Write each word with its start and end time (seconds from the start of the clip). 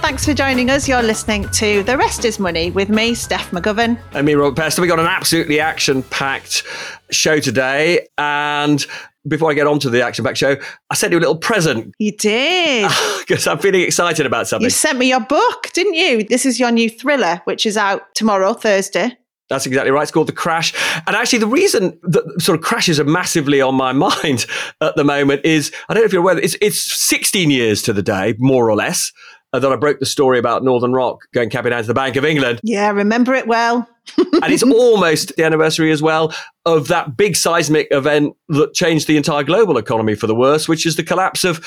thanks 0.00 0.24
for 0.24 0.32
joining 0.32 0.70
us. 0.70 0.88
You're 0.88 1.02
listening 1.02 1.48
to 1.50 1.82
The 1.82 1.96
Rest 1.98 2.24
is 2.24 2.38
Money 2.38 2.70
with 2.70 2.88
me, 2.88 3.14
Steph 3.14 3.50
McGovern. 3.50 3.98
And 4.12 4.26
me, 4.26 4.34
Robert 4.34 4.60
Peston. 4.60 4.80
We 4.80 4.88
got 4.88 4.98
an 4.98 5.06
absolutely 5.06 5.60
action 5.60 6.02
packed 6.04 6.64
show 7.10 7.38
today. 7.38 8.08
And 8.16 8.84
before 9.28 9.50
I 9.50 9.54
get 9.54 9.66
on 9.66 9.78
to 9.80 9.90
the 9.90 10.02
action 10.02 10.24
packed 10.24 10.38
show, 10.38 10.56
I 10.88 10.94
sent 10.94 11.12
you 11.12 11.18
a 11.18 11.20
little 11.20 11.36
present. 11.36 11.94
You 11.98 12.12
did. 12.12 12.90
Because 13.20 13.46
I'm 13.46 13.58
feeling 13.58 13.82
excited 13.82 14.26
about 14.26 14.48
something. 14.48 14.64
You 14.64 14.70
sent 14.70 14.98
me 14.98 15.08
your 15.08 15.20
book, 15.20 15.70
didn't 15.72 15.94
you? 15.94 16.24
This 16.24 16.44
is 16.44 16.58
your 16.58 16.72
new 16.72 16.90
thriller, 16.90 17.40
which 17.44 17.64
is 17.64 17.76
out 17.76 18.12
tomorrow, 18.14 18.54
Thursday. 18.54 19.16
That's 19.48 19.66
exactly 19.66 19.92
right. 19.92 20.02
It's 20.02 20.10
called 20.10 20.26
The 20.26 20.32
Crash. 20.32 20.72
And 21.06 21.14
actually, 21.14 21.40
the 21.40 21.46
reason 21.46 21.98
that 22.02 22.40
sort 22.40 22.58
of 22.58 22.64
crashes 22.64 22.98
are 22.98 23.04
massively 23.04 23.60
on 23.60 23.76
my 23.76 23.92
mind 24.08 24.46
at 24.80 24.96
the 24.96 25.04
moment 25.04 25.44
is 25.44 25.70
I 25.88 25.94
don't 25.94 26.02
know 26.02 26.06
if 26.06 26.12
you're 26.12 26.22
aware, 26.22 26.38
it's, 26.38 26.56
it's 26.60 26.80
16 26.80 27.50
years 27.50 27.82
to 27.82 27.92
the 27.92 28.02
day, 28.02 28.34
more 28.38 28.68
or 28.68 28.74
less, 28.74 29.12
uh, 29.52 29.58
that 29.58 29.72
I 29.72 29.76
broke 29.76 29.98
the 29.98 30.06
story 30.06 30.38
about 30.38 30.62
Northern 30.62 30.92
Rock 30.92 31.22
going 31.32 31.50
capping 31.50 31.70
down 31.70 31.82
to 31.82 31.86
the 31.86 31.94
Bank 31.94 32.16
of 32.16 32.24
England. 32.24 32.60
Yeah, 32.62 32.86
I 32.86 32.90
remember 32.90 33.34
it 33.34 33.46
well. 33.46 33.88
and 34.18 34.52
it's 34.52 34.62
almost 34.62 35.36
the 35.36 35.44
anniversary 35.44 35.92
as 35.92 36.02
well 36.02 36.34
of 36.66 36.88
that 36.88 37.16
big 37.16 37.36
seismic 37.36 37.88
event 37.90 38.36
that 38.48 38.74
changed 38.74 39.06
the 39.06 39.16
entire 39.16 39.42
global 39.42 39.78
economy 39.78 40.14
for 40.14 40.26
the 40.26 40.34
worse, 40.34 40.68
which 40.68 40.84
is 40.84 40.96
the 40.96 41.02
collapse 41.02 41.44
of, 41.44 41.64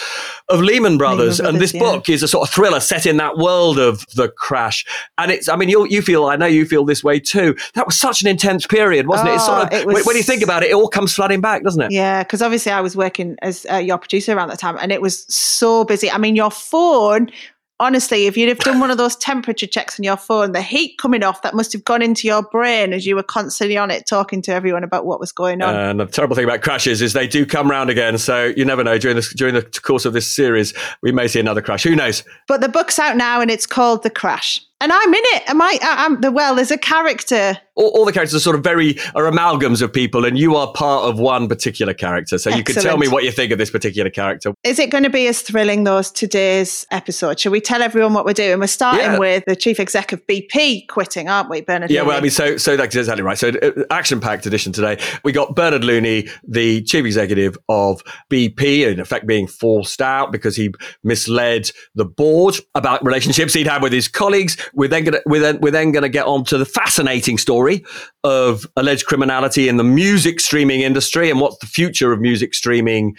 of 0.50 0.60
Lehman 0.60 0.98
Brothers. 0.98 1.40
Lehman 1.40 1.40
Brothers 1.40 1.40
and 1.40 1.62
this 1.62 1.74
yeah. 1.74 1.80
book 1.80 2.10
is 2.10 2.22
a 2.22 2.28
sort 2.28 2.48
of 2.48 2.54
thriller 2.54 2.80
set 2.80 3.06
in 3.06 3.18
that 3.18 3.38
world 3.38 3.80
of 3.80 4.06
the 4.16 4.30
crash. 4.30 4.86
And 5.18 5.32
it's, 5.32 5.50
I 5.50 5.56
mean, 5.56 5.70
you, 5.70 5.88
you 5.88 6.02
feel, 6.02 6.26
I 6.26 6.36
know 6.36 6.46
you 6.46 6.66
feel 6.66 6.86
this 6.86 7.04
way 7.04 7.20
too. 7.20 7.56
That 7.74 7.88
was 7.88 7.98
such 7.98 8.22
an 8.22 8.28
intense 8.28 8.68
period, 8.68 9.08
wasn't 9.08 9.30
oh, 9.30 9.32
it? 9.32 9.36
It's 9.36 9.46
sort 9.46 9.64
of, 9.64 9.74
it 9.74 9.86
was, 9.88 10.06
when 10.06 10.16
you 10.16 10.24
think 10.24 10.44
about 10.44 10.64
it, 10.64 10.70
it 10.70 10.74
all 10.74 10.90
comes 10.90 11.14
flooding 11.14 11.42
back, 11.42 11.64
doesn't 11.64 11.82
it? 11.82 11.92
Yeah, 11.92 12.24
because 12.24 12.42
obviously 12.42 12.72
I 12.72 12.82
was 12.82 12.96
working 12.96 13.36
as 13.42 13.66
uh, 13.72 13.78
your 13.78 13.98
producer 13.98 14.36
around 14.36 14.50
that 14.50 14.60
time 14.60 14.78
and 14.80 14.92
it 14.92 15.02
was 15.02 15.26
so 15.34 15.86
busy. 15.86 16.12
I 16.12 16.18
mean, 16.18 16.36
your 16.36 16.52
phone 16.52 17.32
honestly, 17.80 18.26
if 18.28 18.38
you'd 18.38 18.50
have 18.50 18.60
done 18.60 18.80
one 18.80 18.92
of 18.92 18.98
those 18.98 19.16
temperature 19.16 19.68
checks 19.68 20.00
on 20.00 20.04
your 20.04 20.18
phone, 20.18 20.52
the 20.52 20.62
heat 20.62 20.98
coming 20.98 21.24
off 21.24 21.42
that 21.42 21.54
must 21.54 21.74
have 21.74 21.84
gone 21.84 22.02
into 22.02 22.28
your 22.28 22.44
brain 22.44 22.94
as 22.94 23.06
you 23.06 23.16
were 23.16 23.24
constantly 23.24 23.78
on 23.78 23.92
it, 23.92 24.06
talking 24.08 24.42
to 24.44 24.54
everyone 24.54 24.84
about 24.84 25.06
what 25.06 25.20
was 25.20 25.32
going 25.32 25.62
on. 25.62 25.76
And 25.76 26.00
the 26.00 26.06
terrible 26.06 26.36
thing 26.36 26.46
about 26.46 26.62
crashes 26.62 27.02
is 27.02 27.14
they 27.14 27.28
do 27.28 27.46
come 27.46 27.70
round 27.70 27.90
again. 27.90 28.18
So 28.18 28.54
you 28.56 28.66
never 28.66 28.84
know. 28.84 28.98
During 28.98 29.16
this, 29.16 29.34
during 29.34 29.54
the 29.54 29.64
course 29.64 30.06
of 30.06 30.14
this 30.14 30.32
series, 30.32 30.74
we 31.02 31.12
may 31.12 31.28
see 31.28 31.40
another 31.40 31.62
crash. 31.62 31.84
Who 31.84 31.96
knows? 31.96 32.24
But 32.48 32.62
the 32.62 32.70
book's 32.70 33.00
out 33.00 33.18
now, 33.18 33.42
and 33.42 33.52
it's 33.52 33.66
called 33.66 34.04
The 34.04 34.10
Crash 34.10 34.60
and 34.84 34.92
I'm 34.92 35.14
in 35.14 35.22
it. 35.24 35.50
Am 35.50 35.62
I? 35.62 35.80
I'm 35.82 36.20
the 36.20 36.30
well. 36.30 36.56
There's 36.56 36.70
a 36.70 36.78
character. 36.78 37.58
All, 37.76 37.88
all, 37.96 38.06
the 38.06 38.12
characters 38.12 38.36
are 38.36 38.40
sort 38.40 38.56
of 38.56 38.64
very 38.64 39.00
are 39.16 39.24
amalgams 39.24 39.82
of 39.82 39.92
people, 39.94 40.26
and 40.26 40.38
you 40.38 40.58
are 40.58 40.72
part 40.74 41.06
of 41.06 41.18
one 41.18 41.48
particular 41.48 41.94
character. 41.94 42.38
So 42.38 42.50
Excellent. 42.50 42.58
you 42.58 42.74
can 42.76 42.84
tell 42.84 42.98
me 42.98 43.08
what 43.08 43.24
you 43.24 43.32
think 43.32 43.52
of 43.52 43.58
this 43.58 43.72
particular 43.72 44.12
character. 44.12 44.54
Is 44.64 44.80
it 44.80 44.90
going 44.92 45.06
to 45.06 45.10
be 45.10 45.26
as 45.28 45.42
thrilling 45.42 45.86
though 45.86 45.98
as 45.98 46.12
today's 46.12 46.86
episode? 46.92 47.40
Shall 47.40 47.54
we 47.54 47.62
tell 47.62 47.82
everyone 47.82 48.14
what 48.14 48.26
we're 48.26 48.34
doing? 48.34 48.60
We're 48.60 48.68
starting 48.68 49.14
yeah. 49.14 49.18
with 49.18 49.46
the 49.46 49.56
chief 49.56 49.80
exec 49.80 50.12
of 50.12 50.28
BP 50.28 50.90
quitting, 50.90 51.30
aren't 51.30 51.50
we, 51.50 51.62
Bernard? 51.62 51.90
Yeah, 51.90 52.02
well, 52.02 52.18
I 52.18 52.22
mean, 52.22 52.30
so 52.30 52.58
so 52.58 52.76
that's 52.76 52.94
exactly 52.94 53.24
right. 53.24 53.38
So 53.38 53.50
uh, 53.50 53.86
action 53.90 54.20
packed 54.20 54.46
edition 54.46 54.74
today. 54.74 55.02
We 55.24 55.32
got 55.32 55.56
Bernard 55.56 55.86
Looney, 55.86 56.28
the 56.46 56.84
chief 56.84 57.06
executive 57.06 57.58
of 57.70 58.04
BP, 58.30 58.92
in 58.92 59.00
effect 59.00 59.26
being 59.26 59.48
forced 59.48 60.02
out 60.02 60.34
because 60.34 60.58
he 60.58 60.74
misled 61.04 61.72
the 61.96 62.06
board 62.06 62.58
about 62.76 63.04
relationships 63.04 63.54
he'd 63.54 63.68
had 63.68 63.82
with 63.82 63.94
his 63.94 64.10
colleagues 64.10 64.58
we're 64.74 64.90
then 64.90 65.06
to 65.06 65.22
we're 65.26 65.42
then, 65.42 65.60
we're 65.62 65.72
then 65.72 65.94
to 65.94 66.10
get 66.10 66.26
on 66.26 66.44
to 66.46 66.58
the 66.58 66.66
fascinating 66.66 67.38
story 67.38 67.84
of 68.24 68.66
alleged 68.76 69.06
criminality 69.06 69.70
in 69.70 69.78
the 69.78 69.84
music 69.84 70.40
streaming 70.40 70.82
industry 70.82 71.30
and 71.30 71.40
what 71.40 71.60
the 71.60 71.68
future 71.68 72.12
of 72.12 72.20
music 72.20 72.54
streaming 72.54 73.16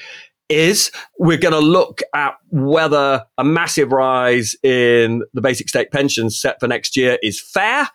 is. 0.49 0.91
We're 1.19 1.39
going 1.39 1.53
to 1.55 1.61
look 1.61 2.01
at 2.15 2.35
whether 2.51 3.25
a 3.39 3.45
massive 3.45 3.93
rise 3.93 4.55
in 4.63 5.23
the 5.33 5.41
basic 5.41 5.69
state 5.69 5.91
pensions 5.91 6.41
set 6.41 6.61
for 6.61 6.69
next 6.69 6.97
year 6.97 7.19
is 7.23 7.41
fair. 7.41 7.89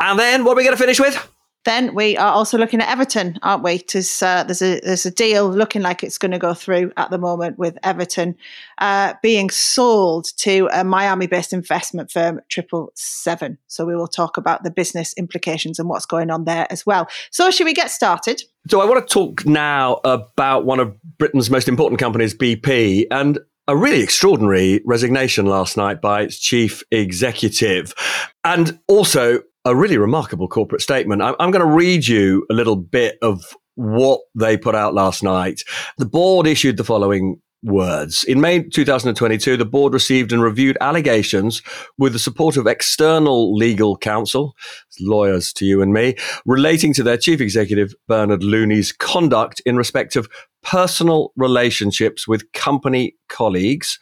And 0.00 0.18
then 0.18 0.44
what 0.44 0.52
are 0.52 0.56
we 0.56 0.64
going 0.64 0.76
to 0.76 0.82
finish 0.82 1.00
with? 1.00 1.28
Then 1.64 1.94
we 1.94 2.16
are 2.16 2.32
also 2.32 2.56
looking 2.56 2.80
at 2.80 2.88
Everton, 2.88 3.38
aren't 3.42 3.62
we? 3.62 3.74
Uh, 3.74 4.44
there's 4.44 4.62
a 4.62 4.80
there's 4.80 5.04
a 5.04 5.10
deal 5.10 5.50
looking 5.50 5.82
like 5.82 6.02
it's 6.02 6.16
going 6.16 6.30
to 6.30 6.38
go 6.38 6.54
through 6.54 6.92
at 6.96 7.10
the 7.10 7.18
moment 7.18 7.58
with 7.58 7.76
Everton 7.82 8.36
uh, 8.78 9.14
being 9.22 9.50
sold 9.50 10.28
to 10.38 10.68
a 10.72 10.84
Miami-based 10.84 11.52
investment 11.52 12.10
firm, 12.10 12.40
Triple 12.48 12.92
Seven. 12.94 13.58
So 13.66 13.84
we 13.84 13.96
will 13.96 14.08
talk 14.08 14.36
about 14.36 14.62
the 14.62 14.70
business 14.70 15.12
implications 15.14 15.78
and 15.78 15.88
what's 15.88 16.06
going 16.06 16.30
on 16.30 16.44
there 16.44 16.66
as 16.70 16.86
well. 16.86 17.08
So 17.30 17.50
should 17.50 17.66
we 17.66 17.74
get 17.74 17.90
started? 17.90 18.42
So 18.68 18.80
I 18.80 18.84
want 18.84 19.06
to 19.06 19.12
talk 19.12 19.44
now 19.44 20.00
about 20.04 20.64
one 20.64 20.80
of 20.80 20.94
Britain's 21.18 21.50
most 21.50 21.68
important 21.68 21.98
companies, 21.98 22.34
BP, 22.34 23.06
and 23.10 23.38
a 23.68 23.76
really 23.76 24.02
extraordinary 24.02 24.80
resignation 24.86 25.44
last 25.46 25.76
night 25.76 26.00
by 26.00 26.22
its 26.22 26.38
chief 26.38 26.82
executive. 26.90 27.94
And 28.42 28.80
also 28.88 29.42
a 29.64 29.76
really 29.76 29.98
remarkable 29.98 30.48
corporate 30.48 30.80
statement. 30.80 31.20
I'm, 31.20 31.34
I'm 31.38 31.50
going 31.50 31.64
to 31.64 31.70
read 31.70 32.08
you 32.08 32.46
a 32.50 32.54
little 32.54 32.76
bit 32.76 33.18
of 33.20 33.54
what 33.74 34.20
they 34.34 34.56
put 34.56 34.74
out 34.74 34.94
last 34.94 35.22
night. 35.22 35.62
The 35.98 36.06
board 36.06 36.46
issued 36.46 36.78
the 36.78 36.84
following 36.84 37.40
words. 37.62 38.24
In 38.24 38.40
May 38.40 38.62
2022, 38.62 39.56
the 39.56 39.64
board 39.64 39.92
received 39.92 40.32
and 40.32 40.42
reviewed 40.42 40.78
allegations 40.80 41.62
with 41.98 42.12
the 42.12 42.18
support 42.18 42.56
of 42.56 42.66
external 42.66 43.54
legal 43.54 43.96
counsel, 43.96 44.54
lawyers 45.00 45.52
to 45.54 45.64
you 45.64 45.82
and 45.82 45.92
me, 45.92 46.14
relating 46.46 46.92
to 46.94 47.02
their 47.02 47.16
chief 47.16 47.40
executive, 47.40 47.94
Bernard 48.06 48.42
Looney's 48.42 48.92
conduct 48.92 49.60
in 49.66 49.76
respect 49.76 50.16
of 50.16 50.28
personal 50.62 51.32
relationships 51.36 52.28
with 52.28 52.50
company 52.52 53.14
colleagues. 53.28 53.98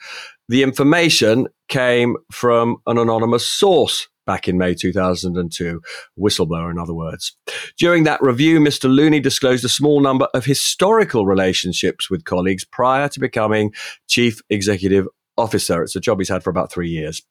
The 0.48 0.62
information 0.62 1.48
came 1.68 2.16
from 2.30 2.76
an 2.86 2.98
anonymous 2.98 3.46
source 3.46 4.08
back 4.26 4.48
in 4.48 4.58
May 4.58 4.74
2002, 4.74 5.80
whistleblower, 6.18 6.70
in 6.70 6.78
other 6.78 6.94
words. 6.94 7.36
During 7.78 8.04
that 8.04 8.20
review, 8.20 8.60
Mr. 8.60 8.92
Looney 8.92 9.20
disclosed 9.20 9.64
a 9.64 9.68
small 9.68 10.00
number 10.00 10.28
of 10.34 10.44
historical 10.44 11.24
relationships 11.24 12.10
with 12.10 12.24
colleagues 12.24 12.64
prior 12.64 13.08
to 13.08 13.20
becoming 13.20 13.72
chief 14.08 14.40
executive 14.50 15.06
officer. 15.36 15.82
It's 15.82 15.96
a 15.96 16.00
job 16.00 16.18
he's 16.18 16.28
had 16.28 16.42
for 16.42 16.50
about 16.50 16.72
three 16.72 16.90
years. 16.90 17.22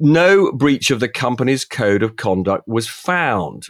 No 0.00 0.52
breach 0.52 0.90
of 0.90 1.00
the 1.00 1.08
company's 1.08 1.64
code 1.64 2.02
of 2.02 2.16
conduct 2.16 2.66
was 2.66 2.88
found. 2.88 3.68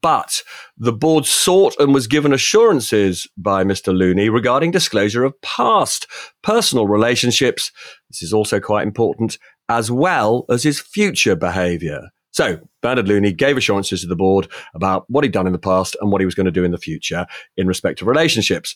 But 0.00 0.42
the 0.78 0.92
board 0.92 1.26
sought 1.26 1.74
and 1.78 1.92
was 1.92 2.06
given 2.06 2.32
assurances 2.32 3.26
by 3.36 3.64
Mr. 3.64 3.94
Looney 3.94 4.30
regarding 4.30 4.70
disclosure 4.70 5.24
of 5.24 5.38
past 5.42 6.06
personal 6.42 6.86
relationships. 6.86 7.70
This 8.08 8.22
is 8.22 8.32
also 8.32 8.60
quite 8.60 8.86
important 8.86 9.36
as 9.68 9.90
well 9.90 10.44
as 10.48 10.62
his 10.62 10.80
future 10.80 11.36
behaviour. 11.36 12.08
So, 12.32 12.58
Bernard 12.82 13.06
Looney 13.06 13.32
gave 13.32 13.56
assurances 13.56 14.00
to 14.00 14.08
the 14.08 14.16
board 14.16 14.48
about 14.74 15.04
what 15.08 15.22
he'd 15.22 15.32
done 15.32 15.46
in 15.46 15.52
the 15.52 15.58
past 15.58 15.96
and 16.00 16.10
what 16.10 16.20
he 16.20 16.24
was 16.24 16.34
going 16.34 16.46
to 16.46 16.52
do 16.52 16.64
in 16.64 16.72
the 16.72 16.78
future 16.78 17.26
in 17.56 17.68
respect 17.68 18.00
to 18.00 18.04
relationships. 18.04 18.74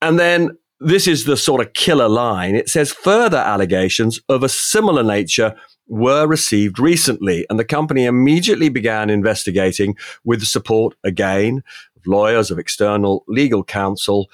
And 0.00 0.18
then 0.18 0.50
this 0.80 1.06
is 1.06 1.24
the 1.24 1.36
sort 1.36 1.64
of 1.64 1.72
killer 1.74 2.08
line. 2.08 2.56
It 2.56 2.68
says 2.68 2.92
further 2.92 3.38
allegations 3.38 4.20
of 4.28 4.42
a 4.42 4.48
similar 4.48 5.04
nature 5.04 5.54
were 5.86 6.26
received 6.26 6.78
recently, 6.78 7.46
and 7.48 7.58
the 7.58 7.64
company 7.64 8.04
immediately 8.04 8.68
began 8.68 9.10
investigating 9.10 9.96
with 10.24 10.40
the 10.40 10.46
support 10.46 10.96
again 11.04 11.62
of 11.96 12.02
lawyers, 12.06 12.50
of 12.50 12.58
external 12.58 13.24
legal 13.28 13.62
counsel. 13.62 14.28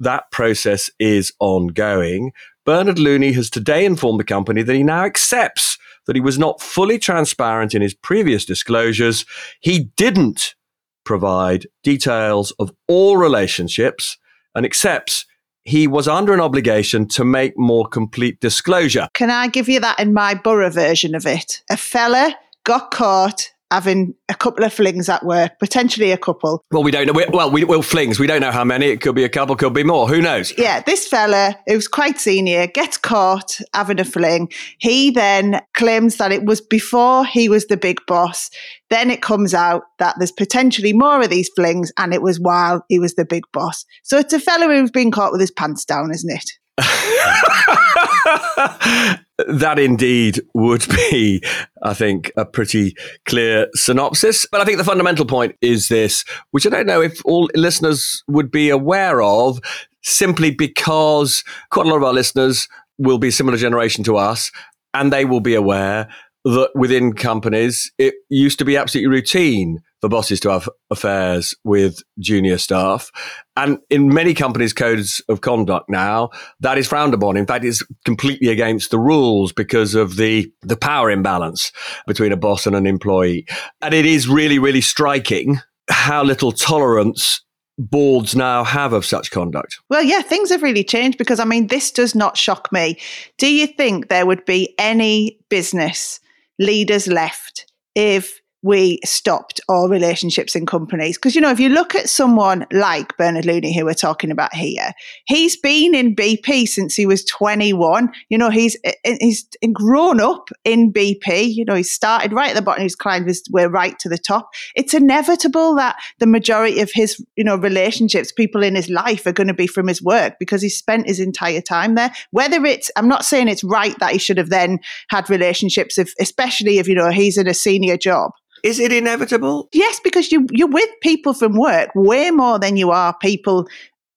That 0.00 0.30
process 0.30 0.90
is 0.98 1.32
ongoing. 1.40 2.32
Bernard 2.66 2.98
Looney 2.98 3.32
has 3.32 3.48
today 3.48 3.84
informed 3.84 4.18
the 4.18 4.24
company 4.24 4.60
that 4.62 4.74
he 4.74 4.82
now 4.82 5.04
accepts 5.04 5.78
that 6.06 6.16
he 6.16 6.20
was 6.20 6.36
not 6.36 6.60
fully 6.60 6.98
transparent 6.98 7.74
in 7.74 7.80
his 7.80 7.94
previous 7.94 8.44
disclosures. 8.44 9.24
He 9.60 9.90
didn't 9.96 10.56
provide 11.04 11.68
details 11.84 12.50
of 12.58 12.72
all 12.88 13.16
relationships 13.16 14.18
and 14.56 14.66
accepts 14.66 15.24
he 15.62 15.86
was 15.86 16.08
under 16.08 16.34
an 16.34 16.40
obligation 16.40 17.06
to 17.08 17.24
make 17.24 17.56
more 17.56 17.86
complete 17.86 18.40
disclosure. 18.40 19.08
Can 19.14 19.30
I 19.30 19.46
give 19.46 19.68
you 19.68 19.78
that 19.80 20.00
in 20.00 20.12
my 20.12 20.34
borough 20.34 20.70
version 20.70 21.14
of 21.14 21.24
it? 21.24 21.62
A 21.70 21.76
fella 21.76 22.34
got 22.64 22.90
caught 22.90 23.52
having 23.70 24.14
a 24.28 24.34
couple 24.34 24.64
of 24.64 24.72
flings 24.72 25.08
at 25.08 25.24
work, 25.24 25.58
potentially 25.58 26.12
a 26.12 26.16
couple. 26.16 26.64
Well, 26.70 26.82
we 26.82 26.90
don't 26.90 27.06
know. 27.06 27.24
Well, 27.32 27.50
we 27.50 27.64
will 27.64 27.82
flings. 27.82 28.20
We 28.20 28.26
don't 28.26 28.40
know 28.40 28.52
how 28.52 28.64
many. 28.64 28.86
It 28.86 29.00
could 29.00 29.14
be 29.14 29.24
a 29.24 29.28
couple, 29.28 29.56
could 29.56 29.74
be 29.74 29.82
more. 29.82 30.08
Who 30.08 30.20
knows? 30.20 30.56
Yeah, 30.56 30.80
this 30.80 31.06
fella 31.08 31.56
who's 31.66 31.88
quite 31.88 32.18
senior 32.18 32.66
gets 32.66 32.96
caught 32.96 33.60
having 33.74 34.00
a 34.00 34.04
fling. 34.04 34.50
He 34.78 35.10
then 35.10 35.60
claims 35.74 36.16
that 36.16 36.32
it 36.32 36.44
was 36.44 36.60
before 36.60 37.24
he 37.26 37.48
was 37.48 37.66
the 37.66 37.76
big 37.76 37.98
boss. 38.06 38.50
Then 38.88 39.10
it 39.10 39.20
comes 39.20 39.52
out 39.52 39.82
that 39.98 40.14
there's 40.18 40.32
potentially 40.32 40.92
more 40.92 41.20
of 41.22 41.30
these 41.30 41.50
flings, 41.56 41.90
and 41.98 42.14
it 42.14 42.22
was 42.22 42.38
while 42.38 42.84
he 42.88 42.98
was 42.98 43.14
the 43.14 43.24
big 43.24 43.42
boss. 43.52 43.84
So 44.04 44.18
it's 44.18 44.32
a 44.32 44.38
fella 44.38 44.66
who's 44.66 44.90
been 44.92 45.10
caught 45.10 45.32
with 45.32 45.40
his 45.40 45.50
pants 45.50 45.84
down, 45.84 46.12
isn't 46.12 46.30
it? 46.30 46.50
that 49.48 49.78
indeed 49.78 50.40
would 50.54 50.86
be, 50.88 51.42
I 51.82 51.94
think, 51.94 52.32
a 52.36 52.44
pretty 52.44 52.94
clear 53.24 53.68
synopsis. 53.74 54.46
But 54.50 54.60
I 54.60 54.64
think 54.64 54.78
the 54.78 54.84
fundamental 54.84 55.26
point 55.26 55.54
is 55.60 55.88
this, 55.88 56.24
which 56.50 56.66
I 56.66 56.70
don't 56.70 56.86
know 56.86 57.02
if 57.02 57.20
all 57.24 57.48
listeners 57.54 58.22
would 58.28 58.50
be 58.50 58.70
aware 58.70 59.22
of, 59.22 59.60
simply 60.02 60.50
because 60.50 61.44
quite 61.70 61.86
a 61.86 61.88
lot 61.88 61.96
of 61.96 62.04
our 62.04 62.12
listeners 62.12 62.68
will 62.98 63.18
be 63.18 63.30
similar 63.30 63.58
generation 63.58 64.02
to 64.04 64.16
us 64.16 64.50
And 64.94 65.12
they 65.12 65.24
will 65.24 65.40
be 65.40 65.54
aware 65.54 66.08
that 66.44 66.70
within 66.74 67.12
companies, 67.12 67.90
it 67.98 68.14
used 68.30 68.58
to 68.60 68.64
be 68.64 68.76
absolutely 68.76 69.10
routine 69.10 69.80
for 70.00 70.08
bosses 70.08 70.38
to 70.40 70.50
have 70.50 70.68
affairs 70.90 71.54
with 71.64 72.02
junior 72.20 72.56
staff. 72.56 73.10
And 73.56 73.78
in 73.88 74.08
many 74.08 74.34
companies' 74.34 74.72
codes 74.72 75.22
of 75.28 75.40
conduct 75.40 75.88
now, 75.88 76.30
that 76.60 76.78
is 76.78 76.86
frowned 76.86 77.14
upon. 77.14 77.36
In 77.36 77.46
fact, 77.46 77.64
it's 77.64 77.82
completely 78.04 78.48
against 78.48 78.90
the 78.90 78.98
rules 78.98 79.52
because 79.52 79.94
of 79.94 80.16
the, 80.16 80.52
the 80.62 80.76
power 80.76 81.10
imbalance 81.10 81.72
between 82.06 82.32
a 82.32 82.36
boss 82.36 82.66
and 82.66 82.76
an 82.76 82.86
employee. 82.86 83.46
And 83.80 83.94
it 83.94 84.06
is 84.06 84.28
really, 84.28 84.58
really 84.58 84.82
striking 84.82 85.60
how 85.88 86.22
little 86.22 86.52
tolerance 86.52 87.40
boards 87.78 88.34
now 88.34 88.64
have 88.64 88.92
of 88.92 89.04
such 89.04 89.30
conduct? 89.30 89.78
Well, 89.90 90.02
yeah, 90.02 90.22
things 90.22 90.50
have 90.50 90.62
really 90.62 90.84
changed 90.84 91.18
because 91.18 91.40
I 91.40 91.44
mean, 91.44 91.66
this 91.66 91.90
does 91.90 92.14
not 92.14 92.36
shock 92.36 92.72
me. 92.72 92.98
Do 93.38 93.52
you 93.52 93.66
think 93.66 94.08
there 94.08 94.26
would 94.26 94.44
be 94.44 94.74
any 94.78 95.38
business 95.48 96.20
leaders 96.58 97.06
left 97.06 97.70
if 97.94 98.40
we 98.66 98.98
stopped 99.04 99.60
all 99.68 99.88
relationships 99.88 100.56
in 100.56 100.66
companies. 100.66 101.16
Because, 101.16 101.36
you 101.36 101.40
know, 101.40 101.52
if 101.52 101.60
you 101.60 101.68
look 101.68 101.94
at 101.94 102.08
someone 102.08 102.66
like 102.72 103.16
Bernard 103.16 103.44
Looney, 103.44 103.72
who 103.72 103.84
we're 103.84 103.94
talking 103.94 104.32
about 104.32 104.52
here, 104.52 104.92
he's 105.26 105.56
been 105.56 105.94
in 105.94 106.16
BP 106.16 106.66
since 106.66 106.96
he 106.96 107.06
was 107.06 107.24
21. 107.26 108.10
You 108.28 108.36
know, 108.36 108.50
he's 108.50 108.76
eh, 108.82 108.92
eh, 109.04 109.18
he's 109.20 109.46
grown 109.72 110.20
up 110.20 110.50
in 110.64 110.92
BP. 110.92 111.54
You 111.54 111.64
know, 111.64 111.76
he 111.76 111.84
started 111.84 112.32
right 112.32 112.50
at 112.50 112.56
the 112.56 112.62
bottom, 112.62 112.82
he's 112.82 112.96
climbed 112.96 113.28
his 113.28 113.44
way 113.52 113.66
right 113.66 113.96
to 114.00 114.08
the 114.08 114.18
top. 114.18 114.50
It's 114.74 114.94
inevitable 114.94 115.76
that 115.76 115.96
the 116.18 116.26
majority 116.26 116.80
of 116.80 116.90
his, 116.92 117.24
you 117.36 117.44
know, 117.44 117.54
relationships, 117.54 118.32
people 118.32 118.64
in 118.64 118.74
his 118.74 118.90
life 118.90 119.26
are 119.26 119.32
going 119.32 119.46
to 119.46 119.54
be 119.54 119.68
from 119.68 119.86
his 119.86 120.02
work 120.02 120.34
because 120.40 120.60
he 120.60 120.68
spent 120.68 121.06
his 121.06 121.20
entire 121.20 121.60
time 121.60 121.94
there. 121.94 122.12
Whether 122.32 122.64
it's, 122.64 122.90
I'm 122.96 123.08
not 123.08 123.24
saying 123.24 123.46
it's 123.46 123.62
right 123.62 123.96
that 124.00 124.10
he 124.10 124.18
should 124.18 124.38
have 124.38 124.50
then 124.50 124.80
had 125.08 125.30
relationships, 125.30 125.98
if, 125.98 126.12
especially 126.18 126.78
if, 126.78 126.88
you 126.88 126.96
know, 126.96 127.10
he's 127.10 127.38
in 127.38 127.46
a 127.46 127.54
senior 127.54 127.96
job. 127.96 128.32
Is 128.62 128.78
it 128.78 128.92
inevitable? 128.92 129.68
Yes, 129.72 130.00
because 130.02 130.32
you 130.32 130.46
you're 130.50 130.68
with 130.68 130.88
people 131.02 131.34
from 131.34 131.56
work 131.56 131.90
way 131.94 132.30
more 132.30 132.58
than 132.58 132.76
you 132.76 132.90
are 132.90 133.16
people 133.20 133.68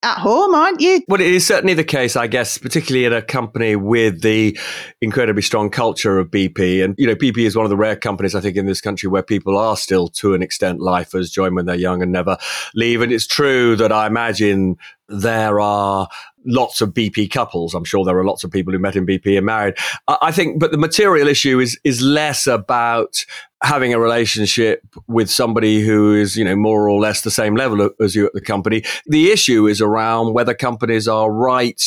at 0.01 0.17
home, 0.17 0.55
aren't 0.55 0.79
you? 0.79 1.01
Well, 1.07 1.19
it 1.19 1.27
is 1.27 1.45
certainly 1.45 1.73
the 1.73 1.83
case, 1.83 2.15
I 2.15 2.27
guess, 2.27 2.57
particularly 2.57 3.05
in 3.05 3.13
a 3.13 3.21
company 3.21 3.75
with 3.75 4.21
the 4.21 4.57
incredibly 5.01 5.41
strong 5.41 5.69
culture 5.69 6.17
of 6.17 6.29
BP. 6.29 6.83
And, 6.83 6.95
you 6.97 7.05
know, 7.05 7.15
BP 7.15 7.39
is 7.39 7.55
one 7.55 7.65
of 7.65 7.69
the 7.69 7.75
rare 7.75 7.97
companies, 7.97 8.33
I 8.33 8.41
think, 8.41 8.55
in 8.55 8.65
this 8.65 8.79
country 8.79 9.09
where 9.09 9.23
people 9.23 9.57
are 9.57 9.75
still, 9.75 10.07
to 10.09 10.33
an 10.33 10.41
extent, 10.41 10.79
lifers, 10.79 11.31
join 11.31 11.53
when 11.53 11.65
they're 11.65 11.75
young 11.75 12.01
and 12.01 12.11
never 12.11 12.37
leave. 12.75 13.01
And 13.01 13.11
it's 13.11 13.27
true 13.27 13.75
that 13.75 13.91
I 13.91 14.07
imagine 14.07 14.77
there 15.09 15.59
are 15.59 16.07
lots 16.49 16.81
of 16.81 16.89
BP 16.89 17.31
couples. 17.31 17.73
I'm 17.73 17.85
sure 17.85 18.03
there 18.03 18.17
are 18.17 18.25
lots 18.25 18.43
of 18.43 18.51
people 18.51 18.73
who 18.73 18.79
met 18.79 18.95
in 18.95 19.05
BP 19.05 19.37
and 19.37 19.45
married. 19.45 19.75
I 20.07 20.31
think, 20.31 20.59
but 20.59 20.71
the 20.71 20.77
material 20.77 21.27
issue 21.27 21.59
is 21.59 21.79
is 21.83 22.01
less 22.01 22.47
about 22.47 23.23
having 23.61 23.93
a 23.93 23.99
relationship 23.99 24.83
with 25.07 25.29
somebody 25.29 25.81
who 25.81 26.13
is, 26.13 26.35
you 26.35 26.45
know, 26.45 26.55
more 26.55 26.89
or 26.89 26.99
less 26.99 27.21
the 27.21 27.31
same 27.31 27.55
level 27.55 27.89
as 28.01 28.15
you 28.15 28.25
at 28.25 28.33
the 28.33 28.41
company. 28.41 28.83
The 29.05 29.31
issue 29.31 29.67
is 29.67 29.81
around 29.81 30.33
whether 30.33 30.53
companies 30.53 31.07
are 31.07 31.31
right 31.31 31.81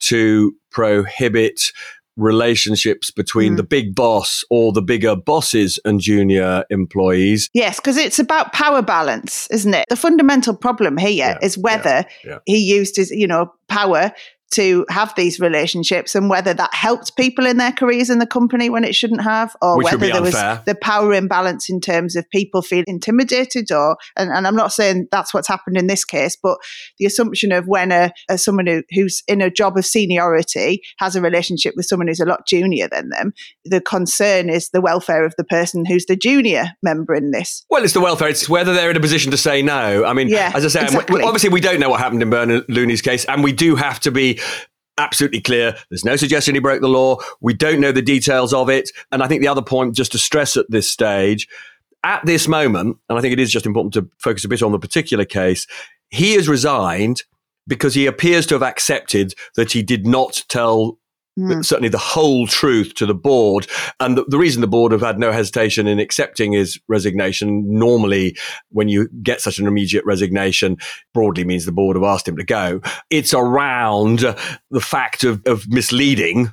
to 0.00 0.54
prohibit 0.70 1.60
relationships 2.16 3.10
between 3.10 3.54
mm. 3.54 3.56
the 3.56 3.62
big 3.62 3.94
boss 3.94 4.44
or 4.50 4.72
the 4.72 4.82
bigger 4.82 5.16
bosses 5.16 5.78
and 5.84 6.00
junior 6.00 6.64
employees. 6.70 7.48
Yes, 7.54 7.76
because 7.76 7.96
it's 7.96 8.18
about 8.18 8.52
power 8.52 8.82
balance, 8.82 9.48
isn't 9.50 9.74
it? 9.74 9.86
The 9.88 9.96
fundamental 9.96 10.54
problem 10.54 10.96
here 10.96 11.10
yeah, 11.10 11.38
is 11.42 11.56
whether 11.56 12.04
yeah, 12.24 12.30
yeah. 12.30 12.38
he 12.46 12.58
used 12.58 12.96
his, 12.96 13.10
you 13.10 13.26
know, 13.26 13.52
power 13.68 14.12
to 14.52 14.84
have 14.88 15.14
these 15.16 15.38
relationships 15.38 16.14
and 16.14 16.28
whether 16.28 16.52
that 16.52 16.74
helped 16.74 17.16
people 17.16 17.46
in 17.46 17.56
their 17.56 17.72
careers 17.72 18.10
in 18.10 18.18
the 18.18 18.26
company 18.26 18.68
when 18.68 18.84
it 18.84 18.94
shouldn't 18.94 19.22
have, 19.22 19.54
or 19.62 19.76
Which 19.76 19.84
whether 19.84 20.08
there 20.08 20.22
was 20.22 20.32
the 20.32 20.76
power 20.80 21.14
imbalance 21.14 21.70
in 21.70 21.80
terms 21.80 22.16
of 22.16 22.28
people 22.30 22.62
feeling 22.62 22.84
intimidated 22.88 23.70
or 23.70 23.96
and, 24.16 24.30
and 24.30 24.46
I'm 24.46 24.56
not 24.56 24.72
saying 24.72 25.08
that's 25.12 25.32
what's 25.32 25.48
happened 25.48 25.76
in 25.76 25.86
this 25.86 26.04
case, 26.04 26.36
but 26.40 26.58
the 26.98 27.06
assumption 27.06 27.52
of 27.52 27.66
when 27.66 27.92
a, 27.92 28.12
a 28.28 28.38
someone 28.38 28.66
who, 28.66 28.82
who's 28.90 29.22
in 29.28 29.40
a 29.40 29.50
job 29.50 29.76
of 29.76 29.86
seniority 29.86 30.82
has 30.98 31.14
a 31.14 31.20
relationship 31.20 31.74
with 31.76 31.86
someone 31.86 32.08
who's 32.08 32.20
a 32.20 32.26
lot 32.26 32.46
junior 32.46 32.88
than 32.88 33.10
them, 33.10 33.32
the 33.64 33.80
concern 33.80 34.48
is 34.48 34.70
the 34.70 34.80
welfare 34.80 35.24
of 35.24 35.34
the 35.36 35.44
person 35.44 35.84
who's 35.84 36.06
the 36.06 36.16
junior 36.16 36.72
member 36.82 37.14
in 37.14 37.30
this. 37.30 37.64
Well, 37.70 37.84
it's 37.84 37.92
the 37.92 38.00
welfare. 38.00 38.28
It's 38.28 38.48
whether 38.48 38.74
they're 38.74 38.90
in 38.90 38.96
a 38.96 39.00
position 39.00 39.30
to 39.30 39.36
say 39.36 39.62
no. 39.62 40.04
I 40.04 40.12
mean, 40.12 40.28
yeah, 40.28 40.52
as 40.54 40.64
I 40.64 40.68
say, 40.68 40.82
exactly. 40.82 41.22
obviously 41.22 41.50
we 41.50 41.60
don't 41.60 41.78
know 41.78 41.90
what 41.90 42.00
happened 42.00 42.22
in 42.22 42.30
Bernard 42.30 42.64
Looney's 42.68 43.02
case, 43.02 43.24
and 43.26 43.44
we 43.44 43.52
do 43.52 43.76
have 43.76 44.00
to 44.00 44.10
be 44.10 44.39
absolutely 44.98 45.40
clear. 45.40 45.74
There's 45.88 46.04
no 46.04 46.16
suggestion 46.16 46.54
he 46.54 46.60
broke 46.60 46.82
the 46.82 46.88
law. 46.88 47.16
We 47.40 47.54
don't 47.54 47.80
know 47.80 47.92
the 47.92 48.02
details 48.02 48.52
of 48.52 48.68
it. 48.68 48.90
And 49.10 49.22
I 49.22 49.28
think 49.28 49.40
the 49.40 49.48
other 49.48 49.62
point, 49.62 49.94
just 49.94 50.12
to 50.12 50.18
stress 50.18 50.56
at 50.56 50.70
this 50.70 50.90
stage, 50.90 51.48
at 52.04 52.24
this 52.24 52.48
moment, 52.48 52.98
and 53.08 53.18
I 53.18 53.20
think 53.20 53.32
it 53.32 53.40
is 53.40 53.50
just 53.50 53.66
important 53.66 53.94
to 53.94 54.08
focus 54.18 54.44
a 54.44 54.48
bit 54.48 54.62
on 54.62 54.72
the 54.72 54.78
particular 54.78 55.24
case, 55.24 55.66
he 56.10 56.34
has 56.34 56.48
resigned 56.48 57.22
because 57.66 57.94
he 57.94 58.06
appears 58.06 58.46
to 58.46 58.54
have 58.54 58.62
accepted 58.62 59.34
that 59.54 59.72
he 59.72 59.82
did 59.82 60.06
not 60.06 60.42
tell 60.48 60.98
mm. 61.38 61.64
certainly 61.64 61.88
the 61.88 61.98
whole 61.98 62.46
truth 62.46 62.94
to 62.94 63.06
the 63.06 63.14
board. 63.14 63.66
And 63.98 64.16
the, 64.16 64.24
the, 64.24 64.38
reason 64.38 64.60
the 64.60 64.66
board 64.66 64.92
have 64.92 65.00
had 65.00 65.18
no 65.18 65.32
hesitation 65.32 65.86
in 65.86 65.98
accepting 65.98 66.52
his 66.52 66.80
resignation, 66.88 67.78
normally 67.78 68.36
when 68.70 68.88
you 68.88 69.08
get 69.22 69.40
such 69.40 69.58
an 69.58 69.66
immediate 69.66 70.04
resignation, 70.04 70.76
broadly 71.14 71.44
means 71.44 71.64
the 71.64 71.72
board 71.72 71.96
have 71.96 72.04
asked 72.04 72.28
him 72.28 72.36
to 72.36 72.44
go. 72.44 72.80
It's 73.10 73.34
around 73.34 74.20
the 74.70 74.80
fact 74.80 75.24
of, 75.24 75.42
of 75.46 75.68
misleading 75.68 76.52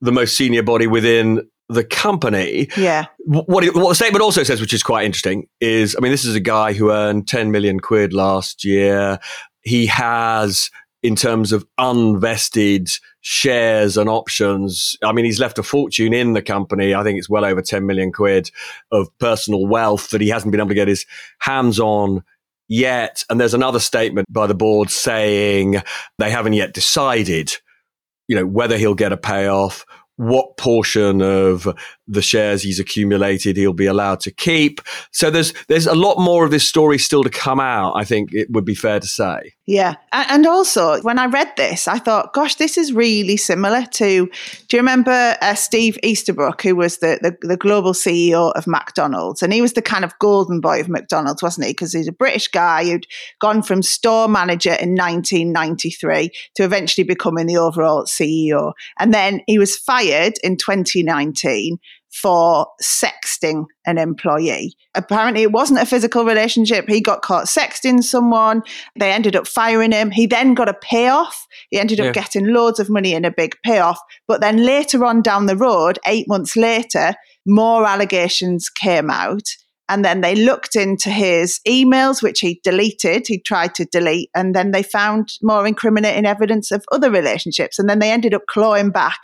the 0.00 0.12
most 0.12 0.36
senior 0.36 0.62
body 0.62 0.86
within 0.86 1.48
the 1.68 1.84
company. 1.84 2.68
Yeah. 2.76 3.06
What, 3.26 3.64
it, 3.64 3.74
what 3.74 3.90
the 3.90 3.94
statement 3.94 4.22
also 4.22 4.42
says, 4.42 4.60
which 4.60 4.72
is 4.72 4.82
quite 4.82 5.04
interesting, 5.04 5.48
is 5.60 5.94
I 5.96 6.00
mean, 6.00 6.12
this 6.12 6.24
is 6.24 6.34
a 6.34 6.40
guy 6.40 6.72
who 6.72 6.90
earned 6.90 7.28
10 7.28 7.50
million 7.50 7.80
quid 7.80 8.12
last 8.12 8.64
year. 8.64 9.18
He 9.62 9.86
has 9.86 10.70
in 11.02 11.14
terms 11.14 11.52
of 11.52 11.64
unvested 11.78 12.98
shares 13.20 13.96
and 13.96 14.08
options. 14.08 14.96
I 15.02 15.12
mean, 15.12 15.24
he's 15.24 15.40
left 15.40 15.58
a 15.58 15.62
fortune 15.62 16.12
in 16.12 16.32
the 16.32 16.42
company. 16.42 16.94
I 16.94 17.02
think 17.02 17.18
it's 17.18 17.28
well 17.28 17.44
over 17.44 17.62
10 17.62 17.86
million 17.86 18.12
quid 18.12 18.50
of 18.90 19.08
personal 19.18 19.66
wealth 19.66 20.10
that 20.10 20.20
he 20.20 20.28
hasn't 20.28 20.50
been 20.50 20.60
able 20.60 20.70
to 20.70 20.74
get 20.74 20.88
his 20.88 21.06
hands 21.38 21.78
on 21.78 22.24
yet. 22.68 23.24
And 23.30 23.40
there's 23.40 23.54
another 23.54 23.80
statement 23.80 24.26
by 24.32 24.46
the 24.46 24.54
board 24.54 24.90
saying 24.90 25.82
they 26.18 26.30
haven't 26.30 26.54
yet 26.54 26.74
decided, 26.74 27.52
you 28.26 28.34
know, 28.36 28.46
whether 28.46 28.76
he'll 28.76 28.94
get 28.94 29.12
a 29.12 29.16
payoff, 29.16 29.86
what 30.16 30.56
portion 30.56 31.22
of 31.22 31.68
the 32.08 32.22
shares 32.22 32.62
he's 32.62 32.80
accumulated 32.80 33.56
he'll 33.56 33.72
be 33.72 33.86
allowed 33.86 34.20
to 34.20 34.30
keep. 34.30 34.80
So 35.12 35.30
there's 35.30 35.52
there's 35.68 35.86
a 35.86 35.94
lot 35.94 36.18
more 36.18 36.44
of 36.44 36.50
this 36.50 36.66
story 36.66 36.98
still 36.98 37.22
to 37.22 37.30
come 37.30 37.60
out. 37.60 37.92
I 37.94 38.04
think 38.04 38.32
it 38.32 38.50
would 38.50 38.64
be 38.64 38.74
fair 38.74 38.98
to 38.98 39.06
say. 39.06 39.54
Yeah, 39.66 39.96
and 40.12 40.46
also 40.46 40.98
when 41.02 41.18
I 41.18 41.26
read 41.26 41.52
this, 41.58 41.88
I 41.88 41.98
thought, 41.98 42.32
gosh, 42.32 42.54
this 42.54 42.78
is 42.78 42.94
really 42.94 43.36
similar 43.36 43.84
to. 43.84 44.26
Do 44.68 44.76
you 44.76 44.78
remember 44.78 45.36
uh, 45.42 45.54
Steve 45.54 45.98
Easterbrook, 46.02 46.62
who 46.62 46.74
was 46.74 46.98
the, 46.98 47.18
the 47.20 47.36
the 47.46 47.56
global 47.58 47.92
CEO 47.92 48.50
of 48.52 48.66
McDonald's, 48.66 49.42
and 49.42 49.52
he 49.52 49.60
was 49.60 49.74
the 49.74 49.82
kind 49.82 50.04
of 50.04 50.18
golden 50.20 50.62
boy 50.62 50.80
of 50.80 50.88
McDonald's, 50.88 51.42
wasn't 51.42 51.66
he? 51.66 51.72
Because 51.72 51.92
he's 51.92 52.08
a 52.08 52.12
British 52.12 52.48
guy 52.48 52.84
who'd 52.84 53.06
gone 53.40 53.62
from 53.62 53.82
store 53.82 54.26
manager 54.26 54.72
in 54.72 54.94
1993 54.94 56.30
to 56.54 56.62
eventually 56.62 57.04
becoming 57.04 57.46
the 57.46 57.58
overall 57.58 58.04
CEO, 58.04 58.72
and 58.98 59.12
then 59.12 59.42
he 59.46 59.58
was 59.58 59.76
fired 59.76 60.34
in 60.42 60.56
2019 60.56 61.78
for 62.10 62.66
sexting 62.82 63.66
an 63.86 63.98
employee. 63.98 64.74
Apparently, 64.94 65.42
it 65.42 65.52
wasn't 65.52 65.80
a 65.80 65.86
physical 65.86 66.24
relationship. 66.24 66.88
He 66.88 67.00
got 67.00 67.22
caught 67.22 67.46
sexting 67.46 68.02
someone. 68.02 68.62
They 68.98 69.12
ended 69.12 69.36
up 69.36 69.46
firing 69.46 69.92
him. 69.92 70.10
He 70.10 70.26
then 70.26 70.54
got 70.54 70.68
a 70.68 70.74
payoff. 70.74 71.46
He 71.70 71.78
ended 71.78 72.00
up 72.00 72.06
yeah. 72.06 72.12
getting 72.12 72.46
loads 72.46 72.80
of 72.80 72.90
money 72.90 73.14
in 73.14 73.24
a 73.24 73.30
big 73.30 73.56
payoff. 73.64 74.00
But 74.26 74.40
then 74.40 74.64
later 74.64 75.04
on 75.04 75.22
down 75.22 75.46
the 75.46 75.56
road, 75.56 75.98
eight 76.06 76.26
months 76.28 76.56
later, 76.56 77.14
more 77.46 77.86
allegations 77.86 78.68
came 78.68 79.10
out. 79.10 79.48
And 79.90 80.04
then 80.04 80.20
they 80.20 80.34
looked 80.34 80.76
into 80.76 81.08
his 81.08 81.60
emails, 81.66 82.22
which 82.22 82.40
he 82.40 82.60
deleted. 82.62 83.26
He 83.26 83.40
tried 83.40 83.74
to 83.76 83.86
delete. 83.86 84.28
And 84.34 84.54
then 84.54 84.70
they 84.70 84.82
found 84.82 85.30
more 85.42 85.66
incriminating 85.66 86.26
evidence 86.26 86.70
of 86.70 86.84
other 86.92 87.10
relationships. 87.10 87.78
And 87.78 87.88
then 87.88 87.98
they 87.98 88.10
ended 88.10 88.34
up 88.34 88.42
clawing 88.48 88.90
back 88.90 89.18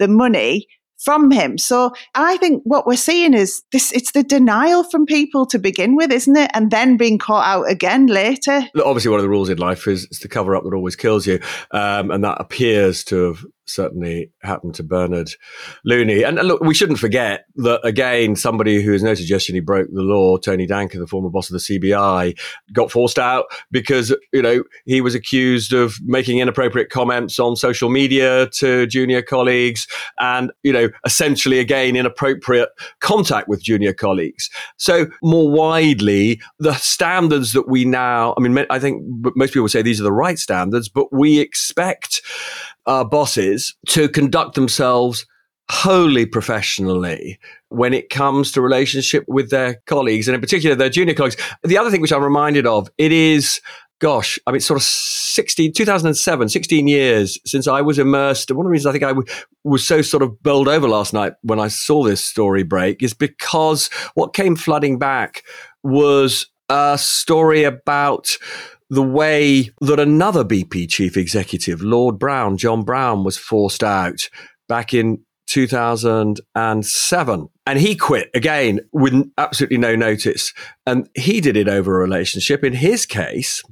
the 0.00 0.08
money 0.08 0.66
from 1.00 1.30
him. 1.30 1.58
So 1.58 1.92
I 2.14 2.36
think 2.36 2.62
what 2.64 2.86
we're 2.86 2.96
seeing 2.96 3.34
is 3.34 3.62
this 3.72 3.92
it's 3.92 4.12
the 4.12 4.22
denial 4.22 4.84
from 4.84 5.06
people 5.06 5.46
to 5.46 5.58
begin 5.58 5.96
with, 5.96 6.12
isn't 6.12 6.36
it? 6.36 6.50
And 6.54 6.70
then 6.70 6.96
being 6.96 7.18
caught 7.18 7.46
out 7.46 7.70
again 7.70 8.06
later. 8.06 8.62
Obviously, 8.84 9.10
one 9.10 9.20
of 9.20 9.24
the 9.24 9.30
rules 9.30 9.48
in 9.48 9.58
life 9.58 9.86
is, 9.86 10.06
is 10.10 10.20
the 10.20 10.28
cover 10.28 10.54
up 10.54 10.64
that 10.64 10.74
always 10.74 10.96
kills 10.96 11.26
you. 11.26 11.40
Um, 11.70 12.10
and 12.10 12.22
that 12.24 12.40
appears 12.40 13.04
to 13.04 13.16
have 13.24 13.44
certainly 13.70 14.30
happened 14.42 14.74
to 14.76 14.82
Bernard 14.82 15.30
Looney. 15.84 16.22
And 16.22 16.38
uh, 16.38 16.42
look, 16.42 16.60
we 16.60 16.74
shouldn't 16.74 16.98
forget 16.98 17.44
that 17.56 17.80
again, 17.84 18.36
somebody 18.36 18.82
who 18.82 18.92
has 18.92 19.02
no 19.02 19.14
suggestion 19.14 19.54
he 19.54 19.60
broke 19.60 19.88
the 19.92 20.02
law, 20.02 20.36
Tony 20.36 20.66
Danker, 20.66 20.98
the 20.98 21.06
former 21.06 21.30
boss 21.30 21.50
of 21.50 21.54
the 21.54 21.58
CBI, 21.78 22.38
got 22.72 22.90
forced 22.90 23.18
out 23.18 23.46
because, 23.70 24.14
you 24.32 24.42
know, 24.42 24.62
he 24.84 25.00
was 25.00 25.14
accused 25.14 25.72
of 25.72 25.94
making 26.02 26.38
inappropriate 26.38 26.90
comments 26.90 27.38
on 27.38 27.56
social 27.56 27.88
media 27.88 28.48
to 28.58 28.86
junior 28.86 29.22
colleagues 29.22 29.86
and, 30.18 30.50
you 30.62 30.72
know, 30.72 30.88
essentially 31.04 31.58
again, 31.58 31.96
inappropriate 31.96 32.70
contact 33.00 33.48
with 33.48 33.62
junior 33.62 33.92
colleagues. 33.92 34.50
So 34.76 35.06
more 35.22 35.50
widely, 35.50 36.40
the 36.58 36.74
standards 36.74 37.52
that 37.52 37.68
we 37.68 37.84
now, 37.84 38.34
I 38.36 38.40
mean, 38.40 38.66
I 38.70 38.78
think 38.78 39.02
most 39.36 39.52
people 39.52 39.68
say 39.68 39.82
these 39.82 40.00
are 40.00 40.04
the 40.04 40.12
right 40.12 40.38
standards, 40.38 40.88
but 40.88 41.12
we 41.12 41.38
expect 41.38 42.22
our 42.90 43.04
bosses 43.04 43.74
to 43.86 44.08
conduct 44.08 44.56
themselves 44.56 45.24
wholly 45.70 46.26
professionally 46.26 47.38
when 47.68 47.94
it 47.94 48.10
comes 48.10 48.50
to 48.50 48.60
relationship 48.60 49.24
with 49.28 49.50
their 49.50 49.76
colleagues 49.86 50.26
and 50.26 50.34
in 50.34 50.40
particular 50.40 50.74
their 50.74 50.90
junior 50.90 51.14
colleagues. 51.14 51.36
The 51.62 51.78
other 51.78 51.92
thing 51.92 52.00
which 52.00 52.12
I'm 52.12 52.24
reminded 52.24 52.66
of, 52.66 52.90
it 52.98 53.12
is 53.12 53.60
gosh, 54.00 54.38
I 54.46 54.50
mean, 54.50 54.60
sort 54.60 54.80
of 54.80 54.82
16, 54.82 55.74
2007, 55.74 56.48
16 56.48 56.88
years 56.88 57.38
since 57.44 57.68
I 57.68 57.82
was 57.82 57.98
immersed. 57.98 58.50
And 58.50 58.56
one 58.56 58.66
of 58.66 58.70
the 58.70 58.72
reasons 58.72 58.86
I 58.86 58.92
think 58.92 59.04
I 59.04 59.08
w- 59.08 59.28
was 59.62 59.86
so 59.86 60.02
sort 60.02 60.22
of 60.22 60.42
bowled 60.42 60.68
over 60.68 60.88
last 60.88 61.12
night 61.12 61.34
when 61.42 61.60
I 61.60 61.68
saw 61.68 62.02
this 62.02 62.24
story 62.24 62.62
break 62.62 63.02
is 63.02 63.12
because 63.12 63.88
what 64.14 64.32
came 64.32 64.56
flooding 64.56 64.98
back 64.98 65.44
was 65.84 66.46
a 66.70 66.96
story 66.98 67.62
about 67.62 68.38
the 68.90 69.02
way 69.02 69.70
that 69.80 70.00
another 70.00 70.44
BP 70.44 70.90
chief 70.90 71.16
executive, 71.16 71.80
Lord 71.80 72.18
Browne, 72.18 72.56
John 72.56 72.82
Browne, 72.82 73.24
was 73.24 73.38
forced 73.38 73.82
out 73.82 74.28
back 74.68 74.92
in 74.92 75.24
2007. 75.46 77.48
And 77.66 77.78
he 77.78 77.96
quit 77.96 78.30
again 78.34 78.80
with 78.92 79.14
absolutely 79.38 79.78
no 79.78 79.96
notice. 79.96 80.52
And 80.86 81.08
he 81.14 81.40
did 81.40 81.56
it 81.56 81.68
over 81.68 81.96
a 81.96 82.02
relationship. 82.02 82.64
In 82.64 82.72
his 82.72 83.06
case, 83.06 83.62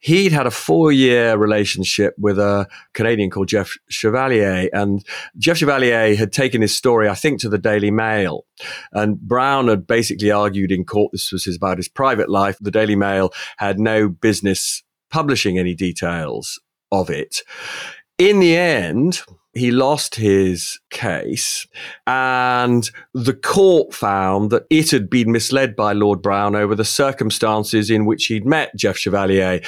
He'd 0.00 0.32
had 0.32 0.46
a 0.46 0.50
four 0.50 0.92
year 0.92 1.36
relationship 1.36 2.14
with 2.18 2.38
a 2.38 2.66
Canadian 2.94 3.30
called 3.30 3.48
Jeff 3.48 3.72
Chevalier. 3.88 4.68
And 4.72 5.04
Jeff 5.38 5.58
Chevalier 5.58 6.14
had 6.16 6.32
taken 6.32 6.62
his 6.62 6.76
story, 6.76 7.08
I 7.08 7.14
think, 7.14 7.40
to 7.40 7.48
the 7.48 7.58
Daily 7.58 7.90
Mail. 7.90 8.44
And 8.92 9.20
Browne 9.20 9.68
had 9.68 9.86
basically 9.86 10.30
argued 10.30 10.72
in 10.72 10.84
court 10.84 11.12
this 11.12 11.32
was 11.32 11.46
about 11.56 11.78
his 11.78 11.88
private 11.88 12.28
life. 12.28 12.58
The 12.60 12.70
Daily 12.70 12.96
Mail 12.96 13.32
had 13.58 13.78
no 13.78 14.08
business 14.08 14.82
publishing 15.10 15.58
any 15.58 15.74
details 15.74 16.60
of 16.90 17.10
it. 17.10 17.42
In 18.18 18.40
the 18.40 18.56
end, 18.56 19.22
he 19.54 19.70
lost 19.70 20.14
his 20.14 20.80
case 20.90 21.66
and 22.06 22.90
the 23.12 23.34
court 23.34 23.94
found 23.94 24.50
that 24.50 24.64
it 24.70 24.90
had 24.90 25.10
been 25.10 25.30
misled 25.30 25.76
by 25.76 25.92
Lord 25.92 26.22
Browne 26.22 26.56
over 26.56 26.74
the 26.74 26.84
circumstances 26.84 27.90
in 27.90 28.06
which 28.06 28.26
he'd 28.26 28.46
met 28.46 28.74
Jeff 28.76 28.96
Chevalier. 28.96 29.60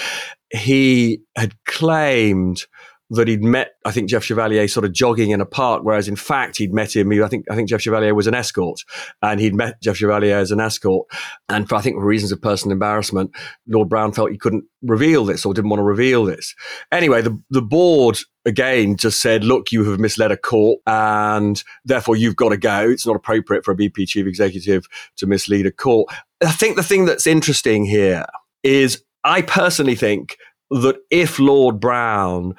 He 0.50 1.20
had 1.36 1.54
claimed 1.64 2.66
that 3.10 3.28
he'd 3.28 3.42
met, 3.42 3.72
I 3.84 3.90
think, 3.90 4.08
Jeff 4.08 4.24
Chevalier 4.24 4.66
sort 4.66 4.86
of 4.86 4.92
jogging 4.92 5.30
in 5.30 5.40
a 5.40 5.46
park, 5.46 5.82
whereas 5.84 6.08
in 6.08 6.16
fact 6.16 6.56
he'd 6.56 6.72
met 6.72 6.94
him. 6.94 7.12
I 7.22 7.28
think 7.28 7.46
I 7.50 7.54
think 7.54 7.68
Jeff 7.68 7.82
Chevalier 7.82 8.14
was 8.14 8.26
an 8.26 8.34
escort, 8.34 8.80
and 9.22 9.40
he'd 9.40 9.54
met 9.54 9.80
Jeff 9.82 9.96
Chevalier 9.96 10.36
as 10.36 10.50
an 10.50 10.60
escort. 10.60 11.06
And 11.48 11.68
for 11.68 11.76
I 11.76 11.80
think 11.80 11.96
for 11.96 12.04
reasons 12.04 12.32
of 12.32 12.40
personal 12.40 12.72
embarrassment, 12.72 13.30
Lord 13.66 13.88
Browne 13.88 14.12
felt 14.12 14.30
he 14.30 14.38
couldn't 14.38 14.64
reveal 14.82 15.24
this 15.24 15.44
or 15.44 15.54
didn't 15.54 15.70
want 15.70 15.80
to 15.80 15.84
reveal 15.84 16.24
this. 16.24 16.54
Anyway, 16.90 17.22
the 17.22 17.40
the 17.50 17.62
board 17.62 18.18
again 18.46 18.96
just 18.96 19.20
said, 19.20 19.44
look, 19.44 19.72
you 19.72 19.84
have 19.90 20.00
misled 20.00 20.30
a 20.30 20.36
court 20.36 20.80
and 20.86 21.62
therefore 21.84 22.16
you've 22.16 22.36
got 22.36 22.50
to 22.50 22.56
go. 22.56 22.90
It's 22.90 23.06
not 23.06 23.16
appropriate 23.16 23.64
for 23.64 23.72
a 23.72 23.76
BP 23.76 24.08
chief 24.08 24.26
executive 24.26 24.86
to 25.16 25.26
mislead 25.26 25.66
a 25.66 25.72
court. 25.72 26.12
I 26.42 26.52
think 26.52 26.76
the 26.76 26.82
thing 26.82 27.04
that's 27.04 27.26
interesting 27.26 27.84
here 27.84 28.26
is 28.62 29.02
I 29.24 29.42
personally 29.42 29.94
think 29.94 30.36
that 30.70 30.96
if 31.10 31.38
Lord 31.38 31.80
Browne 31.80 32.54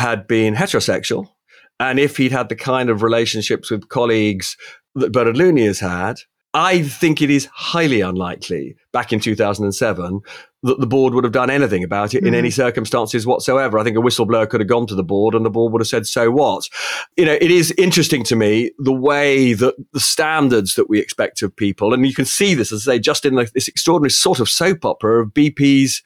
had 0.00 0.26
been 0.26 0.54
heterosexual 0.54 1.28
and 1.80 1.98
if 1.98 2.18
he'd 2.18 2.30
had 2.30 2.50
the 2.50 2.56
kind 2.56 2.90
of 2.90 3.02
relationships 3.02 3.70
with 3.70 3.88
colleagues 3.88 4.56
that 4.94 5.12
Bernard 5.12 5.38
Looney 5.38 5.64
has 5.64 5.80
had, 5.80 6.20
I 6.52 6.82
think 6.82 7.22
it 7.22 7.30
is 7.30 7.48
highly 7.52 8.02
unlikely 8.02 8.76
back 8.92 9.12
in 9.12 9.20
2007 9.20 10.20
that 10.62 10.78
the 10.78 10.86
board 10.86 11.14
would 11.14 11.24
have 11.24 11.32
done 11.32 11.48
anything 11.48 11.82
about 11.82 12.12
it 12.12 12.22
mm. 12.22 12.26
in 12.26 12.34
any 12.34 12.50
mm. 12.50 12.52
circumstances 12.52 13.26
whatsoever. 13.26 13.78
I 13.78 13.84
think 13.84 13.96
a 13.96 14.00
whistleblower 14.00 14.50
could 14.50 14.60
have 14.60 14.68
gone 14.68 14.86
to 14.88 14.94
the 14.94 15.02
board 15.04 15.34
and 15.34 15.46
the 15.46 15.50
board 15.50 15.72
would 15.72 15.80
have 15.80 15.88
said, 15.88 16.06
so 16.06 16.30
what? 16.30 16.68
You 17.16 17.24
know, 17.24 17.38
it 17.40 17.50
is 17.50 17.72
interesting 17.78 18.24
to 18.24 18.36
me 18.36 18.72
the 18.78 18.92
way 18.92 19.54
that 19.54 19.74
the 19.92 20.00
standards 20.00 20.74
that 20.74 20.90
we 20.90 20.98
expect 20.98 21.40
of 21.40 21.56
people, 21.56 21.94
and 21.94 22.06
you 22.06 22.14
can 22.14 22.26
see 22.26 22.54
this, 22.54 22.72
as 22.72 22.86
I 22.86 22.96
say, 22.96 22.98
just 22.98 23.24
in 23.24 23.36
this 23.36 23.68
extraordinary 23.68 24.10
sort 24.10 24.40
of 24.40 24.50
soap 24.50 24.84
opera 24.84 25.22
of 25.22 25.30
BP's 25.30 26.02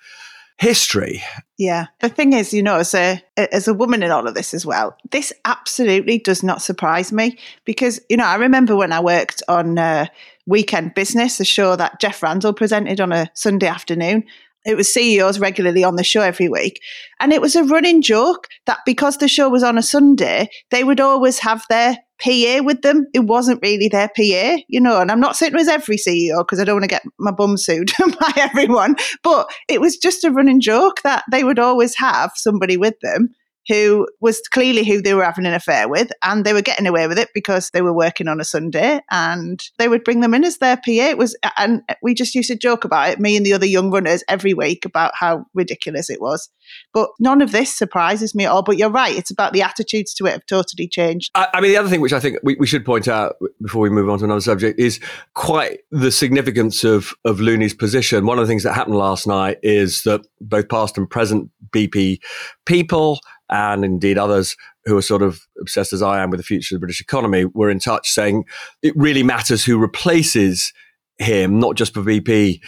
history. 0.59 1.23
Yeah. 1.59 1.87
The 2.01 2.09
thing 2.09 2.33
is, 2.33 2.53
you 2.53 2.63
know, 2.63 2.77
as 2.77 2.95
a 2.95 3.23
as 3.37 3.69
a 3.69 3.75
woman 3.75 4.03
in 4.03 4.11
all 4.11 4.27
of 4.27 4.35
this 4.35 4.55
as 4.55 4.65
well, 4.65 4.97
this 5.11 5.33
absolutely 5.45 6.19
does 6.19 6.43
not 6.43 6.63
surprise 6.63 7.13
me 7.13 7.39
because, 7.65 8.01
you 8.09 8.17
know, 8.17 8.25
I 8.25 8.37
remember 8.37 8.77
when 8.77 8.93
I 8.93 9.01
worked 9.01 9.43
on 9.49 9.79
uh, 9.79 10.07
Weekend 10.47 10.95
Business, 10.95 11.41
a 11.41 11.45
show 11.45 11.77
that 11.77 12.01
Jeff 12.01 12.23
Randall 12.23 12.53
presented 12.53 13.01
on 13.01 13.13
a 13.13 13.31
Sunday 13.35 13.67
afternoon. 13.67 14.25
It 14.67 14.77
was 14.77 14.93
CEOs 14.93 15.39
regularly 15.39 15.85
on 15.85 15.97
the 15.97 16.05
show 16.05 16.23
every 16.23 16.49
week. 16.49 16.81
And 17.21 17.33
it 17.33 17.43
was 17.43 17.55
a 17.55 17.65
running 17.65 18.01
joke 18.01 18.49
that 18.67 18.79
because 18.87 19.19
the 19.19 19.29
show 19.29 19.51
was 19.51 19.63
on 19.63 19.77
a 19.77 19.83
Sunday, 19.83 20.49
they 20.71 20.85
would 20.85 21.01
always 21.01 21.39
have 21.41 21.65
their 21.69 21.99
PA 22.21 22.63
with 22.63 22.83
them. 22.83 23.07
It 23.13 23.21
wasn't 23.21 23.63
really 23.63 23.89
their 23.89 24.09
PA, 24.09 24.63
you 24.69 24.81
know. 24.81 25.01
And 25.01 25.11
I'm 25.11 25.21
not 25.21 25.37
saying 25.37 25.53
it 25.53 25.59
was 25.59 25.69
every 25.69 25.97
CEO 25.97 26.39
because 26.39 26.61
I 26.61 26.65
don't 26.65 26.77
want 26.77 26.85
to 26.85 26.89
get 26.89 27.03
my 27.19 27.31
bum 27.31 27.57
sued 27.57 27.93
by 27.99 28.33
everyone, 28.37 28.97
but 29.23 29.49
it 29.69 29.81
was 29.81 29.97
just 29.97 30.25
a 30.25 30.31
running 30.31 30.61
joke 30.61 31.03
that 31.03 31.25
they 31.31 31.45
would 31.45 31.59
always 31.59 31.97
have 31.97 32.33
somebody 32.37 32.77
with 32.77 32.95
them 33.03 33.35
who 33.69 34.07
was 34.21 34.41
clearly 34.51 34.85
who 34.85 35.01
they 35.01 35.15
were 35.15 35.25
having 35.25 35.47
an 35.47 35.55
affair 35.55 35.89
with, 35.89 36.11
and 36.23 36.45
they 36.45 36.53
were 36.53 36.63
getting 36.63 36.87
away 36.87 37.07
with 37.07 37.19
it 37.19 37.31
because 37.35 37.71
they 37.71 37.83
were 37.83 37.93
working 37.93 38.29
on 38.29 38.41
a 38.41 38.45
Sunday, 38.45 39.01
and 39.11 39.63
they 39.79 39.89
would 39.89 40.05
bring 40.05 40.21
them 40.21 40.35
in 40.35 40.45
as 40.45 40.59
their 40.59 40.77
PA. 40.77 40.83
It 40.87 41.19
was, 41.19 41.37
and 41.57 41.83
we 42.03 42.15
just 42.15 42.35
used 42.35 42.49
to 42.49 42.57
joke 42.57 42.85
about 42.85 43.11
it, 43.11 43.21
me 43.21 43.37
and 43.37 43.45
the 43.45 43.53
other 43.53 43.67
young 43.67 43.91
runners, 43.91 44.23
every 44.29 44.55
week 44.55 44.85
about 44.85 45.13
how 45.15 45.47
ridiculous 45.55 46.11
it 46.11 46.21
was. 46.21 46.49
But 46.93 47.11
none 47.21 47.43
of 47.43 47.53
this 47.53 47.75
surprises 47.75 48.35
me 48.35 48.45
at 48.45 48.51
all. 48.51 48.63
But 48.63 48.79
you're 48.79 48.91
right; 48.91 49.17
it's 49.17 49.31
about 49.31 49.53
the 49.53 49.63
attitudes 49.63 50.15
to 50.15 50.27
it 50.27 50.33
have 50.33 50.47
totally 50.47 50.89
changed. 50.89 51.31
I, 51.35 51.49
I 51.55 51.61
mean, 51.61 51.71
the 51.71 51.77
other 51.77 51.89
thing 51.89 52.01
which 52.01 52.13
I 52.13 52.21
think 52.21 52.39
we, 52.43 52.57
we 52.59 52.67
should 52.67 52.85
point 52.85 53.09
out 53.09 53.37
before 53.63 53.83
we 53.83 53.91
move 53.91 54.09
on 54.09 54.19
to 54.19 54.25
another 54.25 54.41
subject 54.41 54.79
is 54.79 55.01
quite 55.35 55.81
the 55.91 56.11
significance 56.11 56.85
of 56.85 57.15
of 57.25 57.41
Looney's 57.41 57.75
position. 57.75 58.27
One 58.27 58.39
of 58.39 58.45
the 58.45 58.49
things 58.49 58.63
that 58.63 58.75
happened 58.75 58.97
last 58.97 59.27
night 59.27 59.59
is 59.63 60.03
that 60.03 60.27
both 60.41 60.69
past 60.69 60.99
and 60.99 61.09
present 61.09 61.51
BP 61.71 62.19
people 62.67 63.21
and 63.55 63.85
indeed 63.85 64.19
others 64.19 64.57
who 64.85 64.97
are 64.97 65.03
sort 65.03 65.23
of 65.23 65.41
obsessed 65.61 65.93
as 65.93 66.03
I 66.03 66.23
am 66.23 66.31
with 66.31 66.41
the 66.41 66.45
future 66.45 66.75
of 66.75 66.81
the 66.81 66.87
British 66.87 67.01
economy 67.01 67.45
were 67.45 67.71
in 67.71 67.79
touch 67.79 68.11
saying 68.11 68.45
it 68.83 68.93
really 68.97 69.23
matters 69.23 69.65
who 69.65 69.79
replaces 69.79 70.73
him, 71.19 71.59
not 71.59 71.77
just 71.77 71.95
for 71.95 72.03
BP, 72.03 72.61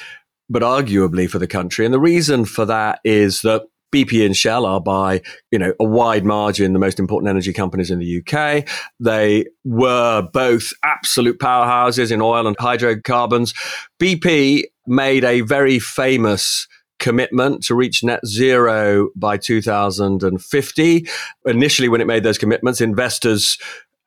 but 0.49 0.63
arguably 0.63 1.29
for 1.29 1.39
the 1.39 1.47
country. 1.47 1.85
And 1.85 1.93
the 1.93 2.01
reason 2.01 2.45
for 2.45 2.65
that 2.65 3.01
is 3.05 3.43
that 3.43 3.63
BP 3.95 4.25
and 4.25 4.37
Shell 4.37 4.67
are 4.67 4.81
by, 4.81 5.23
you 5.51 5.59
know, 5.59 5.73
a 5.81 5.85
wide 5.85 6.25
margin 6.25 6.73
the 6.73 6.79
most 6.79 6.99
important 6.99 7.31
energy 7.31 7.53
companies 7.53 7.91
in 7.91 7.99
the 7.99 8.23
UK. 8.23 8.69
They 9.01 9.47
were 9.65 10.29
both 10.33 10.73
absolute 10.83 11.39
powerhouses 11.39 12.11
in 12.11 12.21
oil 12.21 12.47
and 12.47 12.57
hydrocarbons. 12.59 13.55
BP 14.01 14.65
made 14.87 15.25
a 15.25 15.41
very 15.43 15.79
famous 15.79 16.67
commitment 17.07 17.63
to 17.63 17.77
reach 17.77 18.03
net 18.03 18.19
zero 18.27 19.11
by 19.15 19.37
2050. 19.37 21.09
Initially, 21.45 21.89
when 21.89 22.01
it 22.01 22.07
made 22.09 22.25
those 22.25 22.37
commitments, 22.37 22.81
investors, 22.81 23.59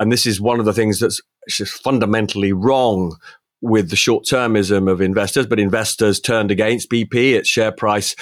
and 0.01 0.11
this 0.11 0.25
is 0.25 0.41
one 0.41 0.59
of 0.59 0.65
the 0.65 0.73
things 0.73 0.99
that's 0.99 1.21
just 1.47 1.81
fundamentally 1.81 2.51
wrong 2.51 3.15
with 3.61 3.89
the 3.89 3.95
short 3.95 4.25
termism 4.25 4.91
of 4.91 4.99
investors, 4.99 5.47
but 5.47 5.61
investors 5.61 6.19
turned 6.19 6.51
against 6.51 6.89
BP. 6.89 7.35
Its 7.35 7.47
share 7.47 7.71
price 7.71 8.17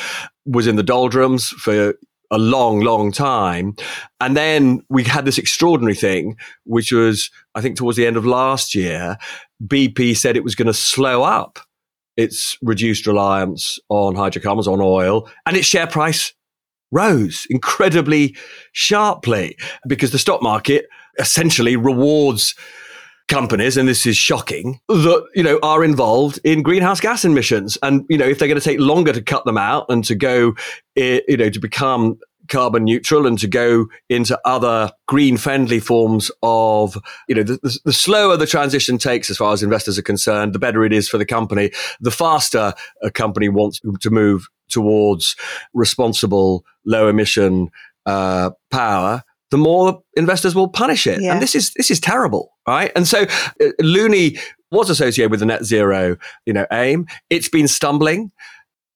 was 0.45 0.67
in 0.67 0.75
the 0.75 0.83
doldrums 0.83 1.49
for 1.49 1.95
a 2.29 2.37
long, 2.37 2.81
long 2.81 3.11
time. 3.11 3.75
And 4.21 4.37
then 4.37 4.83
we 4.89 5.03
had 5.05 5.25
this 5.25 5.39
extraordinary 5.39 5.95
thing, 5.95 6.37
which 6.65 6.91
was, 6.91 7.31
I 7.55 7.61
think, 7.61 7.77
towards 7.77 7.97
the 7.97 8.05
end 8.05 8.15
of 8.15 8.27
last 8.27 8.75
year, 8.75 9.17
BP 9.65 10.15
said 10.15 10.37
it 10.37 10.43
was 10.43 10.53
going 10.53 10.67
to 10.67 10.73
slow 10.73 11.23
up 11.23 11.57
its 12.17 12.57
reduced 12.61 13.07
reliance 13.07 13.79
on 13.89 14.15
hydrocarbons, 14.15 14.67
on 14.67 14.81
oil, 14.81 15.29
and 15.45 15.55
its 15.55 15.67
share 15.67 15.87
price 15.87 16.33
rose 16.91 17.45
incredibly 17.49 18.35
sharply 18.71 19.57
because 19.87 20.11
the 20.11 20.19
stock 20.19 20.41
market 20.41 20.87
essentially 21.19 21.75
rewards 21.75 22.55
companies, 23.27 23.75
and 23.75 23.89
this 23.89 24.05
is 24.05 24.15
shocking, 24.15 24.79
that, 24.87 25.27
you 25.35 25.43
know, 25.43 25.59
are 25.61 25.83
involved 25.83 26.39
in 26.43 26.63
greenhouse 26.63 27.01
gas 27.01 27.25
emissions. 27.25 27.77
And, 27.83 28.05
you 28.09 28.17
know, 28.17 28.25
if 28.25 28.39
they're 28.39 28.47
going 28.47 28.59
to 28.59 28.63
take 28.63 28.79
longer 28.79 29.11
to 29.11 29.21
cut 29.21 29.45
them 29.45 29.57
out 29.57 29.85
and 29.89 30.03
to 30.05 30.15
go, 30.15 30.55
eh, 30.95 31.19
you 31.27 31.37
know, 31.37 31.49
to 31.49 31.59
become 31.59 32.19
carbon 32.47 32.83
neutral 32.83 33.27
and 33.27 33.37
to 33.39 33.47
go 33.47 33.87
into 34.09 34.39
other 34.45 34.91
green 35.07 35.37
friendly 35.37 35.79
forms 35.79 36.31
of, 36.43 36.97
you 37.27 37.35
know, 37.35 37.43
the, 37.43 37.59
the, 37.63 37.79
the, 37.85 37.93
slower 37.93 38.37
the 38.37 38.47
transition 38.47 38.97
takes 38.97 39.29
as 39.29 39.37
far 39.37 39.53
as 39.53 39.63
investors 39.63 39.97
are 39.97 40.03
concerned, 40.03 40.53
the 40.53 40.59
better 40.59 40.83
it 40.83 40.93
is 40.93 41.09
for 41.09 41.17
the 41.17 41.25
company. 41.25 41.71
The 41.99 42.11
faster 42.11 42.73
a 43.01 43.11
company 43.11 43.49
wants 43.49 43.79
to 44.01 44.09
move 44.09 44.47
towards 44.69 45.35
responsible, 45.73 46.65
low 46.85 47.07
emission 47.07 47.69
uh, 48.05 48.51
power, 48.71 49.23
the 49.51 49.57
more 49.57 50.01
investors 50.15 50.55
will 50.55 50.67
punish 50.67 51.07
it. 51.07 51.21
Yeah. 51.21 51.33
And 51.33 51.41
this 51.41 51.55
is 51.55 51.73
this 51.73 51.89
is 51.89 51.99
terrible, 51.99 52.51
right? 52.67 52.91
And 52.95 53.07
so 53.07 53.23
uh, 53.61 53.67
Looney 53.79 54.37
was 54.71 54.89
associated 54.89 55.31
with 55.31 55.39
the 55.39 55.45
net 55.45 55.63
zero, 55.63 56.17
you 56.45 56.53
know, 56.53 56.65
aim. 56.71 57.07
It's 57.29 57.49
been 57.49 57.67
stumbling. 57.67 58.31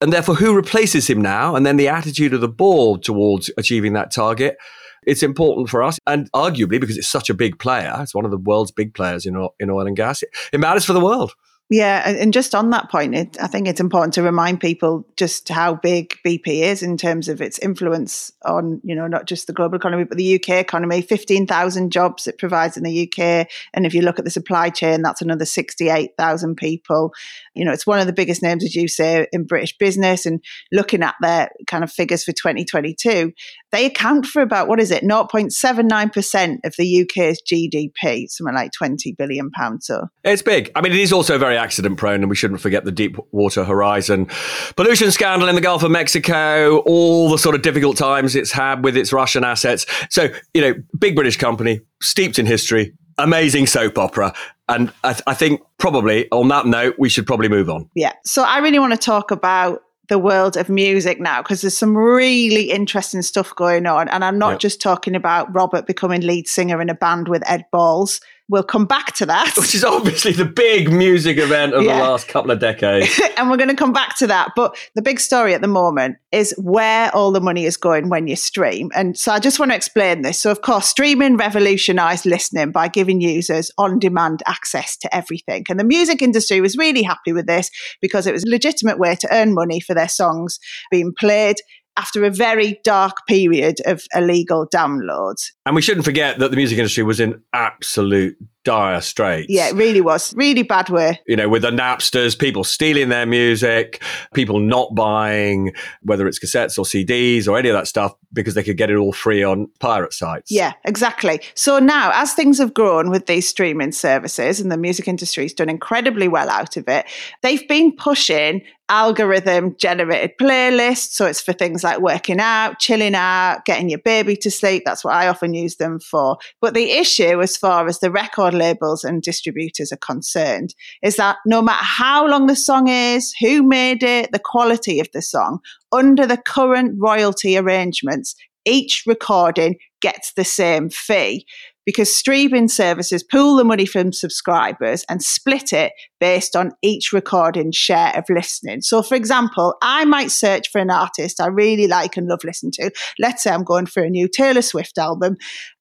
And 0.01 0.11
therefore, 0.11 0.35
who 0.35 0.55
replaces 0.55 1.07
him 1.07 1.21
now? 1.21 1.55
And 1.55 1.65
then 1.65 1.77
the 1.77 1.87
attitude 1.87 2.33
of 2.33 2.41
the 2.41 2.47
board 2.47 3.03
towards 3.03 3.51
achieving 3.57 3.93
that 3.93 4.11
target. 4.11 4.57
It's 5.05 5.23
important 5.23 5.69
for 5.69 5.81
us. 5.83 5.99
And 6.05 6.31
arguably, 6.31 6.79
because 6.79 6.97
it's 6.97 7.07
such 7.07 7.29
a 7.29 7.35
big 7.35 7.59
player, 7.59 7.95
it's 8.01 8.15
one 8.15 8.25
of 8.25 8.31
the 8.31 8.37
world's 8.37 8.71
big 8.71 8.93
players 8.93 9.25
in, 9.25 9.35
oil 9.35 9.87
and 9.87 9.95
gas, 9.95 10.23
it 10.23 10.59
matters 10.59 10.85
for 10.85 10.93
the 10.93 10.99
world. 10.99 11.33
Yeah, 11.73 12.03
and 12.05 12.33
just 12.33 12.53
on 12.53 12.69
that 12.71 12.91
point, 12.91 13.15
it, 13.15 13.41
I 13.41 13.47
think 13.47 13.65
it's 13.65 13.79
important 13.79 14.13
to 14.15 14.23
remind 14.23 14.59
people 14.59 15.07
just 15.15 15.47
how 15.47 15.73
big 15.73 16.17
BP 16.25 16.63
is 16.63 16.83
in 16.83 16.97
terms 16.97 17.29
of 17.29 17.39
its 17.39 17.57
influence 17.59 18.33
on, 18.43 18.81
you 18.83 18.93
know, 18.93 19.07
not 19.07 19.25
just 19.25 19.47
the 19.47 19.53
global 19.53 19.77
economy, 19.77 20.03
but 20.03 20.17
the 20.17 20.35
UK 20.35 20.49
economy. 20.59 21.01
15,000 21.01 21.89
jobs 21.89 22.27
it 22.27 22.37
provides 22.37 22.75
in 22.75 22.83
the 22.83 23.07
UK. 23.09 23.47
And 23.73 23.85
if 23.85 23.93
you 23.93 24.01
look 24.01 24.19
at 24.19 24.25
the 24.25 24.31
supply 24.31 24.69
chain, 24.69 25.01
that's 25.01 25.21
another 25.21 25.45
68,000 25.45 26.57
people. 26.57 27.13
You 27.55 27.63
know, 27.63 27.71
it's 27.71 27.87
one 27.87 27.99
of 27.99 28.05
the 28.05 28.11
biggest 28.11 28.43
names, 28.43 28.65
as 28.65 28.75
you 28.75 28.89
say, 28.89 29.25
in 29.31 29.45
British 29.45 29.77
business. 29.77 30.25
And 30.25 30.43
looking 30.73 31.03
at 31.03 31.15
their 31.21 31.51
kind 31.67 31.85
of 31.85 31.91
figures 31.91 32.25
for 32.25 32.33
2022, 32.33 33.31
they 33.71 33.85
account 33.85 34.25
for 34.25 34.41
about, 34.41 34.67
what 34.67 34.79
is 34.79 34.91
it, 34.91 35.03
0.79% 35.03 36.57
of 36.65 36.73
the 36.77 37.01
UK's 37.01 37.41
GDP, 37.41 38.29
something 38.29 38.53
like 38.53 38.71
20 38.77 39.13
billion 39.17 39.49
pounds. 39.51 39.87
So 39.87 40.07
it's 40.23 40.41
big. 40.41 40.71
I 40.75 40.81
mean, 40.81 40.91
it 40.91 40.99
is 40.99 41.13
also 41.13 41.37
very 41.37 41.57
accident 41.57 41.97
prone, 41.97 42.21
and 42.21 42.29
we 42.29 42.35
shouldn't 42.35 42.61
forget 42.61 42.85
the 42.85 42.91
Deepwater 42.91 43.63
Horizon 43.63 44.27
pollution 44.75 45.11
scandal 45.11 45.47
in 45.47 45.55
the 45.55 45.61
Gulf 45.61 45.83
of 45.83 45.91
Mexico, 45.91 46.79
all 46.79 47.29
the 47.29 47.37
sort 47.37 47.55
of 47.55 47.61
difficult 47.61 47.97
times 47.97 48.35
it's 48.35 48.51
had 48.51 48.83
with 48.83 48.97
its 48.97 49.13
Russian 49.13 49.43
assets. 49.43 49.85
So, 50.09 50.29
you 50.53 50.61
know, 50.61 50.73
big 50.99 51.15
British 51.15 51.37
company, 51.37 51.81
steeped 52.01 52.39
in 52.39 52.45
history, 52.45 52.93
amazing 53.17 53.67
soap 53.67 53.97
opera. 53.97 54.33
And 54.67 54.91
I, 55.03 55.13
th- 55.13 55.23
I 55.27 55.33
think 55.33 55.61
probably 55.77 56.29
on 56.31 56.47
that 56.49 56.65
note, 56.65 56.95
we 56.97 57.09
should 57.09 57.27
probably 57.27 57.49
move 57.49 57.69
on. 57.69 57.89
Yeah. 57.95 58.13
So 58.25 58.43
I 58.43 58.59
really 58.59 58.79
want 58.79 58.93
to 58.93 58.99
talk 58.99 59.31
about 59.31 59.81
the 60.11 60.19
world 60.19 60.57
of 60.57 60.67
music 60.67 61.21
now 61.21 61.41
because 61.41 61.61
there's 61.61 61.77
some 61.77 61.97
really 61.97 62.69
interesting 62.69 63.21
stuff 63.21 63.55
going 63.55 63.85
on. 63.85 64.09
And 64.09 64.25
I'm 64.25 64.37
not 64.37 64.51
yep. 64.51 64.59
just 64.59 64.81
talking 64.81 65.15
about 65.15 65.55
Robert 65.55 65.87
becoming 65.87 66.19
lead 66.19 66.49
singer 66.49 66.81
in 66.81 66.89
a 66.89 66.93
band 66.93 67.29
with 67.29 67.41
Ed 67.49 67.65
Balls. 67.71 68.19
We'll 68.51 68.63
come 68.63 68.85
back 68.85 69.13
to 69.15 69.25
that. 69.27 69.53
Which 69.57 69.73
is 69.73 69.85
obviously 69.85 70.33
the 70.33 70.43
big 70.43 70.91
music 70.91 71.37
event 71.37 71.73
of 71.73 71.83
yeah. 71.83 71.99
the 71.99 72.03
last 72.03 72.27
couple 72.27 72.51
of 72.51 72.59
decades. 72.59 73.17
and 73.37 73.49
we're 73.49 73.55
going 73.55 73.69
to 73.69 73.75
come 73.75 73.93
back 73.93 74.17
to 74.17 74.27
that. 74.27 74.51
But 74.57 74.75
the 74.93 75.01
big 75.01 75.21
story 75.21 75.53
at 75.53 75.61
the 75.61 75.69
moment 75.69 76.17
is 76.33 76.53
where 76.57 77.15
all 77.15 77.31
the 77.31 77.39
money 77.39 77.63
is 77.63 77.77
going 77.77 78.09
when 78.09 78.27
you 78.27 78.35
stream. 78.35 78.91
And 78.93 79.17
so 79.17 79.31
I 79.31 79.39
just 79.39 79.57
want 79.57 79.71
to 79.71 79.75
explain 79.77 80.21
this. 80.23 80.37
So, 80.37 80.51
of 80.51 80.63
course, 80.63 80.85
streaming 80.85 81.37
revolutionized 81.37 82.25
listening 82.25 82.73
by 82.73 82.89
giving 82.89 83.21
users 83.21 83.71
on 83.77 83.99
demand 83.99 84.43
access 84.45 84.97
to 84.97 85.15
everything. 85.15 85.63
And 85.69 85.79
the 85.79 85.85
music 85.85 86.21
industry 86.21 86.59
was 86.59 86.75
really 86.75 87.03
happy 87.03 87.31
with 87.31 87.47
this 87.47 87.69
because 88.01 88.27
it 88.27 88.33
was 88.33 88.43
a 88.43 88.49
legitimate 88.49 88.99
way 88.99 89.15
to 89.15 89.33
earn 89.33 89.53
money 89.53 89.79
for 89.79 89.93
their 89.93 90.09
songs 90.09 90.59
being 90.91 91.13
played 91.17 91.55
after 91.97 92.23
a 92.23 92.29
very 92.29 92.79
dark 92.83 93.17
period 93.27 93.77
of 93.85 94.03
illegal 94.15 94.67
downloads. 94.73 95.51
And 95.65 95.75
we 95.75 95.81
shouldn't 95.81 96.05
forget 96.05 96.39
that 96.39 96.51
the 96.51 96.57
music 96.57 96.77
industry 96.77 97.03
was 97.03 97.19
in 97.19 97.41
absolute 97.53 98.37
dire 98.63 99.01
straits. 99.01 99.47
Yeah, 99.49 99.69
it 99.69 99.75
really 99.75 100.01
was. 100.01 100.33
Really 100.35 100.63
bad 100.63 100.89
way. 100.89 101.19
You 101.27 101.35
know, 101.35 101.49
with 101.49 101.63
the 101.63 101.71
Napsters, 101.71 102.37
people 102.37 102.63
stealing 102.63 103.09
their 103.09 103.25
music, 103.25 104.01
people 104.33 104.59
not 104.59 104.93
buying, 104.95 105.73
whether 106.01 106.27
it's 106.27 106.39
cassettes 106.39 106.77
or 106.77 106.85
CDs 106.85 107.47
or 107.47 107.57
any 107.57 107.69
of 107.69 107.75
that 107.75 107.87
stuff, 107.87 108.13
because 108.33 108.53
they 108.53 108.63
could 108.63 108.77
get 108.77 108.89
it 108.89 108.95
all 108.95 109.13
free 109.13 109.43
on 109.43 109.69
pirate 109.79 110.13
sites. 110.13 110.51
Yeah, 110.51 110.73
exactly. 110.85 111.41
So 111.55 111.79
now, 111.79 112.11
as 112.13 112.33
things 112.33 112.57
have 112.59 112.73
grown 112.73 113.09
with 113.09 113.25
these 113.25 113.47
streaming 113.47 113.91
services 113.91 114.59
and 114.59 114.71
the 114.71 114.77
music 114.77 115.07
industry's 115.07 115.53
done 115.53 115.69
incredibly 115.69 116.27
well 116.27 116.49
out 116.49 116.77
of 116.77 116.87
it, 116.87 117.05
they've 117.41 117.67
been 117.67 117.95
pushing 117.95 118.61
algorithm 118.91 119.73
generated 119.77 120.37
playlists. 120.37 121.13
So 121.13 121.25
it's 121.25 121.39
for 121.39 121.53
things 121.53 121.81
like 121.83 121.99
working 121.99 122.41
out, 122.41 122.77
chilling 122.77 123.15
out, 123.15 123.63
getting 123.63 123.89
your 123.89 123.99
baby 123.99 124.35
to 124.35 124.51
sleep. 124.51 124.83
That's 124.85 125.03
what 125.03 125.13
I 125.13 125.29
often 125.29 125.53
use 125.53 125.77
them 125.77 125.99
for. 125.99 126.37
But 126.59 126.73
the 126.73 126.91
issue, 126.91 127.41
as 127.41 127.55
far 127.55 127.87
as 127.87 127.99
the 127.99 128.11
record 128.11 128.50
labels 128.51 129.03
and 129.03 129.21
distributors 129.21 129.91
are 129.91 129.97
concerned, 129.97 130.73
is 131.01 131.15
that 131.15 131.37
no 131.45 131.61
matter 131.61 131.83
how 131.83 132.27
long 132.27 132.47
the 132.47 132.55
song 132.55 132.87
is, 132.87 133.33
who 133.39 133.63
made 133.63 134.03
it, 134.03 134.31
the 134.31 134.39
quality 134.39 134.99
of 134.99 135.07
the 135.13 135.21
song, 135.21 135.59
under 135.91 136.25
the 136.25 136.37
current 136.37 136.95
royalty 136.99 137.57
arrangements, 137.57 138.35
each 138.65 139.03
recording 139.07 139.75
gets 140.01 140.33
the 140.33 140.43
same 140.43 140.89
fee 140.89 141.45
because 141.85 142.15
streaming 142.15 142.67
services 142.67 143.23
pool 143.23 143.55
the 143.55 143.63
money 143.63 143.85
from 143.85 144.13
subscribers 144.13 145.03
and 145.09 145.23
split 145.23 145.73
it 145.73 145.93
based 146.19 146.55
on 146.55 146.71
each 146.81 147.11
recording 147.11 147.71
share 147.71 148.15
of 148.15 148.25
listening. 148.29 148.81
So, 148.81 149.01
for 149.01 149.15
example, 149.15 149.75
I 149.81 150.05
might 150.05 150.31
search 150.31 150.69
for 150.69 150.79
an 150.79 150.91
artist 150.91 151.41
I 151.41 151.47
really 151.47 151.87
like 151.87 152.17
and 152.17 152.27
love 152.27 152.43
listening 152.43 152.73
to. 152.73 152.91
Let's 153.19 153.43
say 153.43 153.51
I'm 153.51 153.63
going 153.63 153.87
for 153.87 154.03
a 154.03 154.09
new 154.09 154.27
Taylor 154.27 154.61
Swift 154.61 154.97
album. 154.97 155.37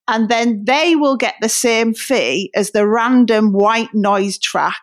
And 0.07 0.27
then 0.27 0.65
they 0.65 0.95
will 0.95 1.15
get 1.15 1.35
the 1.41 1.49
same 1.49 1.93
fee 1.93 2.51
as 2.55 2.71
the 2.71 2.87
random 2.87 3.53
white 3.53 3.93
noise 3.93 4.39
track 4.39 4.81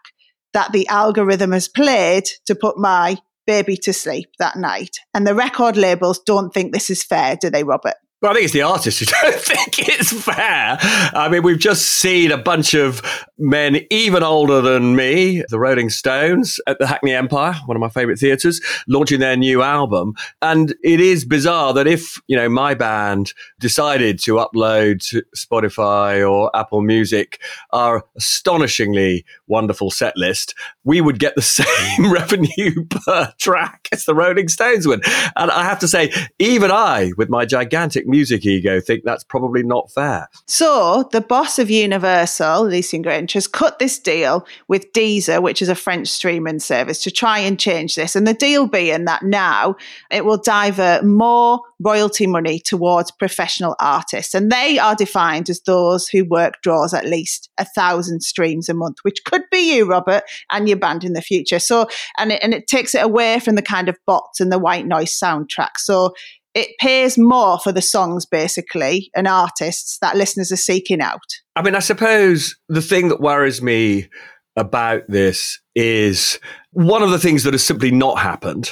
that 0.55 0.73
the 0.73 0.87
algorithm 0.89 1.53
has 1.53 1.69
played 1.69 2.25
to 2.47 2.55
put 2.55 2.79
my 2.79 3.19
baby 3.47 3.77
to 3.77 3.93
sleep 3.93 4.29
that 4.39 4.57
night. 4.57 4.99
And 5.15 5.27
the 5.27 5.35
record 5.35 5.77
labels 5.77 6.21
don't 6.21 6.53
think 6.53 6.73
this 6.73 6.91
is 6.91 7.03
fair, 7.03 7.37
do 7.37 7.51
they, 7.51 7.65
Robert? 7.65 7.95
Well, 8.21 8.33
I 8.33 8.35
think 8.35 8.47
it's 8.47 8.53
the 8.53 8.63
artists 8.63 8.99
who 8.99 9.07
don't 9.23 9.41
think 9.41 9.79
it's 9.79 10.13
fair. 10.13 10.77
I 10.81 11.29
mean, 11.31 11.45
we've 11.45 11.59
just 11.59 11.87
seen 11.87 12.33
a 12.33 12.37
bunch 12.37 12.75
of 12.75 13.01
men 13.39 13.87
even 13.91 14.25
older 14.25 14.61
than 14.61 14.97
me, 14.97 15.45
the 15.51 15.59
Rolling 15.61 15.89
Stones, 15.89 16.59
at 16.67 16.81
the 16.81 16.87
Hackney 16.89 17.15
Empire, 17.15 17.55
one 17.67 17.77
of 17.77 17.81
my 17.81 17.89
favorite 17.89 18.19
theaters, 18.19 18.61
launching 18.89 19.21
their 19.21 19.37
new 19.37 19.63
album. 19.63 20.15
And 20.43 20.75
it 20.83 20.99
is 20.99 21.25
bizarre 21.25 21.73
that 21.75 21.87
if, 21.87 22.21
you 22.27 22.37
know, 22.37 22.49
my 22.49 22.75
band 22.75 23.35
decided 23.61 24.19
to 24.21 24.35
upload 24.35 25.01
to 25.11 25.23
Spotify 25.37 26.29
or 26.29 26.51
Apple 26.57 26.83
Music 26.83 27.41
our 27.73 28.05
astonishingly 28.17 29.25
wonderful 29.47 29.93
set 29.93 30.17
list, 30.17 30.57
we 30.83 31.01
would 31.01 31.21
get 31.21 31.37
the 31.37 31.43
same 31.43 32.13
revenue 32.13 32.85
per 32.87 33.33
track 33.39 33.89
as 33.93 34.07
the 34.07 34.15
Rolling 34.15 34.49
Stones 34.49 34.89
would. 34.89 35.05
And 35.37 35.53
I 35.53 35.63
have 35.63 35.79
to 35.79 35.89
say, 35.89 36.13
even 36.41 36.73
I, 36.73 37.13
with 37.17 37.29
my 37.29 37.45
gigantic 37.45 38.08
music 38.09 38.45
ego 38.47 38.81
think 38.81 39.05
that's 39.05 39.25
probably 39.25 39.63
not 39.63 39.91
fair. 39.93 40.29
So 40.47 41.09
the 41.13 41.21
boss 41.21 41.59
of 41.59 41.71
Universal, 41.71 42.69
Lucian 42.69 43.05
Grainge, 43.05 43.33
has 43.35 43.47
cut 43.47 43.79
this 43.79 43.99
deal 43.99 44.47
with 44.67 44.93
Deezer, 44.93 45.43
which 45.43 45.63
is 45.63 45.69
a 45.69 45.75
French 45.75 46.09
streaming 46.09 46.59
service, 46.59 47.03
to 47.03 47.11
try 47.11 47.39
and 47.39 47.59
change 47.59 47.95
this. 47.95 48.17
And 48.17 48.27
the 48.27 48.35
deal 48.35 48.67
being 48.67 49.05
that 49.05 49.23
now 49.23 49.77
it 50.11 50.25
will 50.25 50.39
divert 50.39 51.05
more 51.05 51.61
royalty 51.81 52.27
money 52.27 52.59
towards 52.59 53.11
professional 53.11 53.77
artists. 53.79 54.35
And 54.35 54.51
they 54.51 54.79
are 54.79 54.97
defined 54.97 55.49
as 55.49 55.61
those 55.61 56.09
who 56.09 56.25
work 56.25 56.55
draws 56.63 56.93
at 56.93 57.07
least 57.07 57.51
a 57.59 57.65
thousand 57.65 58.23
streams 58.23 58.69
a 58.69 58.75
month, 58.75 58.99
which 59.03 59.25
could 59.25 59.43
be 59.51 59.77
you, 59.77 59.89
Robert, 59.89 60.25
and 60.51 60.69
your 60.69 60.79
band 60.79 61.05
in 61.05 61.13
the 61.13 61.23
future. 61.23 61.59
So, 61.59 61.87
and 62.17 62.33
it, 62.33 62.43
and 62.43 62.53
it 62.53 62.67
takes 62.67 62.95
it 62.95 63.03
away 63.03 63.39
from 63.41 63.55
the 63.55 63.63
kind 63.63 63.89
of 63.89 63.97
bots 64.07 64.41
and 64.41 64.51
the 64.51 64.59
white 64.59 64.87
noise 64.87 65.13
soundtrack. 65.13 65.77
So 65.77 66.15
it 66.55 66.71
pays 66.81 67.19
more 67.19 67.59
for 67.59 67.73
the 67.73 67.83
songs 67.83 68.27
basically 68.27 69.11
and 69.15 69.29
artists 69.29 69.99
that 70.01 70.17
listeners 70.17 70.51
are 70.51 70.57
seeking 70.57 71.01
out. 71.01 71.21
I 71.57 71.63
mean, 71.63 71.75
I 71.75 71.81
suppose 71.81 72.57
the 72.69 72.83
thing 72.83 73.09
that 73.09 73.21
worries 73.21 73.63
me 73.63 74.09
about 74.57 75.03
this 75.09 75.61
is 75.75 76.41
one 76.73 77.03
of 77.03 77.11
the 77.11 77.19
things 77.19 77.45
that 77.45 77.55
has 77.55 77.65
simply 77.65 77.91
not 77.91 78.19
happened 78.19 78.71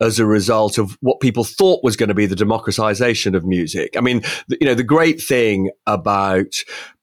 as 0.00 0.18
a 0.18 0.26
result 0.26 0.78
of 0.78 0.98
what 1.00 1.20
people 1.20 1.44
thought 1.44 1.84
was 1.84 1.96
going 1.96 2.08
to 2.08 2.14
be 2.14 2.26
the 2.26 2.34
democratization 2.34 3.34
of 3.34 3.44
music. 3.44 3.96
I 3.96 4.00
mean, 4.00 4.22
you 4.48 4.66
know, 4.66 4.74
the 4.74 4.82
great 4.82 5.22
thing 5.22 5.70
about 5.86 6.54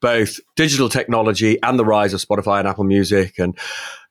both 0.02 0.40
digital 0.58 0.90
technology 0.90 1.58
and 1.64 1.80
the 1.80 1.86
rise 1.86 2.14
of 2.14 2.20
Spotify 2.20 2.60
and 2.60 2.68
Apple 2.68 2.84
Music 2.84 3.40
and 3.40 3.58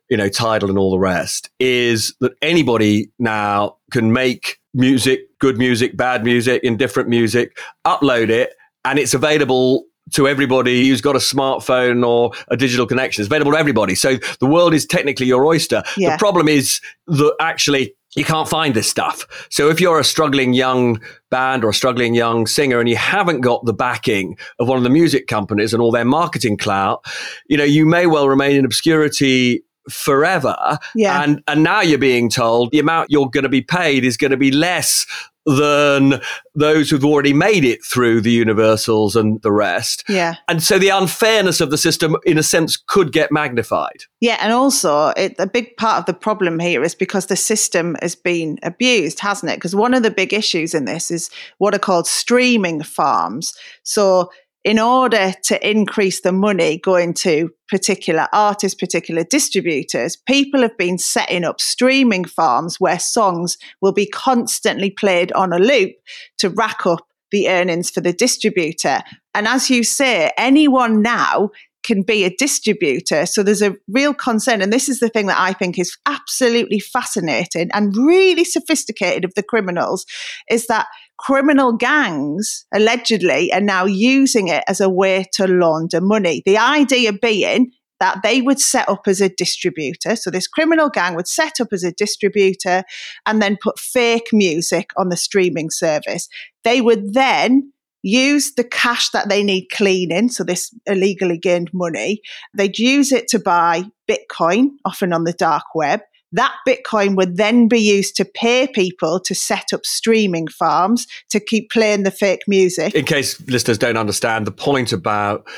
you 0.09 0.17
know, 0.17 0.29
Tidal 0.29 0.71
and 0.71 0.79
all 0.79 0.91
the 0.91 0.99
rest 0.99 1.51
is 1.61 2.15
that 2.21 2.33
anybody 2.41 3.11
now 3.19 3.77
can 3.93 4.13
make 4.13 4.58
music, 4.75 5.21
good 5.39 5.59
music, 5.59 5.97
bad 5.97 6.25
music, 6.25 6.63
indifferent 6.63 7.09
music, 7.09 7.59
upload 7.87 8.29
it, 8.29 8.55
and 8.85 8.99
it's 8.99 9.15
available 9.15 9.85
to 10.13 10.27
everybody 10.27 10.89
who's 10.89 11.01
got 11.01 11.17
a 11.17 11.21
smartphone 11.21 12.07
or 12.07 12.33
a 12.49 12.57
digital 12.57 12.87
connection. 12.87 13.23
It's 13.23 13.29
available 13.29 13.53
to 13.53 13.59
everybody. 13.59 13.95
So 13.95 14.17
the 14.41 14.47
world 14.47 14.75
is 14.75 14.87
technically 14.87 15.27
your 15.27 15.45
oyster. 15.45 15.83
Yeah. 15.97 16.13
The 16.13 16.19
problem 16.19 16.49
is 16.49 16.81
that 17.09 17.35
actually 17.41 17.95
you 18.17 18.25
can't 18.25 18.49
find 18.49 18.75
this 18.75 18.89
stuff. 18.89 19.27
So 19.51 19.69
if 19.69 19.81
you're 19.81 20.01
a 20.01 20.05
struggling 20.05 20.55
young 20.55 21.01
band 21.31 21.63
or 21.63 21.71
a 21.71 21.75
struggling 21.75 22.15
young 22.15 22.47
singer 22.47 22.81
and 22.81 22.89
you 22.89 22.97
haven't 22.97 23.43
got 23.43 23.65
the 23.67 23.75
backing 23.75 24.39
of 24.59 24.67
one 24.69 24.79
of 24.79 24.85
the 24.85 24.91
music 24.91 25.27
companies 25.27 25.75
and 25.75 25.83
all 25.83 25.93
their 25.93 26.07
marketing 26.07 26.57
clout, 26.57 27.05
you 27.49 27.57
know, 27.57 27.65
you 27.65 27.85
may 27.85 28.07
well 28.07 28.29
remain 28.29 28.57
in 28.57 28.65
obscurity 28.65 29.63
forever. 29.89 30.79
Yeah. 30.95 31.23
And 31.23 31.43
and 31.49 31.63
now 31.63 31.81
you're 31.81 31.99
being 31.99 32.31
told 32.31 32.71
the 32.71 32.79
amount 32.79 33.11
you're 33.11 33.29
going 33.29 33.45
to 33.45 33.49
be 33.49 33.63
paid 33.63 34.05
is 34.05 34.17
going 34.17 34.31
to 34.31 34.37
be 34.37 34.51
less 34.51 35.07
than 35.49 36.21
those 36.55 36.91
who've 36.91 37.05
already 37.05 37.33
made 37.33 37.65
it 37.65 37.83
through 37.83 38.21
the 38.21 38.31
universals 38.31 39.17
and 39.17 39.41
the 39.41 39.51
rest. 39.51 40.05
Yeah. 40.09 40.35
And 40.47 40.63
so 40.63 40.79
the 40.79 40.91
unfairness 40.91 41.63
of 41.63 41.71
the 41.71 41.79
system, 41.79 42.17
in 42.27 42.37
a 42.37 42.43
sense, 42.43 42.77
could 42.77 43.13
get 43.13 43.33
magnified. 43.33 44.05
Yeah, 44.21 44.37
and 44.41 44.53
also 44.53 45.09
it, 45.17 45.35
a 45.39 45.47
big 45.47 45.75
part 45.79 46.01
of 46.01 46.07
the 46.07 46.13
problem 46.13 46.59
here 46.59 46.83
is 46.85 46.95
because 46.95 47.27
the 47.27 47.37
system 47.37 47.97
has 48.03 48.15
been 48.15 48.59
abused, 48.63 49.21
hasn't 49.21 49.51
it? 49.51 49.57
Because 49.57 49.75
one 49.75 49.95
of 49.95 50.03
the 50.03 50.11
big 50.11 50.35
issues 50.35 50.75
in 50.75 50.85
this 50.85 51.11
is 51.11 51.31
what 51.57 51.75
are 51.75 51.79
called 51.79 52.07
streaming 52.07 52.83
farms. 52.83 53.55
So 53.85 54.31
in 54.69 54.79
order 54.79 55.33
to 55.45 55.67
increase 55.67 56.21
the 56.21 56.31
money 56.31 56.77
going 56.77 57.15
to 57.15 57.49
particular 57.69 58.29
artists, 58.35 58.79
particular 58.79 59.25
distributors, 59.25 60.15
people 60.15 60.61
have 60.61 60.77
been 60.77 60.99
setting 60.99 61.43
up 61.43 61.59
streaming 61.59 62.23
farms 62.23 62.79
where 62.79 62.99
songs 62.99 63.57
will 63.81 63.95
be 63.95 64.05
constantly 64.05 64.91
played 64.91 65.33
on 65.33 65.55
a 65.55 65.59
loop 65.59 65.93
to 66.37 66.51
rack 66.51 66.85
up 66.85 67.01
the 67.31 67.49
earnings 67.49 67.89
for 67.89 68.03
the 68.03 68.13
distributor. 68.13 69.01
And 69.35 69.49
as 69.49 69.71
you 69.71 69.83
say, 69.83 70.33
anyone 70.37 71.01
now 71.01 71.49
can 71.83 72.03
be 72.03 72.25
a 72.25 72.37
distributor. 72.37 73.25
So 73.25 73.43
there's 73.43 73.63
a 73.63 73.75
real 73.89 74.13
concern. 74.13 74.61
And 74.61 74.71
this 74.71 74.91
is 74.91 75.01
the 75.01 75.09
thing 75.09 75.29
that 75.29 75.41
I 75.41 75.55
think 75.55 75.79
is 75.79 75.97
absolutely 76.05 76.81
fascinating 76.81 77.71
and 77.73 77.97
really 77.97 78.45
sophisticated 78.45 79.25
of 79.25 79.33
the 79.35 79.43
criminals 79.43 80.05
is 80.51 80.67
that 80.67 80.89
criminal 81.19 81.73
gangs 81.73 82.67
allegedly 82.73 83.53
are 83.53 83.61
now 83.61 83.85
using 83.85 84.49
it 84.49 84.65
as 84.69 84.81
a 84.81 84.89
way 84.89 85.27
to 85.33 85.47
launder 85.47 86.01
money. 86.01 86.43
The 86.45 86.59
idea 86.59 87.13
being 87.13 87.73
that 88.01 88.23
they 88.23 88.41
would 88.41 88.61
set 88.61 88.89
up 88.89 89.03
as 89.07 89.21
a 89.21 89.29
distributor. 89.29 90.15
So 90.15 90.31
this 90.31 90.47
criminal 90.47 90.89
gang 90.89 91.17
would 91.17 91.27
set 91.27 91.61
up 91.61 91.69
as 91.73 91.83
a 91.83 91.93
distributor 91.93 92.85
and 93.27 93.43
then 93.43 93.59
put 93.61 93.79
fake 93.79 94.29
music 94.33 94.91
on 94.97 95.09
the 95.09 95.17
streaming 95.17 95.71
service. 95.71 96.29
They 96.63 96.81
would 96.81 97.15
then 97.15 97.73
use 98.03 98.55
the 98.55 98.65
cash 98.65 99.11
that 99.11 99.29
they 99.29 99.43
need 99.43 99.67
cleaning, 99.73 100.29
so 100.29 100.45
this 100.45 100.73
illegally 100.87 101.39
gained 101.39 101.71
money. 101.75 102.21
They'd 102.57 102.79
use 102.79 103.11
it 103.11 103.27
to 103.29 103.41
buy 103.41 103.85
Bitcoin, 104.09 104.69
often 104.85 105.13
on 105.13 105.25
the 105.25 105.33
dark 105.33 105.65
web. 105.75 106.01
That 106.33 106.55
Bitcoin 106.67 107.17
would 107.17 107.37
then 107.37 107.69
be 107.69 107.79
used 107.79 108.17
to 108.17 108.25
pay 108.25 108.67
people 108.67 109.19
to 109.21 109.35
set 109.35 109.73
up 109.73 109.87
streaming 109.87 110.49
farms 110.49 111.07
to 111.31 111.41
keep 111.41 111.71
playing 111.71 112.03
the 112.03 112.11
fake 112.11 112.43
music. 112.47 112.95
In 112.95 113.05
case 113.05 113.41
listeners 113.49 113.79
don't 113.79 113.97
understand, 113.97 114.47
the 114.47 114.53
point 114.53 114.93
about 114.93 115.49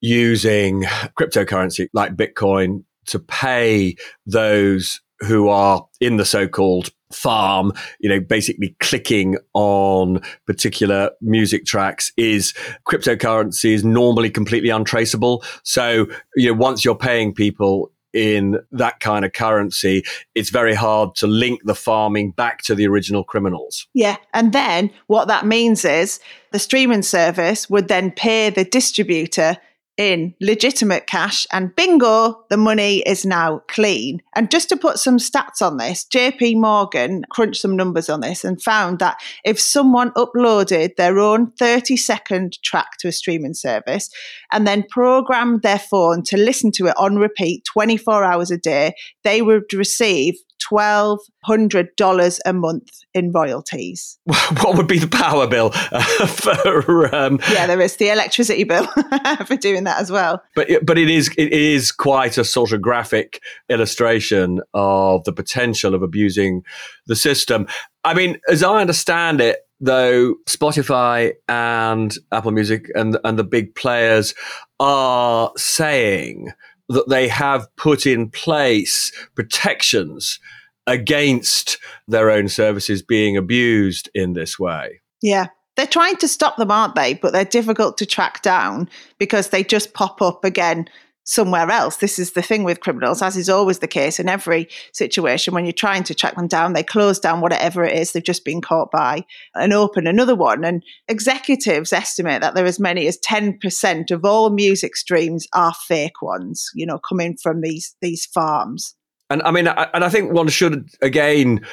using 0.00 0.82
cryptocurrency 1.18 1.88
like 1.92 2.16
Bitcoin 2.16 2.82
to 3.06 3.18
pay 3.20 3.94
those 4.26 5.00
who 5.20 5.48
are 5.48 5.86
in 6.00 6.16
the 6.16 6.24
so-called 6.24 6.90
farm, 7.12 7.72
you 8.00 8.08
know, 8.08 8.18
basically 8.18 8.74
clicking 8.80 9.36
on 9.54 10.20
particular 10.46 11.10
music 11.20 11.64
tracks 11.64 12.10
is 12.16 12.54
cryptocurrency 12.88 13.72
is 13.72 13.84
normally 13.84 14.30
completely 14.30 14.70
untraceable. 14.70 15.44
So, 15.62 16.06
you 16.34 16.48
know, 16.48 16.58
once 16.58 16.84
you're 16.84 16.96
paying 16.96 17.32
people 17.32 17.91
in 18.12 18.58
that 18.72 19.00
kind 19.00 19.24
of 19.24 19.32
currency, 19.32 20.04
it's 20.34 20.50
very 20.50 20.74
hard 20.74 21.14
to 21.16 21.26
link 21.26 21.62
the 21.64 21.74
farming 21.74 22.32
back 22.32 22.62
to 22.62 22.74
the 22.74 22.86
original 22.86 23.24
criminals. 23.24 23.86
Yeah. 23.94 24.16
And 24.34 24.52
then 24.52 24.90
what 25.06 25.28
that 25.28 25.46
means 25.46 25.84
is 25.84 26.20
the 26.50 26.58
streaming 26.58 27.02
service 27.02 27.70
would 27.70 27.88
then 27.88 28.10
pay 28.10 28.50
the 28.50 28.64
distributor 28.64 29.58
in 29.98 30.34
legitimate 30.40 31.06
cash 31.06 31.46
and 31.52 31.74
bingo 31.76 32.44
the 32.48 32.56
money 32.56 33.00
is 33.00 33.26
now 33.26 33.60
clean. 33.68 34.22
And 34.34 34.50
just 34.50 34.70
to 34.70 34.76
put 34.76 34.98
some 34.98 35.18
stats 35.18 35.60
on 35.60 35.76
this 35.76 36.06
jp 36.12 36.56
morgan 36.56 37.24
crunched 37.30 37.60
some 37.60 37.76
numbers 37.76 38.08
on 38.08 38.20
this 38.20 38.44
and 38.44 38.60
found 38.62 38.98
that 39.00 39.18
if 39.44 39.60
someone 39.60 40.10
uploaded 40.12 40.96
their 40.96 41.18
own 41.18 41.52
30 41.58 41.96
second 41.96 42.58
track 42.62 42.92
to 43.00 43.08
a 43.08 43.12
streaming 43.12 43.54
service 43.54 44.08
and 44.50 44.66
then 44.66 44.84
programmed 44.88 45.62
their 45.62 45.78
phone 45.78 46.22
to 46.22 46.36
listen 46.36 46.70
to 46.72 46.86
it 46.86 46.94
on 46.96 47.16
repeat 47.16 47.64
24 47.64 48.24
hours 48.24 48.50
a 48.50 48.58
day 48.58 48.94
they 49.24 49.42
would 49.42 49.72
receive 49.74 50.34
$1,200 50.70 52.38
a 52.44 52.52
month 52.52 52.90
in 53.14 53.32
royalties. 53.32 54.18
What 54.62 54.76
would 54.76 54.86
be 54.86 54.98
the 54.98 55.08
power 55.08 55.46
bill 55.46 55.70
uh, 55.74 56.26
for? 56.26 57.14
Um, 57.14 57.40
yeah, 57.50 57.66
there 57.66 57.80
is 57.80 57.96
the 57.96 58.10
electricity 58.10 58.64
bill 58.64 58.86
for 59.46 59.56
doing 59.56 59.84
that 59.84 60.00
as 60.00 60.10
well. 60.10 60.42
But 60.54 60.84
but 60.84 60.98
it 60.98 61.10
is 61.10 61.28
it 61.36 61.52
is 61.52 61.90
quite 61.90 62.38
a 62.38 62.44
sort 62.44 62.72
of 62.72 62.80
graphic 62.80 63.40
illustration 63.68 64.60
of 64.74 65.24
the 65.24 65.32
potential 65.32 65.94
of 65.94 66.02
abusing 66.02 66.62
the 67.06 67.16
system. 67.16 67.66
I 68.04 68.14
mean, 68.14 68.40
as 68.48 68.62
I 68.62 68.80
understand 68.80 69.40
it, 69.40 69.60
though 69.80 70.34
Spotify 70.48 71.32
and 71.48 72.16
Apple 72.30 72.52
Music 72.52 72.86
and 72.94 73.18
and 73.24 73.38
the 73.38 73.44
big 73.44 73.74
players 73.74 74.34
are 74.78 75.50
saying 75.56 76.52
that 76.92 77.08
they 77.08 77.28
have 77.28 77.66
put 77.76 78.06
in 78.06 78.30
place 78.30 79.12
protections 79.34 80.38
against 80.86 81.78
their 82.08 82.30
own 82.30 82.48
services 82.48 83.02
being 83.02 83.36
abused 83.36 84.08
in 84.14 84.32
this 84.32 84.58
way. 84.58 85.00
Yeah. 85.20 85.46
They're 85.76 85.86
trying 85.86 86.16
to 86.16 86.28
stop 86.28 86.56
them, 86.56 86.70
aren't 86.70 86.96
they? 86.96 87.14
But 87.14 87.32
they're 87.32 87.44
difficult 87.44 87.96
to 87.98 88.06
track 88.06 88.42
down 88.42 88.90
because 89.18 89.48
they 89.48 89.64
just 89.64 89.94
pop 89.94 90.20
up 90.20 90.44
again 90.44 90.86
somewhere 91.24 91.70
else. 91.70 91.96
This 91.96 92.18
is 92.18 92.32
the 92.32 92.42
thing 92.42 92.64
with 92.64 92.80
criminals, 92.80 93.22
as 93.22 93.36
is 93.36 93.48
always 93.48 93.78
the 93.78 93.88
case 93.88 94.18
in 94.18 94.28
every 94.28 94.68
situation. 94.92 95.54
When 95.54 95.64
you're 95.64 95.72
trying 95.72 96.02
to 96.04 96.14
track 96.14 96.36
them 96.36 96.48
down, 96.48 96.72
they 96.72 96.82
close 96.82 97.18
down 97.18 97.40
whatever 97.40 97.84
it 97.84 97.96
is 97.96 98.12
they've 98.12 98.22
just 98.22 98.44
been 98.44 98.60
caught 98.60 98.90
by 98.90 99.24
and 99.54 99.72
open 99.72 100.06
another 100.06 100.34
one. 100.34 100.64
And 100.64 100.82
executives 101.08 101.92
estimate 101.92 102.42
that 102.42 102.54
there 102.54 102.64
are 102.64 102.68
as 102.68 102.80
many 102.80 103.06
as 103.06 103.18
10% 103.18 104.10
of 104.10 104.24
all 104.24 104.50
music 104.50 104.96
streams 104.96 105.46
are 105.52 105.74
fake 105.86 106.22
ones, 106.22 106.70
you 106.74 106.86
know, 106.86 106.98
coming 106.98 107.36
from 107.36 107.60
these 107.60 107.94
these 108.00 108.26
farms. 108.26 108.94
And 109.30 109.42
I 109.44 109.50
mean, 109.50 109.66
and 109.66 110.04
I 110.04 110.08
think 110.08 110.32
one 110.32 110.48
should 110.48 110.88
again 111.00 111.64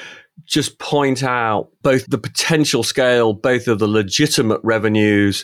just 0.46 0.80
point 0.80 1.24
out 1.24 1.70
both 1.82 2.06
the 2.08 2.18
potential 2.18 2.84
scale, 2.84 3.34
both 3.34 3.68
of 3.68 3.80
the 3.80 3.88
legitimate 3.88 4.62
revenues 4.64 5.44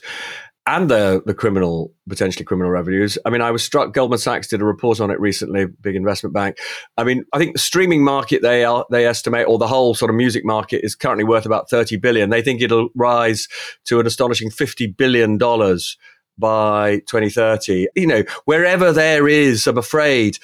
and 0.68 0.90
the 0.90 1.22
the 1.26 1.34
criminal 1.34 1.94
potentially 2.10 2.46
criminal 2.46 2.72
revenues. 2.72 3.18
I 3.26 3.30
mean, 3.30 3.42
I 3.42 3.52
was 3.52 3.64
struck. 3.64 3.94
Goldman 3.94 4.20
Sachs 4.20 4.48
did 4.48 4.62
a 4.62 4.66
report 4.66 5.00
on 5.00 5.12
it 5.12 5.20
recently, 5.20 5.66
big 5.66 5.96
investment 5.96 6.34
bank. 6.34 6.58
I 6.98 7.04
mean, 7.04 7.26
I 7.34 7.38
think 7.38 7.54
the 7.54 7.60
streaming 7.60 8.04
market 8.04 8.42
they 8.42 8.64
are 8.64 8.86
they 8.90 9.06
estimate, 9.06 9.48
or 9.48 9.58
the 9.58 9.68
whole 9.68 9.94
sort 9.96 10.10
of 10.10 10.16
music 10.16 10.46
market 10.46 10.84
is 10.84 10.96
currently 10.96 11.24
worth 11.24 11.46
about 11.46 11.70
thirty 11.70 11.98
billion. 11.98 12.30
They 12.30 12.42
think 12.42 12.62
it'll 12.62 12.90
rise 12.96 13.48
to 13.86 14.00
an 14.00 14.08
astonishing 14.08 14.50
fifty 14.50 14.88
billion 14.88 15.38
dollars 15.38 15.98
by 16.38 16.98
2030. 17.08 17.88
You 17.96 18.08
know, 18.08 18.24
wherever 18.44 18.92
there 18.92 19.26
is, 19.26 19.68
I'm 19.68 19.78
afraid, 19.78 20.38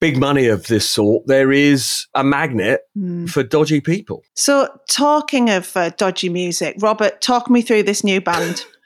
big 0.00 0.16
money 0.16 0.46
of 0.46 0.66
this 0.68 0.88
sort, 0.88 1.26
there 1.26 1.52
is 1.52 2.06
a 2.14 2.24
magnet 2.24 2.80
mm. 2.96 3.28
for 3.28 3.42
dodgy 3.42 3.80
people. 3.82 4.22
So, 4.34 4.68
talking 4.88 5.50
of 5.50 5.76
uh, 5.76 5.90
dodgy 5.90 6.28
music, 6.28 6.76
Robert, 6.78 7.20
talk 7.20 7.50
me 7.50 7.62
through 7.62 7.82
this 7.82 8.02
new 8.02 8.20
band. 8.20 8.64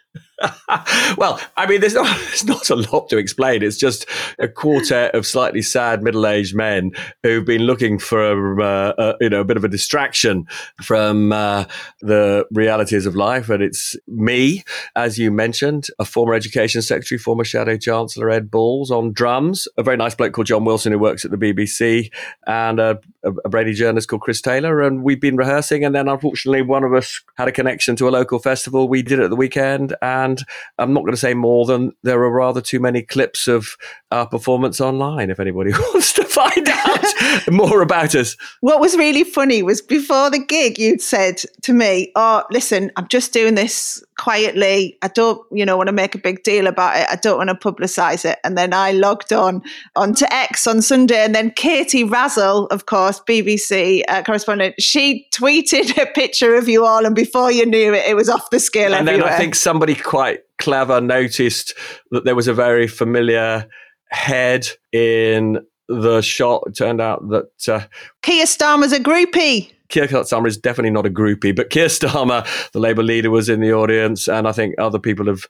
well, 1.17 1.41
I 1.57 1.67
mean, 1.67 1.81
there's 1.81 1.95
not, 1.95 2.07
there's 2.27 2.45
not 2.45 2.71
a 2.71 2.77
lot 2.77 3.09
to 3.11 3.19
explain. 3.19 3.63
It's 3.63 3.77
just 3.77 4.07
a 4.39 4.49
quartet 4.49 5.15
of 5.15 5.27
slightly 5.27 5.63
sad 5.63 6.03
middle-aged 6.03 6.55
men 6.55 6.93
who've 7.23 7.45
been 7.45 7.63
looking 7.63 7.99
for, 7.99 8.61
uh, 8.61 8.93
a, 8.99 9.15
you 9.21 9.31
know, 9.31 9.41
a 9.41 9.45
bit 9.45 9.57
of 9.57 9.65
a 9.65 9.69
distraction 9.69 10.47
from 10.83 11.33
uh, 11.33 11.65
the 12.01 12.47
realities 12.51 13.07
of 13.07 13.15
life. 13.15 13.49
And 13.49 13.63
it's 13.63 13.97
me, 14.07 14.65
as 14.97 15.19
you 15.19 15.31
mentioned, 15.31 15.89
a 15.99 16.05
former 16.05 16.35
education 16.35 16.83
secretary, 16.83 17.19
former 17.19 17.45
shadow 17.45 17.77
chancellor 17.77 18.31
Ed 18.31 18.51
Balls 18.51 18.91
on 18.91 19.13
drums, 19.13 19.69
a 19.77 19.83
very 19.83 19.97
nice 19.97 20.15
bloke 20.15 20.33
called 20.33 20.47
John 20.47 20.65
Wilson 20.65 20.93
who 20.93 20.99
works 20.99 21.25
at 21.25 21.31
the 21.31 21.37
BBC, 21.37 22.11
and 22.47 22.81
a, 22.81 23.01
a 23.25 23.49
Brady 23.49 23.73
journalist 23.73 24.09
called 24.09 24.23
Chris 24.23 24.41
Taylor. 24.41 24.81
And 24.81 25.03
we've 25.03 25.21
been 25.21 25.37
rehearsing, 25.37 25.85
and 25.85 25.95
then 25.95 26.09
unfortunately, 26.09 26.63
one 26.63 26.85
of 26.85 26.93
us 26.93 27.21
had 27.37 27.49
a 27.49 27.53
connection 27.53 27.97
to 27.97 28.09
a 28.09 28.11
local 28.11 28.39
festival. 28.39 28.89
We 28.89 29.03
did 29.03 29.19
it 29.19 29.25
at 29.25 29.31
the 29.31 29.37
weekend 29.37 29.95
and 30.03 30.45
I'm 30.79 30.93
not 30.93 31.01
going 31.01 31.13
to 31.13 31.19
say 31.19 31.35
more 31.35 31.65
than 31.65 31.93
there 32.03 32.23
are 32.23 32.31
rather 32.31 32.61
too 32.61 32.81
many 32.81 33.03
clips 33.03 33.49
of 33.49 33.77
our 34.13 34.27
performance 34.27 34.81
online 34.81 35.31
if 35.31 35.41
anybody 35.41 35.73
wants 35.95 36.13
to 36.13 36.25
find 36.25 36.69
out 36.69 37.05
more 37.51 37.83
about 37.83 38.15
us. 38.15 38.37
What 38.61 38.81
was 38.81 38.97
really 38.97 39.25
funny 39.25 39.63
was 39.63 39.81
before 39.81 40.31
the 40.31 40.39
gig, 40.39 40.79
you'd 40.79 41.01
said 41.01 41.43
to 41.63 41.73
me, 41.73 42.13
Oh, 42.15 42.45
listen, 42.51 42.91
I'm 42.97 43.09
just 43.09 43.33
doing 43.33 43.55
this 43.55 44.05
quietly. 44.19 44.97
I 45.03 45.09
don't, 45.09 45.41
you 45.51 45.65
know, 45.65 45.77
want 45.77 45.89
to 45.89 45.93
make 45.93 46.15
a 46.15 46.19
big 46.19 46.43
deal 46.43 46.67
about 46.67 46.97
it. 46.97 47.07
I 47.11 47.17
don't 47.17 47.39
want 47.39 47.49
to 47.49 47.57
publicize 47.57 48.25
it. 48.25 48.39
And 48.45 48.57
then 48.57 48.73
I 48.73 48.93
logged 48.93 49.33
on 49.33 49.63
onto 49.97 50.27
X 50.31 50.67
on 50.67 50.83
Sunday. 50.83 51.25
And 51.25 51.35
then 51.35 51.51
Katie 51.51 52.05
Razzall, 52.05 52.69
of 52.71 52.87
course, 52.87 53.21
BBC 53.21 54.03
uh, 54.09 54.23
correspondent, 54.23 54.77
she 54.79 55.27
tweeted 55.33 56.01
a 56.01 56.07
picture 56.07 56.55
of 56.55 56.69
you 56.69 56.85
all. 56.85 57.05
And 57.07 57.15
before 57.15 57.51
you 57.51 57.67
knew 57.67 57.95
it, 57.95 58.07
it 58.07 58.15
was 58.15 58.29
off 58.29 58.51
the 58.51 58.61
scale 58.61 58.95
and 58.95 59.09
everywhere. 59.09 59.31
then 59.31 59.35
I 59.35 59.39
think 59.39 59.55
somebody 59.55 59.95
quite 59.95 60.41
clever 60.59 61.01
noticed 61.01 61.75
that 62.13 62.25
there 62.25 62.37
was 62.37 62.47
a 62.47 62.55
very 62.55 62.87
familiar 62.87 63.67
head 64.13 64.69
in 64.93 65.59
the 65.89 66.21
shot. 66.21 66.65
It 66.67 66.77
turned 66.77 67.01
out 67.01 67.29
that 67.31 67.69
uh, 67.69 67.87
Keir 68.23 68.45
Starmer's 68.45 68.93
a 68.93 69.01
groupie. 69.01 69.73
Keir 69.89 70.07
Starmer 70.07 70.47
is 70.47 70.57
definitely 70.57 70.91
not 70.91 71.07
a 71.07 71.11
groupie, 71.11 71.55
but 71.55 71.71
Keir 71.71 71.87
Starmer, 71.87 72.47
the 72.73 72.81
Labour 72.81 73.03
leader, 73.03 73.31
was 73.31 73.49
in 73.49 73.61
the 73.61 73.73
audience, 73.73 74.27
and 74.27 74.49
I 74.49 74.53
think 74.53 74.75
other 74.79 74.99
people 74.99 75.27
have 75.27 75.47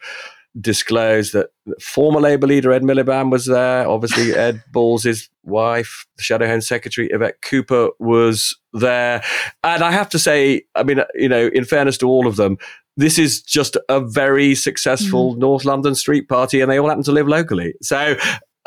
disclosed 0.61 1.33
that 1.33 1.49
former 1.81 2.21
Labour 2.21 2.47
leader 2.47 2.73
Ed 2.73 2.83
Miliband 2.83 3.31
was 3.31 3.47
there. 3.47 3.89
Obviously, 3.89 4.35
Ed 4.37 4.63
Balls' 4.73 5.31
wife, 5.45 6.07
the 6.17 6.23
Shadow 6.23 6.47
Home 6.47 6.61
Secretary 6.61 7.09
Yvette 7.11 7.41
Cooper, 7.43 7.91
was 8.01 8.59
there. 8.73 9.23
And 9.63 9.83
I 9.83 9.93
have 9.93 10.09
to 10.11 10.19
say, 10.19 10.63
I 10.75 10.83
mean, 10.83 11.01
you 11.15 11.29
know, 11.29 11.49
in 11.55 11.65
fairness 11.65 11.97
to 11.99 12.09
all 12.09 12.27
of 12.27 12.37
them, 12.37 12.59
this 12.97 13.19
is 13.19 13.41
just 13.41 13.77
a 13.89 14.01
very 14.01 14.55
successful 14.55 15.35
mm. 15.35 15.39
North 15.39 15.65
London 15.65 15.95
street 15.95 16.29
party, 16.29 16.61
and 16.61 16.71
they 16.71 16.79
all 16.79 16.89
happen 16.89 17.05
to 17.05 17.13
live 17.13 17.29
locally. 17.29 17.75
So 17.81 18.17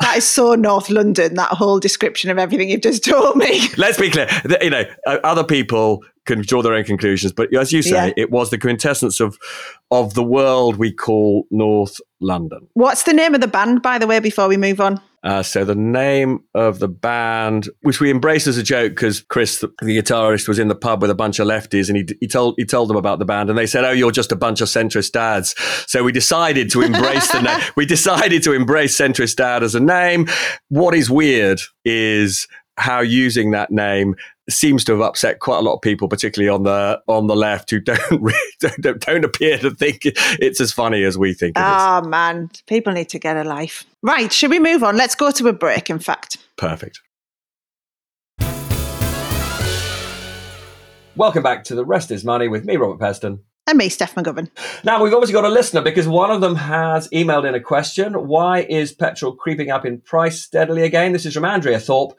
that 0.00 0.18
is 0.18 0.28
so 0.28 0.54
North 0.54 0.90
London, 0.90 1.34
that 1.34 1.50
whole 1.50 1.80
description 1.80 2.30
of 2.30 2.38
everything 2.38 2.70
you've 2.70 2.82
just 2.82 3.04
told 3.04 3.36
me. 3.36 3.68
Let's 3.76 3.98
be 3.98 4.10
clear. 4.10 4.28
You 4.60 4.70
know, 4.70 4.84
uh, 5.06 5.18
other 5.24 5.44
people 5.44 6.04
can 6.26 6.42
draw 6.42 6.62
their 6.62 6.74
own 6.74 6.84
conclusions, 6.84 7.32
but 7.32 7.54
as 7.54 7.72
you 7.72 7.82
say, 7.82 8.08
yeah. 8.08 8.12
it 8.16 8.30
was 8.30 8.50
the 8.50 8.58
quintessence 8.58 9.20
of 9.20 9.38
of 9.90 10.14
the 10.14 10.24
world 10.24 10.76
we 10.76 10.92
call 10.92 11.46
North 11.50 12.00
London. 12.20 12.66
What's 12.74 13.04
the 13.04 13.12
name 13.12 13.34
of 13.34 13.40
the 13.40 13.48
band, 13.48 13.82
by 13.82 13.98
the 13.98 14.06
way, 14.06 14.20
before 14.20 14.48
we 14.48 14.56
move 14.56 14.80
on? 14.80 15.00
Uh, 15.22 15.42
so 15.42 15.64
the 15.64 15.74
name 15.74 16.44
of 16.54 16.78
the 16.78 16.88
band, 16.88 17.68
which 17.80 17.98
we 18.00 18.12
embraced 18.12 18.46
as 18.46 18.58
a 18.58 18.62
joke, 18.62 18.90
because 18.90 19.22
Chris, 19.22 19.60
the, 19.60 19.66
the, 19.82 19.98
guitarist, 19.98 20.46
was 20.46 20.58
in 20.58 20.68
the 20.68 20.74
pub 20.74 21.02
with 21.02 21.10
a 21.10 21.16
bunch 21.16 21.40
of 21.40 21.48
lefties, 21.48 21.88
and 21.88 21.96
he, 21.96 22.16
he 22.20 22.28
told 22.28 22.54
he 22.58 22.64
told 22.64 22.88
them 22.88 22.96
about 22.96 23.18
the 23.18 23.24
band, 23.24 23.50
and 23.50 23.58
they 23.58 23.66
said, 23.66 23.84
"Oh, 23.84 23.90
you're 23.90 24.12
just 24.12 24.30
a 24.30 24.36
bunch 24.36 24.60
of 24.60 24.68
centrist 24.68 25.12
dads." 25.12 25.56
So 25.88 26.04
we 26.04 26.12
decided 26.12 26.70
to 26.70 26.82
embrace 26.82 27.32
the 27.32 27.42
name. 27.42 27.60
We 27.76 27.86
decided 27.86 28.42
to 28.44 28.52
embrace 28.52 28.96
centrist 28.96 29.36
dad 29.36 29.64
as 29.64 29.74
a 29.74 29.80
name. 29.80 30.28
What 30.68 30.94
is 30.94 31.10
weird 31.10 31.60
is 31.84 32.46
how 32.76 33.00
using 33.00 33.50
that 33.50 33.70
name 33.70 34.14
seems 34.48 34.84
to 34.84 34.92
have 34.92 35.00
upset 35.00 35.40
quite 35.40 35.58
a 35.58 35.62
lot 35.62 35.74
of 35.74 35.82
people, 35.82 36.08
particularly 36.08 36.48
on 36.48 36.62
the 36.62 37.00
on 37.06 37.26
the 37.26 37.36
left, 37.36 37.70
who 37.70 37.80
don't 37.80 38.00
really, 38.10 38.38
don't, 38.80 39.00
don't 39.00 39.24
appear 39.24 39.58
to 39.58 39.70
think 39.70 40.00
it's 40.04 40.60
as 40.60 40.72
funny 40.72 41.02
as 41.02 41.18
we 41.18 41.34
think. 41.34 41.56
It's. 41.56 41.60
Oh 41.60 41.64
ah, 41.64 42.02
man, 42.06 42.50
people 42.66 42.92
need 42.92 43.08
to 43.10 43.18
get 43.18 43.36
a 43.36 43.44
life. 43.44 43.84
Right, 44.02 44.32
should 44.32 44.50
we 44.50 44.58
move 44.58 44.82
on? 44.82 44.96
Let's 44.96 45.14
go 45.14 45.30
to 45.30 45.48
a 45.48 45.52
break. 45.52 45.90
In 45.90 45.98
fact, 45.98 46.38
perfect. 46.56 47.00
Welcome 51.16 51.42
back 51.42 51.64
to 51.64 51.74
the 51.74 51.84
rest 51.84 52.10
is 52.10 52.24
money 52.24 52.46
with 52.46 52.66
me, 52.66 52.76
Robert 52.76 53.00
Peston. 53.00 53.40
And 53.68 53.78
me, 53.78 53.88
Steph 53.88 54.14
McGovern. 54.14 54.48
Now, 54.84 55.02
we've 55.02 55.12
obviously 55.12 55.32
got 55.32 55.44
a 55.44 55.48
listener 55.48 55.80
because 55.80 56.06
one 56.06 56.30
of 56.30 56.40
them 56.40 56.54
has 56.54 57.08
emailed 57.08 57.48
in 57.48 57.54
a 57.54 57.60
question. 57.60 58.28
Why 58.28 58.60
is 58.60 58.92
petrol 58.92 59.34
creeping 59.34 59.70
up 59.70 59.84
in 59.84 60.02
price 60.02 60.40
steadily 60.40 60.82
again? 60.82 61.12
This 61.12 61.26
is 61.26 61.34
from 61.34 61.46
Andrea 61.46 61.80
Thorpe, 61.80 62.16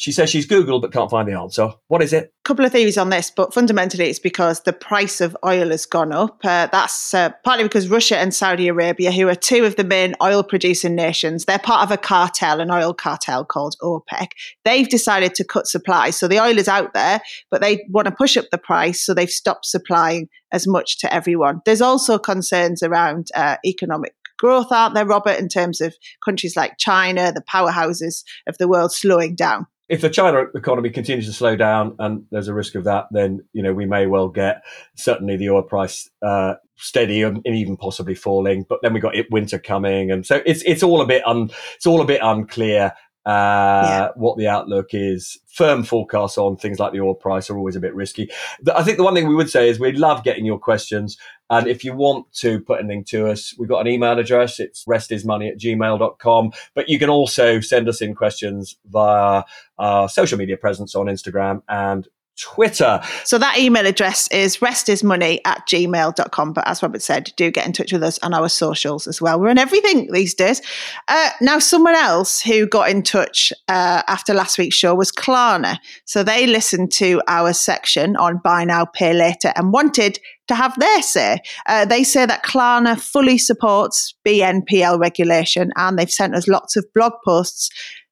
she 0.00 0.12
says 0.12 0.30
she's 0.30 0.46
Googled 0.46 0.80
but 0.80 0.92
can't 0.92 1.10
find 1.10 1.28
the 1.28 1.38
answer. 1.38 1.74
What 1.88 2.02
is 2.02 2.14
it? 2.14 2.32
A 2.40 2.48
couple 2.48 2.64
of 2.64 2.72
theories 2.72 2.96
on 2.96 3.10
this, 3.10 3.30
but 3.30 3.52
fundamentally 3.52 4.06
it's 4.06 4.18
because 4.18 4.62
the 4.62 4.72
price 4.72 5.20
of 5.20 5.36
oil 5.44 5.68
has 5.68 5.84
gone 5.84 6.10
up. 6.10 6.40
Uh, 6.42 6.68
that's 6.72 7.12
uh, 7.12 7.30
partly 7.44 7.64
because 7.64 7.88
Russia 7.88 8.16
and 8.16 8.34
Saudi 8.34 8.66
Arabia, 8.66 9.12
who 9.12 9.28
are 9.28 9.34
two 9.34 9.64
of 9.66 9.76
the 9.76 9.84
main 9.84 10.14
oil 10.22 10.42
producing 10.42 10.94
nations, 10.94 11.44
they're 11.44 11.58
part 11.58 11.82
of 11.82 11.90
a 11.92 11.98
cartel, 11.98 12.60
an 12.60 12.70
oil 12.70 12.94
cartel 12.94 13.44
called 13.44 13.76
OPEC. 13.82 14.28
They've 14.64 14.88
decided 14.88 15.34
to 15.34 15.44
cut 15.44 15.66
supply. 15.66 16.08
So 16.10 16.26
the 16.26 16.40
oil 16.40 16.56
is 16.56 16.68
out 16.68 16.94
there, 16.94 17.20
but 17.50 17.60
they 17.60 17.84
want 17.90 18.06
to 18.06 18.14
push 18.14 18.38
up 18.38 18.46
the 18.50 18.58
price. 18.58 19.04
So 19.04 19.12
they've 19.12 19.28
stopped 19.28 19.66
supplying 19.66 20.30
as 20.50 20.66
much 20.66 20.98
to 21.00 21.12
everyone. 21.12 21.60
There's 21.66 21.82
also 21.82 22.18
concerns 22.18 22.82
around 22.82 23.28
uh, 23.34 23.56
economic 23.66 24.14
growth, 24.38 24.72
aren't 24.72 24.94
there, 24.94 25.04
Robert, 25.04 25.38
in 25.38 25.48
terms 25.48 25.82
of 25.82 25.94
countries 26.24 26.56
like 26.56 26.78
China, 26.78 27.30
the 27.30 27.42
powerhouses 27.42 28.24
of 28.46 28.56
the 28.56 28.66
world 28.66 28.92
slowing 28.92 29.34
down? 29.34 29.66
If 29.90 30.00
the 30.00 30.08
China 30.08 30.44
economy 30.54 30.88
continues 30.88 31.26
to 31.26 31.32
slow 31.32 31.56
down, 31.56 31.96
and 31.98 32.24
there's 32.30 32.46
a 32.46 32.54
risk 32.54 32.76
of 32.76 32.84
that, 32.84 33.06
then 33.10 33.40
you 33.52 33.62
know 33.62 33.74
we 33.74 33.86
may 33.86 34.06
well 34.06 34.28
get 34.28 34.62
certainly 34.94 35.36
the 35.36 35.50
oil 35.50 35.62
price 35.62 36.08
uh, 36.22 36.54
steady 36.76 37.22
and 37.22 37.44
even 37.44 37.76
possibly 37.76 38.14
falling. 38.14 38.64
But 38.68 38.78
then 38.82 38.94
we 38.94 39.00
got 39.00 39.14
winter 39.30 39.58
coming, 39.58 40.12
and 40.12 40.24
so 40.24 40.40
it's 40.46 40.62
it's 40.62 40.84
all 40.84 41.00
a 41.00 41.06
bit 41.06 41.26
un, 41.26 41.50
it's 41.74 41.86
all 41.86 42.00
a 42.00 42.06
bit 42.06 42.20
unclear 42.22 42.92
uh, 43.26 43.82
yeah. 43.84 44.08
what 44.14 44.38
the 44.38 44.46
outlook 44.46 44.90
is. 44.92 45.38
Firm 45.48 45.82
forecasts 45.82 46.38
on 46.38 46.56
things 46.56 46.78
like 46.78 46.92
the 46.92 47.00
oil 47.00 47.14
price 47.14 47.50
are 47.50 47.58
always 47.58 47.74
a 47.76 47.80
bit 47.80 47.94
risky. 47.94 48.30
I 48.72 48.84
think 48.84 48.96
the 48.96 49.04
one 49.04 49.14
thing 49.14 49.26
we 49.26 49.34
would 49.34 49.50
say 49.50 49.68
is 49.68 49.80
we 49.80 49.92
love 49.92 50.22
getting 50.22 50.46
your 50.46 50.58
questions. 50.58 51.18
And 51.50 51.66
if 51.66 51.84
you 51.84 51.94
want 51.94 52.32
to 52.34 52.60
put 52.60 52.78
anything 52.78 53.04
to 53.06 53.28
us, 53.28 53.54
we've 53.58 53.68
got 53.68 53.80
an 53.80 53.92
email 53.92 54.18
address. 54.18 54.60
It's 54.60 54.84
restismoney 54.84 55.50
at 55.50 55.58
gmail.com. 55.58 56.52
But 56.74 56.88
you 56.88 56.98
can 56.98 57.10
also 57.10 57.60
send 57.60 57.88
us 57.88 58.00
in 58.00 58.14
questions 58.14 58.76
via 58.86 59.42
our 59.76 60.08
social 60.08 60.38
media 60.38 60.56
presence 60.56 60.94
on 60.94 61.06
Instagram 61.06 61.62
and 61.68 62.06
Twitter. 62.40 63.00
So 63.24 63.38
that 63.38 63.58
email 63.58 63.86
address 63.86 64.28
is 64.28 64.58
restismoney 64.58 65.40
at 65.44 65.66
gmail.com. 65.66 66.52
But 66.52 66.66
as 66.66 66.82
Robert 66.82 67.02
said, 67.02 67.32
do 67.36 67.50
get 67.50 67.66
in 67.66 67.72
touch 67.72 67.92
with 67.92 68.02
us 68.02 68.18
on 68.22 68.34
our 68.34 68.48
socials 68.48 69.06
as 69.06 69.20
well. 69.20 69.38
We're 69.38 69.50
on 69.50 69.58
everything 69.58 70.10
these 70.12 70.34
days. 70.34 70.62
Uh, 71.08 71.30
now, 71.40 71.58
someone 71.58 71.94
else 71.94 72.40
who 72.40 72.66
got 72.66 72.90
in 72.90 73.02
touch 73.02 73.52
uh, 73.68 74.02
after 74.08 74.34
last 74.34 74.58
week's 74.58 74.76
show 74.76 74.94
was 74.94 75.12
Klarna. 75.12 75.78
So 76.04 76.22
they 76.22 76.46
listened 76.46 76.92
to 76.92 77.20
our 77.28 77.52
section 77.52 78.16
on 78.16 78.40
buy 78.42 78.64
now, 78.64 78.86
pay 78.86 79.12
later 79.12 79.52
and 79.56 79.72
wanted 79.72 80.18
to 80.50 80.54
have 80.56 80.78
their 80.80 81.02
say. 81.02 81.40
Uh, 81.66 81.84
they 81.84 82.02
say 82.02 82.26
that 82.26 82.42
Klarna 82.42 83.00
fully 83.00 83.38
supports 83.38 84.14
BNPL 84.26 84.98
regulation 84.98 85.70
and 85.76 85.96
they've 85.96 86.10
sent 86.10 86.34
us 86.34 86.48
lots 86.48 86.76
of 86.76 86.84
blog 86.92 87.12
posts 87.24 87.70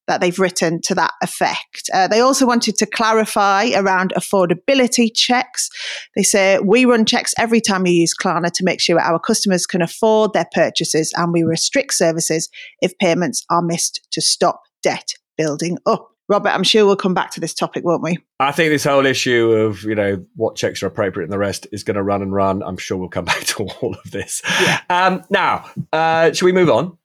that 0.09 0.21
they've 0.21 0.39
written 0.39 0.81
to 0.83 0.95
that 0.97 1.13
effect. 1.23 1.89
Uh, 1.95 2.09
they 2.09 2.21
also 2.21 2.47
wanted 2.47 2.77
to 2.79 2.87
clarify 2.87 3.71
around 3.77 4.13
affordability 4.17 5.11
checks. 5.15 5.71
They 6.17 6.25
say 6.25 6.59
we 6.59 6.85
run 6.85 7.05
checks 7.05 7.35
every 7.39 7.61
time 7.61 7.87
you 7.87 7.93
use 7.93 8.15
Klarna 8.17 8.51
to 8.51 8.65
make 8.65 8.81
sure 8.81 8.99
our 8.99 9.21
customers 9.21 9.67
can 9.67 9.83
afford 9.83 10.33
their 10.33 10.49
purchases, 10.53 11.13
and 11.17 11.33
we 11.33 11.45
restrict 11.45 11.95
services 11.95 12.49
if 12.83 12.99
payments 12.99 13.45
are 13.51 13.63
missed 13.63 14.01
to 14.11 14.21
stop 14.21 14.63
debt 14.83 15.13
building 15.37 15.79
up. 15.87 16.09
Robert, 16.29 16.51
I'm 16.51 16.63
sure 16.63 16.85
we'll 16.85 16.97
come 16.97 17.15
back 17.15 17.31
to 17.33 17.41
this 17.41 17.55
topic, 17.55 17.85
won't 17.85 18.03
we? 18.03 18.19
I 18.39 18.53
think 18.53 18.71
this 18.71 18.85
whole 18.85 19.07
issue 19.07 19.51
of, 19.51 19.83
you 19.85 19.95
know, 19.95 20.23
what 20.37 20.57
checks 20.57 20.83
are 20.83 20.87
appropriate 20.87 21.25
and 21.25 21.33
the 21.33 21.39
rest 21.39 21.67
is 21.73 21.83
going 21.85 21.95
to 21.95 22.03
run 22.03 22.21
and 22.21 22.35
run. 22.35 22.63
I'm 22.63 22.77
sure 22.77 22.99
we'll 22.99 23.09
come 23.09 23.25
back 23.25 23.45
to 23.45 23.65
all 23.65 23.95
of 23.95 24.11
this. 24.11 24.43
Yeah. 24.61 24.81
Um, 24.91 25.25
now, 25.31 25.71
uh, 25.91 26.33
should 26.33 26.45
we 26.45 26.53
move 26.53 26.69
on? 26.69 26.98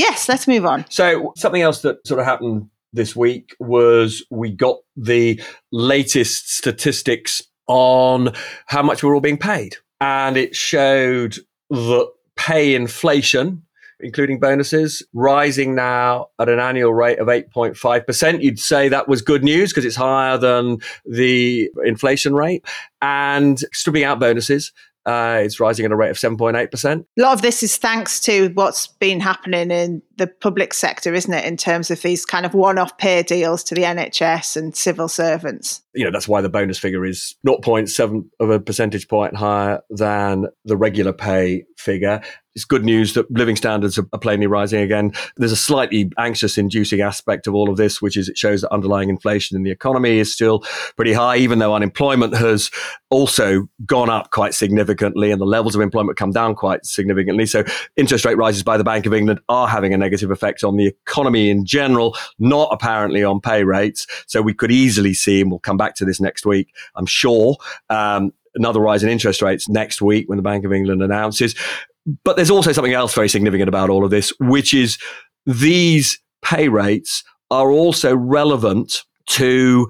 Yes, 0.00 0.30
let's 0.30 0.48
move 0.48 0.64
on. 0.64 0.86
So, 0.88 1.34
something 1.36 1.60
else 1.60 1.82
that 1.82 2.06
sort 2.06 2.20
of 2.20 2.24
happened 2.24 2.70
this 2.94 3.14
week 3.14 3.54
was 3.60 4.24
we 4.30 4.50
got 4.50 4.78
the 4.96 5.38
latest 5.72 6.56
statistics 6.56 7.42
on 7.66 8.32
how 8.64 8.82
much 8.82 9.02
we're 9.02 9.14
all 9.14 9.20
being 9.20 9.36
paid. 9.36 9.76
And 10.00 10.38
it 10.38 10.56
showed 10.56 11.36
that 11.68 12.10
pay 12.34 12.74
inflation, 12.74 13.62
including 14.00 14.40
bonuses, 14.40 15.06
rising 15.12 15.74
now 15.74 16.28
at 16.38 16.48
an 16.48 16.60
annual 16.60 16.94
rate 16.94 17.18
of 17.18 17.26
8.5%. 17.26 18.42
You'd 18.42 18.58
say 18.58 18.88
that 18.88 19.06
was 19.06 19.20
good 19.20 19.44
news 19.44 19.70
because 19.70 19.84
it's 19.84 19.96
higher 19.96 20.38
than 20.38 20.78
the 21.04 21.70
inflation 21.84 22.34
rate. 22.34 22.64
And 23.02 23.62
stripping 23.74 24.04
out 24.04 24.18
bonuses, 24.18 24.72
uh, 25.06 25.40
it's 25.42 25.58
rising 25.58 25.86
at 25.86 25.92
a 25.92 25.96
rate 25.96 26.10
of 26.10 26.16
7.8%. 26.16 27.04
A 27.18 27.22
lot 27.22 27.32
of 27.32 27.42
this 27.42 27.62
is 27.62 27.76
thanks 27.76 28.20
to 28.20 28.48
what's 28.54 28.86
been 28.86 29.20
happening 29.20 29.70
in 29.70 30.02
the 30.16 30.26
public 30.26 30.74
sector, 30.74 31.14
isn't 31.14 31.32
it, 31.32 31.44
in 31.44 31.56
terms 31.56 31.90
of 31.90 32.02
these 32.02 32.26
kind 32.26 32.44
of 32.44 32.52
one 32.52 32.78
off 32.78 32.96
pay 32.98 33.22
deals 33.22 33.64
to 33.64 33.74
the 33.74 33.82
NHS 33.82 34.56
and 34.56 34.76
civil 34.76 35.08
servants? 35.08 35.82
You 35.94 36.04
know, 36.04 36.10
that's 36.10 36.28
why 36.28 36.40
the 36.42 36.48
bonus 36.48 36.78
figure 36.78 37.04
is 37.04 37.34
0.7 37.46 38.28
of 38.38 38.50
a 38.50 38.60
percentage 38.60 39.08
point 39.08 39.34
higher 39.34 39.80
than 39.88 40.46
the 40.64 40.76
regular 40.76 41.12
pay 41.12 41.64
figure. 41.78 42.20
It's 42.54 42.64
good 42.64 42.84
news 42.84 43.14
that 43.14 43.30
living 43.30 43.56
standards 43.56 43.98
are, 43.98 44.04
plainly 44.20 44.46
rising 44.46 44.80
again. 44.80 45.12
There's 45.36 45.52
a 45.52 45.56
slightly 45.56 46.10
anxious 46.18 46.58
inducing 46.58 47.00
aspect 47.00 47.46
of 47.46 47.54
all 47.54 47.70
of 47.70 47.76
this, 47.76 48.02
which 48.02 48.16
is 48.16 48.28
it 48.28 48.36
shows 48.36 48.62
that 48.62 48.72
underlying 48.72 49.08
inflation 49.08 49.56
in 49.56 49.62
the 49.62 49.70
economy 49.70 50.18
is 50.18 50.32
still 50.32 50.60
pretty 50.96 51.12
high, 51.12 51.36
even 51.36 51.58
though 51.58 51.74
unemployment 51.74 52.36
has 52.36 52.70
also 53.08 53.68
gone 53.86 54.10
up 54.10 54.30
quite 54.30 54.52
significantly 54.54 55.30
and 55.30 55.40
the 55.40 55.46
levels 55.46 55.74
of 55.74 55.80
employment 55.80 56.18
come 56.18 56.32
down 56.32 56.54
quite 56.54 56.84
significantly. 56.84 57.46
So 57.46 57.64
interest 57.96 58.24
rate 58.24 58.36
rises 58.36 58.62
by 58.62 58.76
the 58.76 58.84
Bank 58.84 59.06
of 59.06 59.14
England 59.14 59.40
are 59.48 59.68
having 59.68 59.94
a 59.94 59.98
negative 59.98 60.30
effect 60.30 60.64
on 60.64 60.76
the 60.76 60.86
economy 60.86 61.50
in 61.50 61.64
general, 61.64 62.16
not 62.38 62.68
apparently 62.72 63.22
on 63.22 63.40
pay 63.40 63.64
rates. 63.64 64.06
So 64.26 64.42
we 64.42 64.54
could 64.54 64.72
easily 64.72 65.14
see, 65.14 65.40
and 65.40 65.50
we'll 65.50 65.60
come 65.60 65.76
back 65.76 65.94
to 65.96 66.04
this 66.04 66.20
next 66.20 66.44
week, 66.44 66.74
I'm 66.96 67.06
sure, 67.06 67.56
um, 67.88 68.32
another 68.54 68.80
rise 68.80 69.02
in 69.02 69.08
interest 69.08 69.42
rates 69.42 69.68
next 69.68 70.02
week 70.02 70.28
when 70.28 70.36
the 70.36 70.42
Bank 70.42 70.64
of 70.64 70.72
England 70.72 71.02
announces. 71.02 71.54
But 72.24 72.36
there's 72.36 72.50
also 72.50 72.72
something 72.72 72.94
else 72.94 73.14
very 73.14 73.28
significant 73.28 73.68
about 73.68 73.90
all 73.90 74.04
of 74.04 74.10
this, 74.10 74.32
which 74.40 74.74
is 74.74 74.98
these 75.46 76.18
pay 76.42 76.68
rates 76.68 77.22
are 77.50 77.70
also 77.70 78.16
relevant 78.16 79.02
to 79.26 79.88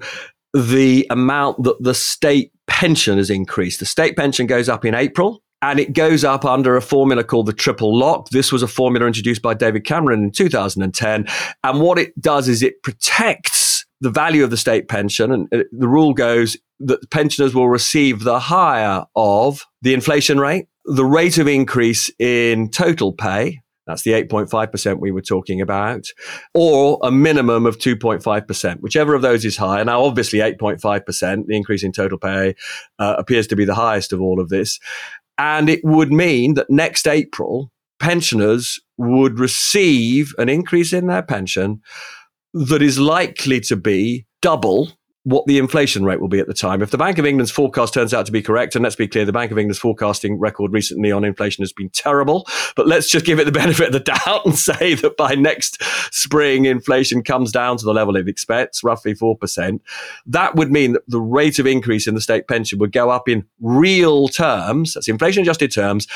the 0.53 1.07
amount 1.09 1.63
that 1.63 1.81
the 1.81 1.93
state 1.93 2.51
pension 2.67 3.17
has 3.17 3.29
increased. 3.29 3.79
The 3.79 3.85
state 3.85 4.15
pension 4.15 4.47
goes 4.47 4.67
up 4.67 4.83
in 4.83 4.93
April 4.93 5.41
and 5.61 5.79
it 5.79 5.93
goes 5.93 6.23
up 6.23 6.43
under 6.43 6.75
a 6.75 6.81
formula 6.81 7.23
called 7.23 7.45
the 7.45 7.53
triple 7.53 7.97
lock. 7.97 8.29
This 8.29 8.51
was 8.51 8.63
a 8.63 8.67
formula 8.67 9.05
introduced 9.05 9.41
by 9.41 9.53
David 9.53 9.85
Cameron 9.85 10.23
in 10.23 10.31
2010. 10.31 11.27
And 11.63 11.81
what 11.81 11.99
it 11.99 12.19
does 12.19 12.47
is 12.47 12.63
it 12.63 12.81
protects 12.83 13.85
the 14.01 14.09
value 14.09 14.43
of 14.43 14.49
the 14.49 14.57
state 14.57 14.87
pension. 14.87 15.31
And 15.31 15.47
uh, 15.53 15.63
the 15.71 15.87
rule 15.87 16.13
goes 16.13 16.57
that 16.79 17.11
pensioners 17.11 17.53
will 17.53 17.69
receive 17.69 18.23
the 18.23 18.39
higher 18.39 19.05
of 19.15 19.65
the 19.83 19.93
inflation 19.93 20.39
rate, 20.39 20.65
the 20.91 21.05
rate 21.05 21.37
of 21.37 21.47
increase 21.47 22.11
in 22.19 22.69
total 22.69 23.13
pay, 23.13 23.61
that's 23.87 24.03
the 24.03 24.11
8.5% 24.11 24.99
we 24.99 25.11
were 25.11 25.21
talking 25.21 25.61
about, 25.61 26.05
or 26.53 26.99
a 27.01 27.11
minimum 27.11 27.65
of 27.65 27.77
2.5%, 27.77 28.79
whichever 28.81 29.15
of 29.15 29.21
those 29.21 29.45
is 29.45 29.57
higher. 29.57 29.83
Now, 29.85 30.03
obviously, 30.03 30.39
8.5%, 30.39 31.47
the 31.47 31.55
increase 31.55 31.83
in 31.83 31.91
total 31.93 32.17
pay, 32.17 32.55
uh, 32.99 33.15
appears 33.17 33.47
to 33.47 33.55
be 33.55 33.65
the 33.65 33.73
highest 33.73 34.11
of 34.11 34.21
all 34.21 34.39
of 34.39 34.49
this. 34.49 34.79
And 35.37 35.69
it 35.69 35.79
would 35.83 36.11
mean 36.11 36.55
that 36.55 36.69
next 36.69 37.07
April, 37.07 37.71
pensioners 37.99 38.79
would 38.97 39.39
receive 39.39 40.33
an 40.37 40.49
increase 40.49 40.91
in 40.91 41.07
their 41.07 41.23
pension 41.23 41.81
that 42.53 42.81
is 42.81 42.99
likely 42.99 43.61
to 43.61 43.77
be 43.77 44.25
double 44.41 44.91
what 45.23 45.45
the 45.45 45.59
inflation 45.59 46.03
rate 46.03 46.19
will 46.19 46.27
be 46.27 46.39
at 46.39 46.47
the 46.47 46.53
time. 46.53 46.81
If 46.81 46.89
the 46.89 46.97
Bank 46.97 47.19
of 47.19 47.25
England's 47.25 47.51
forecast 47.51 47.93
turns 47.93 48.13
out 48.13 48.25
to 48.25 48.31
be 48.31 48.41
correct, 48.41 48.75
and 48.75 48.83
let's 48.83 48.95
be 48.95 49.07
clear, 49.07 49.23
the 49.23 49.31
Bank 49.31 49.51
of 49.51 49.57
England's 49.57 49.77
forecasting 49.77 50.39
record 50.39 50.73
recently 50.73 51.11
on 51.11 51.23
inflation 51.23 51.61
has 51.61 51.71
been 51.71 51.89
terrible, 51.89 52.47
but 52.75 52.87
let's 52.87 53.09
just 53.09 53.25
give 53.25 53.39
it 53.39 53.45
the 53.45 53.51
benefit 53.51 53.87
of 53.87 53.93
the 53.93 53.99
doubt 53.99 54.45
and 54.45 54.57
say 54.57 54.95
that 54.95 55.17
by 55.17 55.35
next 55.35 55.83
spring, 56.11 56.65
inflation 56.65 57.23
comes 57.23 57.51
down 57.51 57.77
to 57.77 57.85
the 57.85 57.93
level 57.93 58.15
it 58.15 58.27
expects, 58.27 58.83
roughly 58.83 59.13
4%. 59.13 59.79
That 60.25 60.55
would 60.55 60.71
mean 60.71 60.93
that 60.93 61.03
the 61.07 61.21
rate 61.21 61.59
of 61.59 61.67
increase 61.67 62.07
in 62.07 62.15
the 62.15 62.21
state 62.21 62.47
pension 62.47 62.79
would 62.79 62.91
go 62.91 63.11
up 63.11 63.29
in 63.29 63.45
real 63.59 64.27
terms, 64.27 64.95
that's 64.95 65.07
inflation 65.07 65.43
adjusted 65.43 65.71
terms, 65.71 66.07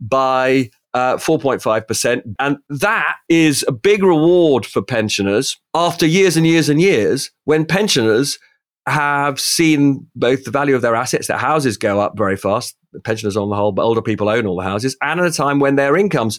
by 0.00 0.70
uh, 0.94 1.16
4.5%. 1.16 2.22
And 2.38 2.56
that 2.68 3.16
is 3.28 3.64
a 3.68 3.72
big 3.72 4.02
reward 4.02 4.64
for 4.64 4.80
pensioners 4.80 5.58
after 5.74 6.06
years 6.06 6.36
and 6.36 6.46
years 6.46 6.68
and 6.68 6.80
years 6.80 7.30
when 7.44 7.66
pensioners 7.66 8.38
have 8.86 9.40
seen 9.40 10.06
both 10.14 10.44
the 10.44 10.50
value 10.50 10.74
of 10.74 10.82
their 10.82 10.94
assets, 10.94 11.26
their 11.26 11.38
houses 11.38 11.76
go 11.76 12.00
up 12.00 12.16
very 12.16 12.36
fast. 12.36 12.76
Pensioners 13.02 13.36
on 13.36 13.48
the 13.48 13.56
whole, 13.56 13.72
but 13.72 13.82
older 13.82 14.02
people 14.02 14.28
own 14.28 14.46
all 14.46 14.56
the 14.56 14.62
houses, 14.62 14.96
and 15.02 15.18
at 15.18 15.26
a 15.26 15.32
time 15.32 15.58
when 15.58 15.74
their 15.74 15.96
incomes 15.96 16.38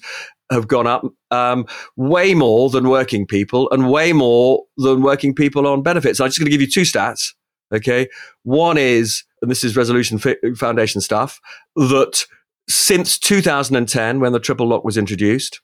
have 0.51 0.67
gone 0.67 0.87
up 0.87 1.03
um, 1.31 1.65
way 1.97 2.33
more 2.33 2.69
than 2.69 2.87
working 2.87 3.25
people 3.25 3.69
and 3.71 3.89
way 3.89 4.13
more 4.13 4.63
than 4.77 5.01
working 5.01 5.33
people 5.33 5.67
on 5.67 5.81
benefits. 5.81 6.19
I'm 6.19 6.27
just 6.27 6.39
going 6.39 6.45
to 6.45 6.51
give 6.51 6.61
you 6.61 6.69
two 6.69 6.83
stats. 6.83 7.33
Okay. 7.73 8.07
One 8.43 8.77
is, 8.77 9.23
and 9.41 9.49
this 9.49 9.63
is 9.63 9.75
Resolution 9.75 10.19
Foundation 10.55 11.01
stuff, 11.01 11.41
that 11.75 12.25
since 12.69 13.17
2010, 13.19 14.19
when 14.19 14.31
the 14.31 14.39
triple 14.39 14.67
lock 14.67 14.83
was 14.83 14.97
introduced, 14.97 15.61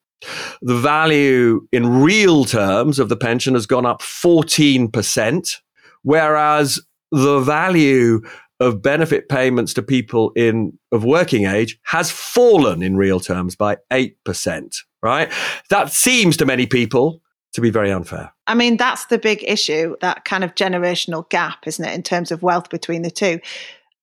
the 0.62 0.78
value 0.78 1.68
in 1.72 2.02
real 2.02 2.46
terms 2.46 3.00
of 3.00 3.10
the 3.10 3.18
pension 3.18 3.54
has 3.56 3.66
gone 3.66 3.86
up 3.86 4.02
14%, 4.02 5.58
whereas 6.04 6.80
the 7.12 7.40
value 7.40 8.22
of 8.60 8.82
benefit 8.82 9.28
payments 9.28 9.74
to 9.74 9.82
people 9.82 10.32
in 10.36 10.78
of 10.92 11.04
working 11.04 11.48
age 11.48 11.80
has 11.84 12.12
fallen 12.12 12.84
in 12.84 12.96
real 12.96 13.20
terms 13.20 13.56
by 13.56 13.78
8%, 13.92 14.76
right? 15.02 15.32
That 15.72 15.92
seems 15.92 16.38
to 16.38 16.46
many 16.46 16.68
people 16.68 17.22
to 17.54 17.62
be 17.62 17.72
very 17.72 17.92
unfair. 17.92 18.32
I 18.46 18.54
mean, 18.54 18.78
that's 18.78 19.06
the 19.06 19.18
big 19.18 19.44
issue, 19.44 19.96
that 20.02 20.26
kind 20.26 20.44
of 20.44 20.54
generational 20.54 21.28
gap, 21.30 21.68
isn't 21.68 21.84
it, 21.84 21.94
in 21.94 22.04
terms 22.04 22.32
of 22.32 22.44
wealth 22.44 22.70
between 22.70 23.02
the 23.02 23.12
two. 23.12 23.40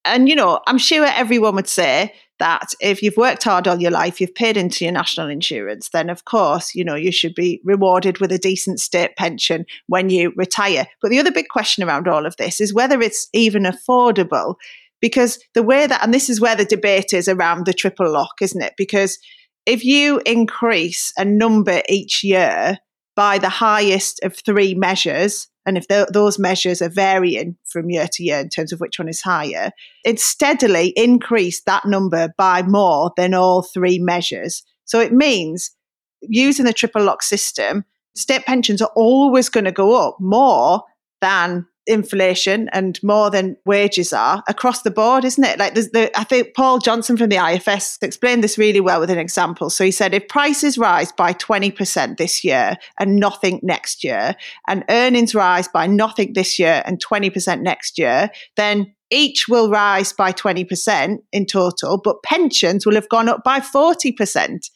And, 0.04 0.28
you 0.28 0.34
know, 0.34 0.60
I'm 0.66 0.78
sure 0.78 1.06
everyone 1.06 1.54
would 1.54 1.68
say 1.68 2.12
that 2.38 2.72
if 2.80 3.02
you've 3.02 3.16
worked 3.16 3.44
hard 3.44 3.66
all 3.66 3.80
your 3.80 3.90
life, 3.90 4.20
you've 4.20 4.34
paid 4.34 4.56
into 4.56 4.84
your 4.84 4.92
national 4.92 5.28
insurance, 5.28 5.88
then 5.88 6.08
of 6.08 6.24
course, 6.24 6.74
you 6.74 6.84
know, 6.84 6.94
you 6.94 7.12
should 7.12 7.34
be 7.34 7.60
rewarded 7.64 8.18
with 8.18 8.32
a 8.32 8.38
decent 8.38 8.80
state 8.80 9.16
pension 9.16 9.66
when 9.86 10.08
you 10.10 10.32
retire. 10.36 10.86
But 11.02 11.10
the 11.10 11.18
other 11.18 11.32
big 11.32 11.48
question 11.48 11.84
around 11.84 12.08
all 12.08 12.26
of 12.26 12.36
this 12.36 12.60
is 12.60 12.74
whether 12.74 13.00
it's 13.00 13.28
even 13.32 13.64
affordable. 13.64 14.54
Because 15.00 15.38
the 15.54 15.62
way 15.62 15.86
that, 15.86 16.02
and 16.02 16.12
this 16.12 16.28
is 16.28 16.40
where 16.40 16.56
the 16.56 16.64
debate 16.64 17.12
is 17.12 17.28
around 17.28 17.66
the 17.66 17.72
triple 17.72 18.10
lock, 18.10 18.34
isn't 18.40 18.62
it? 18.62 18.74
Because 18.76 19.18
if 19.64 19.84
you 19.84 20.20
increase 20.26 21.12
a 21.16 21.24
number 21.24 21.82
each 21.88 22.24
year 22.24 22.78
by 23.14 23.38
the 23.38 23.48
highest 23.48 24.20
of 24.22 24.36
three 24.36 24.74
measures, 24.74 25.48
and 25.68 25.76
if 25.76 25.86
those 25.86 26.38
measures 26.38 26.80
are 26.80 26.88
varying 26.88 27.54
from 27.66 27.90
year 27.90 28.08
to 28.10 28.22
year 28.22 28.38
in 28.38 28.48
terms 28.48 28.72
of 28.72 28.80
which 28.80 28.98
one 28.98 29.06
is 29.06 29.20
higher, 29.20 29.70
it 30.02 30.18
steadily 30.18 30.94
increased 30.96 31.66
that 31.66 31.84
number 31.84 32.32
by 32.38 32.62
more 32.62 33.12
than 33.18 33.34
all 33.34 33.60
three 33.60 33.98
measures. 33.98 34.62
So 34.86 34.98
it 34.98 35.12
means 35.12 35.76
using 36.22 36.64
the 36.64 36.72
triple 36.72 37.04
lock 37.04 37.22
system, 37.22 37.84
state 38.16 38.46
pensions 38.46 38.80
are 38.80 38.90
always 38.96 39.50
going 39.50 39.66
to 39.66 39.70
go 39.70 40.08
up 40.08 40.16
more 40.18 40.84
than 41.20 41.66
inflation 41.88 42.68
and 42.72 43.02
more 43.02 43.30
than 43.30 43.56
wages 43.64 44.12
are 44.12 44.44
across 44.46 44.82
the 44.82 44.90
board, 44.90 45.24
isn't 45.24 45.42
it? 45.42 45.58
Like 45.58 45.74
there's 45.74 45.90
the 45.90 46.16
I 46.18 46.24
think 46.24 46.54
Paul 46.54 46.78
Johnson 46.78 47.16
from 47.16 47.30
the 47.30 47.36
IFS 47.36 47.98
explained 48.02 48.44
this 48.44 48.58
really 48.58 48.80
well 48.80 49.00
with 49.00 49.10
an 49.10 49.18
example. 49.18 49.70
So 49.70 49.84
he 49.84 49.90
said 49.90 50.14
if 50.14 50.28
prices 50.28 50.78
rise 50.78 51.10
by 51.10 51.32
20% 51.32 52.16
this 52.18 52.44
year 52.44 52.76
and 52.98 53.16
nothing 53.16 53.60
next 53.62 54.04
year, 54.04 54.36
and 54.68 54.84
earnings 54.88 55.34
rise 55.34 55.68
by 55.68 55.86
nothing 55.86 56.34
this 56.34 56.58
year 56.58 56.82
and 56.84 57.02
20% 57.02 57.60
next 57.62 57.98
year, 57.98 58.30
then 58.56 58.94
each 59.10 59.48
will 59.48 59.70
rise 59.70 60.12
by 60.12 60.32
20% 60.32 61.18
in 61.32 61.46
total, 61.46 61.98
but 62.02 62.22
pensions 62.22 62.84
will 62.84 62.94
have 62.94 63.08
gone 63.08 63.28
up 63.28 63.42
by 63.42 63.60
40%. 63.60 64.68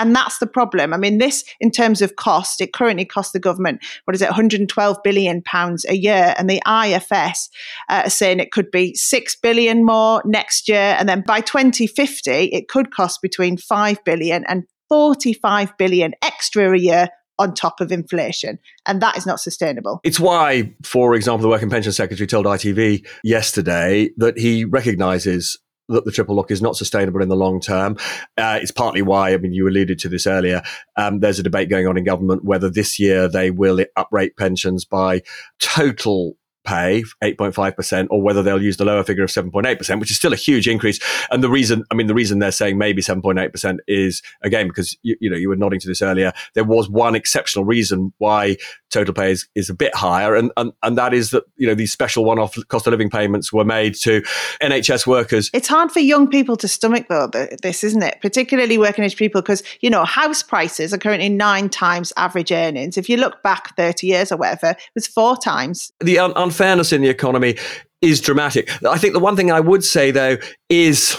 And 0.00 0.16
that's 0.16 0.38
the 0.38 0.46
problem. 0.46 0.94
I 0.94 0.96
mean, 0.96 1.18
this, 1.18 1.44
in 1.60 1.70
terms 1.70 2.00
of 2.00 2.16
cost, 2.16 2.62
it 2.62 2.72
currently 2.72 3.04
costs 3.04 3.32
the 3.32 3.38
government, 3.38 3.84
what 4.06 4.14
is 4.14 4.22
it, 4.22 4.30
112 4.30 4.96
billion 5.04 5.42
pounds 5.42 5.84
a 5.84 5.94
year. 5.94 6.34
And 6.38 6.48
the 6.48 6.62
IFS 6.66 7.50
uh, 7.90 8.02
are 8.06 8.10
saying 8.10 8.40
it 8.40 8.50
could 8.50 8.70
be 8.70 8.94
6 8.94 9.36
billion 9.36 9.84
more 9.84 10.22
next 10.24 10.68
year. 10.70 10.96
And 10.98 11.06
then 11.06 11.22
by 11.26 11.42
2050, 11.42 12.30
it 12.30 12.68
could 12.68 12.94
cost 12.94 13.20
between 13.20 13.58
5 13.58 14.02
billion 14.04 14.44
and 14.48 14.64
45 14.88 15.76
billion 15.76 16.14
extra 16.22 16.72
a 16.72 16.78
year 16.78 17.08
on 17.38 17.52
top 17.52 17.82
of 17.82 17.92
inflation. 17.92 18.58
And 18.86 19.02
that 19.02 19.18
is 19.18 19.26
not 19.26 19.38
sustainable. 19.38 20.00
It's 20.02 20.18
why, 20.18 20.74
for 20.82 21.14
example, 21.14 21.42
the 21.42 21.48
Work 21.48 21.62
and 21.62 21.70
Pension 21.70 21.92
Secretary 21.92 22.26
told 22.26 22.46
ITV 22.46 23.06
yesterday 23.22 24.10
that 24.16 24.38
he 24.38 24.64
recognises 24.64 25.58
that 25.90 26.04
the 26.04 26.12
triple 26.12 26.34
lock 26.34 26.50
is 26.50 26.62
not 26.62 26.76
sustainable 26.76 27.22
in 27.22 27.28
the 27.28 27.36
long 27.36 27.60
term. 27.60 27.96
Uh, 28.36 28.58
it's 28.60 28.70
partly 28.70 29.02
why, 29.02 29.32
I 29.32 29.36
mean, 29.36 29.52
you 29.52 29.68
alluded 29.68 29.98
to 30.00 30.08
this 30.08 30.26
earlier. 30.26 30.62
Um, 30.96 31.20
there's 31.20 31.38
a 31.38 31.42
debate 31.42 31.68
going 31.68 31.86
on 31.86 31.96
in 31.96 32.04
government 32.04 32.44
whether 32.44 32.70
this 32.70 32.98
year 32.98 33.28
they 33.28 33.50
will 33.50 33.84
uprate 33.96 34.36
pensions 34.36 34.84
by 34.84 35.22
total 35.58 36.36
pay 36.64 37.02
8.5% 37.22 38.08
or 38.10 38.22
whether 38.22 38.42
they'll 38.42 38.62
use 38.62 38.76
the 38.76 38.84
lower 38.84 39.02
figure 39.02 39.24
of 39.24 39.30
7.8% 39.30 40.00
which 40.00 40.10
is 40.10 40.16
still 40.16 40.32
a 40.32 40.36
huge 40.36 40.68
increase. 40.68 40.98
And 41.30 41.42
the 41.42 41.50
reason 41.50 41.84
i 41.90 41.94
mean 41.94 42.06
the 42.06 42.14
reason 42.14 42.38
they're 42.38 42.52
saying 42.52 42.78
maybe 42.78 43.02
7.8% 43.02 43.78
is 43.86 44.22
again 44.42 44.68
because 44.68 44.96
you, 45.02 45.16
you 45.20 45.30
know 45.30 45.36
you 45.36 45.48
were 45.48 45.56
nodding 45.56 45.80
to 45.80 45.88
this 45.88 46.02
earlier 46.02 46.32
there 46.54 46.64
was 46.64 46.88
one 46.88 47.14
exceptional 47.14 47.64
reason 47.64 48.12
why 48.18 48.56
total 48.90 49.14
pay 49.14 49.30
is, 49.30 49.48
is 49.54 49.70
a 49.70 49.74
bit 49.74 49.94
higher 49.94 50.34
and, 50.34 50.50
and 50.56 50.72
and 50.82 50.98
that 50.98 51.14
is 51.14 51.30
that 51.30 51.44
you 51.56 51.66
know 51.66 51.74
these 51.74 51.92
special 51.92 52.24
one-off 52.24 52.56
cost 52.68 52.86
of 52.86 52.90
living 52.90 53.10
payments 53.10 53.52
were 53.52 53.64
made 53.64 53.94
to 53.94 54.22
nhs 54.62 55.06
workers. 55.06 55.50
It's 55.52 55.68
hard 55.68 55.90
for 55.90 56.00
young 56.00 56.28
people 56.28 56.56
to 56.56 56.68
stomach 56.68 57.06
though 57.08 57.28
this 57.62 57.84
isn't 57.84 58.02
it? 58.02 58.18
Particularly 58.20 58.78
working 58.78 59.04
age 59.04 59.16
people 59.16 59.40
because 59.40 59.62
you 59.80 59.90
know 59.90 60.04
house 60.04 60.42
prices 60.42 60.92
are 60.92 60.98
currently 60.98 61.28
nine 61.28 61.68
times 61.68 62.12
average 62.16 62.52
earnings. 62.52 62.96
If 62.96 63.08
you 63.08 63.16
look 63.16 63.42
back 63.42 63.76
30 63.76 64.06
years 64.06 64.32
or 64.32 64.36
whatever 64.36 64.70
it 64.70 64.90
was 64.94 65.06
four 65.06 65.36
times. 65.36 65.92
The 66.00 66.18
un- 66.18 66.32
unfairness 66.50 66.92
in 66.92 67.00
the 67.00 67.08
economy 67.08 67.56
is 68.00 68.20
dramatic. 68.20 68.70
I 68.84 68.98
think 68.98 69.14
the 69.14 69.20
one 69.20 69.36
thing 69.36 69.52
I 69.52 69.60
would 69.60 69.84
say 69.84 70.10
though 70.10 70.36
is 70.68 71.16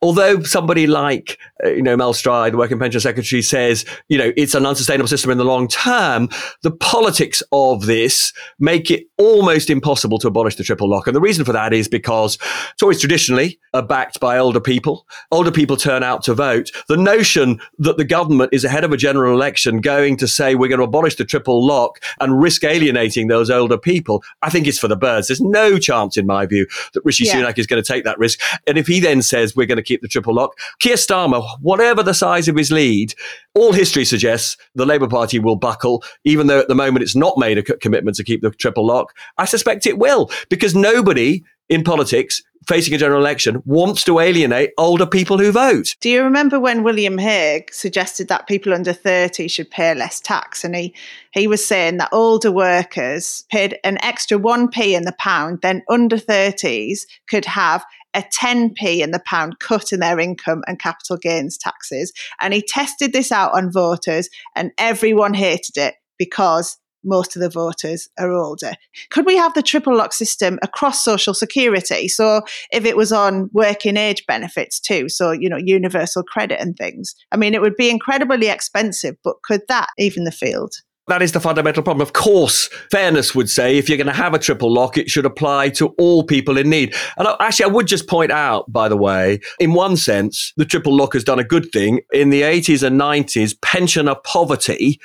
Although 0.00 0.42
somebody 0.42 0.86
like, 0.86 1.38
uh, 1.64 1.70
you 1.70 1.82
know, 1.82 1.96
Mel 1.96 2.12
Stride, 2.12 2.52
the 2.52 2.58
Working 2.58 2.78
Pension 2.78 3.00
Secretary 3.00 3.42
says, 3.42 3.84
you 4.08 4.18
know, 4.18 4.32
it's 4.36 4.54
an 4.54 4.66
unsustainable 4.66 5.08
system 5.08 5.30
in 5.30 5.38
the 5.38 5.44
long 5.44 5.68
term, 5.68 6.28
the 6.62 6.70
politics 6.70 7.42
of 7.52 7.86
this 7.86 8.32
make 8.58 8.90
it 8.90 9.06
almost 9.18 9.70
impossible 9.70 10.18
to 10.18 10.28
abolish 10.28 10.56
the 10.56 10.64
triple 10.64 10.88
lock. 10.88 11.06
And 11.06 11.16
the 11.16 11.20
reason 11.20 11.44
for 11.44 11.52
that 11.52 11.72
is 11.72 11.88
because 11.88 12.38
Tories 12.78 13.00
traditionally 13.00 13.58
are 13.74 13.82
backed 13.82 14.20
by 14.20 14.38
older 14.38 14.60
people. 14.60 15.06
Older 15.30 15.50
people 15.50 15.76
turn 15.76 16.02
out 16.02 16.22
to 16.24 16.34
vote. 16.34 16.70
The 16.88 16.96
notion 16.96 17.60
that 17.78 17.96
the 17.96 18.04
government 18.04 18.50
is 18.52 18.64
ahead 18.64 18.84
of 18.84 18.92
a 18.92 18.96
general 18.96 19.34
election 19.34 19.80
going 19.80 20.16
to 20.18 20.28
say 20.28 20.54
we're 20.54 20.68
going 20.68 20.78
to 20.78 20.84
abolish 20.84 21.16
the 21.16 21.24
triple 21.24 21.64
lock 21.64 22.00
and 22.20 22.40
risk 22.40 22.64
alienating 22.64 23.28
those 23.28 23.50
older 23.50 23.78
people, 23.78 24.22
I 24.42 24.50
think 24.50 24.66
it's 24.66 24.78
for 24.78 24.88
the 24.88 24.96
birds. 24.96 25.28
There's 25.28 25.40
no 25.40 25.78
chance, 25.78 26.16
in 26.16 26.26
my 26.26 26.46
view, 26.46 26.66
that 26.94 27.04
Rishi 27.04 27.24
yeah. 27.24 27.34
Sunak 27.34 27.58
is 27.58 27.66
going 27.66 27.82
to 27.82 27.86
take 27.86 28.04
that 28.04 28.18
risk. 28.18 28.40
And 28.66 28.78
if 28.78 28.86
he 28.86 29.00
then 29.00 29.22
says 29.22 29.51
we're 29.56 29.66
going 29.66 29.76
to 29.76 29.82
keep 29.82 30.02
the 30.02 30.08
triple 30.08 30.34
lock, 30.34 30.58
Keir 30.80 30.96
Starmer, 30.96 31.46
whatever 31.60 32.02
the 32.02 32.14
size 32.14 32.48
of 32.48 32.56
his 32.56 32.70
lead, 32.70 33.14
all 33.54 33.72
history 33.72 34.04
suggests 34.04 34.56
the 34.74 34.86
Labour 34.86 35.08
Party 35.08 35.38
will 35.38 35.56
buckle, 35.56 36.02
even 36.24 36.46
though 36.46 36.60
at 36.60 36.68
the 36.68 36.74
moment 36.74 37.02
it's 37.02 37.16
not 37.16 37.38
made 37.38 37.58
a 37.58 37.62
commitment 37.62 38.16
to 38.16 38.24
keep 38.24 38.42
the 38.42 38.50
triple 38.50 38.86
lock. 38.86 39.12
I 39.38 39.44
suspect 39.44 39.86
it 39.86 39.98
will, 39.98 40.30
because 40.48 40.74
nobody 40.74 41.42
in 41.72 41.82
politics 41.82 42.42
facing 42.68 42.92
a 42.92 42.98
general 42.98 43.18
election 43.18 43.62
wants 43.64 44.04
to 44.04 44.20
alienate 44.20 44.72
older 44.76 45.06
people 45.06 45.38
who 45.38 45.50
vote. 45.50 45.96
Do 46.00 46.10
you 46.10 46.22
remember 46.22 46.60
when 46.60 46.82
William 46.82 47.16
Hague 47.16 47.72
suggested 47.72 48.28
that 48.28 48.46
people 48.46 48.74
under 48.74 48.92
30 48.92 49.48
should 49.48 49.70
pay 49.70 49.94
less 49.94 50.20
tax? 50.20 50.64
And 50.64 50.76
he, 50.76 50.94
he 51.32 51.46
was 51.46 51.64
saying 51.64 51.96
that 51.96 52.10
older 52.12 52.52
workers 52.52 53.46
paid 53.50 53.78
an 53.84 53.96
extra 54.02 54.38
1p 54.38 54.92
in 54.94 55.04
the 55.04 55.16
pound, 55.18 55.60
then 55.62 55.82
under 55.88 56.18
30s 56.18 57.06
could 57.26 57.46
have 57.46 57.86
a 58.12 58.22
10p 58.22 59.00
in 59.00 59.12
the 59.12 59.22
pound 59.24 59.58
cut 59.58 59.90
in 59.90 60.00
their 60.00 60.20
income 60.20 60.62
and 60.66 60.78
capital 60.78 61.16
gains 61.16 61.56
taxes. 61.56 62.12
And 62.38 62.52
he 62.52 62.60
tested 62.60 63.14
this 63.14 63.32
out 63.32 63.54
on 63.54 63.72
voters, 63.72 64.28
and 64.54 64.72
everyone 64.76 65.32
hated 65.32 65.78
it 65.78 65.94
because 66.18 66.76
most 67.04 67.36
of 67.36 67.42
the 67.42 67.48
voters 67.48 68.08
are 68.18 68.32
older. 68.32 68.72
Could 69.10 69.26
we 69.26 69.36
have 69.36 69.54
the 69.54 69.62
triple 69.62 69.96
lock 69.96 70.12
system 70.12 70.58
across 70.62 71.04
social 71.04 71.34
security? 71.34 72.08
So 72.08 72.42
if 72.72 72.84
it 72.84 72.96
was 72.96 73.12
on 73.12 73.50
working 73.52 73.96
age 73.96 74.24
benefits 74.26 74.80
too, 74.80 75.08
so 75.08 75.32
you 75.32 75.48
know, 75.48 75.56
universal 75.56 76.22
credit 76.22 76.60
and 76.60 76.76
things. 76.76 77.14
I 77.30 77.36
mean, 77.36 77.54
it 77.54 77.60
would 77.60 77.76
be 77.76 77.90
incredibly 77.90 78.48
expensive, 78.48 79.16
but 79.24 79.36
could 79.44 79.62
that 79.68 79.88
even 79.98 80.24
the 80.24 80.32
field? 80.32 80.74
That 81.08 81.20
is 81.20 81.32
the 81.32 81.40
fundamental 81.40 81.82
problem. 81.82 82.00
Of 82.00 82.12
course, 82.12 82.68
fairness 82.92 83.34
would 83.34 83.50
say 83.50 83.76
if 83.76 83.88
you're 83.88 83.98
going 83.98 84.06
to 84.06 84.12
have 84.12 84.34
a 84.34 84.38
triple 84.38 84.72
lock, 84.72 84.96
it 84.96 85.10
should 85.10 85.26
apply 85.26 85.70
to 85.70 85.88
all 85.98 86.22
people 86.22 86.56
in 86.56 86.70
need. 86.70 86.94
And 87.16 87.26
actually, 87.40 87.64
I 87.64 87.74
would 87.74 87.88
just 87.88 88.08
point 88.08 88.30
out, 88.30 88.72
by 88.72 88.88
the 88.88 88.96
way, 88.96 89.40
in 89.58 89.72
one 89.72 89.96
sense, 89.96 90.52
the 90.56 90.64
triple 90.64 90.96
lock 90.96 91.14
has 91.14 91.24
done 91.24 91.40
a 91.40 91.44
good 91.44 91.72
thing. 91.72 92.02
In 92.12 92.30
the 92.30 92.42
80s 92.42 92.84
and 92.84 93.00
90s, 93.00 93.60
pensioner 93.60 94.14
poverty 94.14 95.00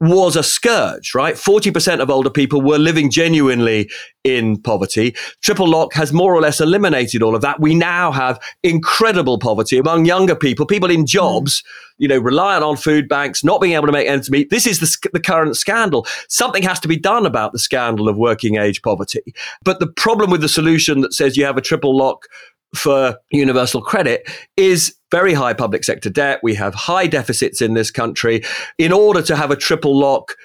was 0.00 0.34
a 0.34 0.42
scourge, 0.42 1.14
right? 1.14 1.34
40% 1.34 2.00
of 2.00 2.08
older 2.08 2.30
people 2.30 2.62
were 2.62 2.78
living 2.78 3.10
genuinely 3.10 3.90
in 4.24 4.60
poverty. 4.60 5.14
Triple 5.42 5.68
lock 5.68 5.92
has 5.92 6.12
more 6.12 6.34
or 6.34 6.40
less 6.40 6.60
eliminated 6.60 7.22
all 7.22 7.34
of 7.34 7.42
that. 7.42 7.60
We 7.60 7.74
now 7.74 8.10
have 8.10 8.40
incredible 8.62 9.38
poverty 9.38 9.78
among 9.78 10.06
younger 10.06 10.34
people, 10.34 10.64
people 10.64 10.90
in 10.90 11.06
jobs, 11.06 11.62
you 11.98 12.08
know, 12.08 12.18
reliant 12.18 12.64
on 12.64 12.76
food 12.76 13.08
banks, 13.08 13.44
not 13.44 13.60
being 13.60 13.74
able 13.74 13.86
to 13.86 13.92
make 13.92 14.08
ends 14.08 14.30
meet. 14.30 14.48
This 14.48 14.66
is 14.66 14.80
the, 14.80 15.10
the 15.12 15.20
current 15.20 15.56
scandal. 15.56 16.06
Something 16.28 16.62
has 16.62 16.80
to 16.80 16.88
be 16.88 16.98
done 16.98 17.26
about 17.26 17.52
the 17.52 17.58
scandal 17.58 18.08
of 18.08 18.16
working 18.16 18.56
age 18.56 18.80
poverty. 18.80 19.34
But 19.64 19.80
the 19.80 19.86
problem 19.86 20.30
with 20.30 20.40
the 20.40 20.48
solution 20.48 21.02
that 21.02 21.12
says 21.12 21.36
you 21.36 21.44
have 21.44 21.58
a 21.58 21.62
triple 21.62 21.96
lock 21.96 22.26
for 22.74 23.18
universal 23.30 23.82
credit 23.82 24.28
is 24.56 24.96
very 25.10 25.34
high 25.34 25.52
public 25.52 25.84
sector 25.84 26.10
debt. 26.10 26.40
We 26.42 26.54
have 26.54 26.74
high 26.74 27.06
deficits 27.06 27.60
in 27.60 27.74
this 27.74 27.90
country. 27.90 28.42
In 28.78 28.92
order 28.92 29.22
to 29.22 29.36
have 29.36 29.50
a 29.50 29.56
triple 29.56 29.98
lock 29.98 30.36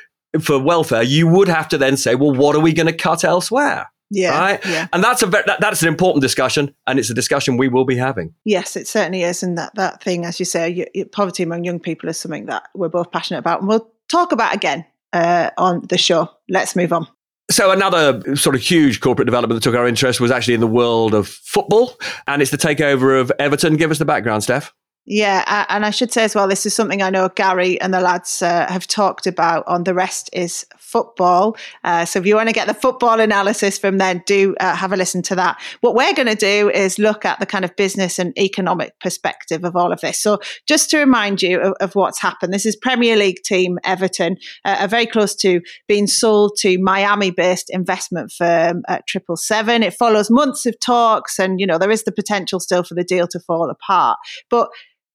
for 0.41 0.59
welfare, 0.59 1.03
you 1.03 1.27
would 1.27 1.47
have 1.47 1.67
to 1.69 1.77
then 1.77 1.97
say, 1.97 2.15
well, 2.15 2.33
what 2.33 2.55
are 2.55 2.61
we 2.61 2.73
going 2.73 2.87
to 2.87 2.93
cut 2.93 3.23
elsewhere? 3.23 3.89
Yeah, 4.11 4.39
right. 4.39 4.65
Yeah. 4.65 4.87
And 4.93 5.03
that's 5.03 5.23
a 5.23 5.25
that, 5.27 5.57
that's 5.59 5.81
an 5.81 5.87
important 5.87 6.21
discussion, 6.21 6.73
and 6.85 6.99
it's 6.99 7.09
a 7.09 7.13
discussion 7.13 7.57
we 7.57 7.67
will 7.67 7.85
be 7.85 7.97
having. 7.97 8.35
Yes, 8.43 8.75
it 8.75 8.87
certainly 8.87 9.23
is, 9.23 9.41
and 9.41 9.57
that 9.57 9.73
that 9.75 10.03
thing, 10.03 10.25
as 10.25 10.39
you 10.39 10.45
say, 10.45 10.69
you, 10.69 10.85
you, 10.93 11.05
poverty 11.05 11.41
among 11.41 11.63
young 11.63 11.79
people 11.79 12.07
is 12.07 12.17
something 12.17 12.45
that 12.45 12.69
we're 12.75 12.87
both 12.87 13.11
passionate 13.11 13.39
about, 13.39 13.61
and 13.61 13.67
we'll 13.67 13.89
talk 14.07 14.31
about 14.31 14.53
again 14.53 14.85
uh, 15.11 15.49
on 15.57 15.81
the 15.89 15.97
show. 15.97 16.29
Let's 16.47 16.75
move 16.75 16.93
on. 16.93 17.07
So 17.51 17.71
another 17.71 18.35
sort 18.35 18.55
of 18.55 18.61
huge 18.61 19.01
corporate 19.01 19.27
development 19.27 19.61
that 19.61 19.69
took 19.69 19.77
our 19.77 19.87
interest 19.87 20.19
was 20.19 20.31
actually 20.31 20.55
in 20.55 20.61
the 20.61 20.67
world 20.67 21.13
of 21.13 21.27
football, 21.27 21.97
and 22.27 22.41
it's 22.41 22.51
the 22.51 22.57
takeover 22.57 23.19
of 23.19 23.31
Everton. 23.37 23.77
Give 23.77 23.91
us 23.91 23.99
the 23.99 24.05
background, 24.05 24.43
Steph. 24.43 24.73
Yeah, 25.07 25.65
and 25.69 25.85
I 25.85 25.91
should 25.91 26.11
say 26.11 26.23
as 26.23 26.33
well, 26.33 26.47
this 26.47 26.65
is 26.65 26.73
something 26.73 27.03
I 27.03 27.11
know 27.11 27.29
Gary 27.29 27.79
and 27.79 27.93
the 27.93 27.99
lads 27.99 28.41
uh, 28.41 28.65
have 28.67 28.87
talked 28.87 29.27
about 29.27 29.63
on 29.67 29.83
The 29.83 29.93
Rest 29.93 30.31
is 30.33 30.65
Football. 30.79 31.57
Uh, 31.83 32.05
so 32.05 32.17
if 32.19 32.25
you 32.25 32.35
want 32.35 32.49
to 32.49 32.53
get 32.53 32.67
the 32.67 32.73
football 32.73 33.19
analysis 33.19 33.77
from 33.77 33.99
them, 33.99 34.23
do 34.25 34.55
uh, 34.59 34.75
have 34.75 34.91
a 34.93 34.97
listen 34.97 35.21
to 35.23 35.35
that. 35.35 35.61
What 35.81 35.93
we're 35.93 36.13
going 36.15 36.27
to 36.27 36.35
do 36.35 36.71
is 36.71 36.97
look 36.97 37.23
at 37.23 37.39
the 37.39 37.45
kind 37.45 37.63
of 37.63 37.75
business 37.75 38.17
and 38.17 38.35
economic 38.39 38.99
perspective 38.99 39.63
of 39.63 39.75
all 39.75 39.91
of 39.91 40.01
this. 40.01 40.19
So 40.19 40.39
just 40.67 40.89
to 40.89 40.97
remind 40.97 41.43
you 41.43 41.59
of, 41.59 41.73
of 41.81 41.93
what's 41.93 42.19
happened, 42.19 42.51
this 42.51 42.65
is 42.65 42.75
Premier 42.75 43.15
League 43.15 43.43
team 43.43 43.77
Everton, 43.83 44.37
uh, 44.63 44.77
are 44.79 44.87
very 44.87 45.05
close 45.05 45.35
to 45.35 45.61
being 45.87 46.07
sold 46.07 46.57
to 46.61 46.79
Miami-based 46.79 47.69
investment 47.69 48.31
firm 48.31 48.81
at 48.87 49.05
Triple 49.05 49.37
Seven. 49.37 49.83
It 49.83 49.93
follows 49.93 50.31
months 50.31 50.65
of 50.65 50.79
talks, 50.79 51.37
and 51.37 51.59
you 51.59 51.67
know 51.67 51.77
there 51.77 51.91
is 51.91 52.05
the 52.05 52.11
potential 52.11 52.59
still 52.59 52.83
for 52.83 52.95
the 52.95 53.03
deal 53.03 53.27
to 53.27 53.39
fall 53.39 53.69
apart, 53.69 54.17
but 54.49 54.69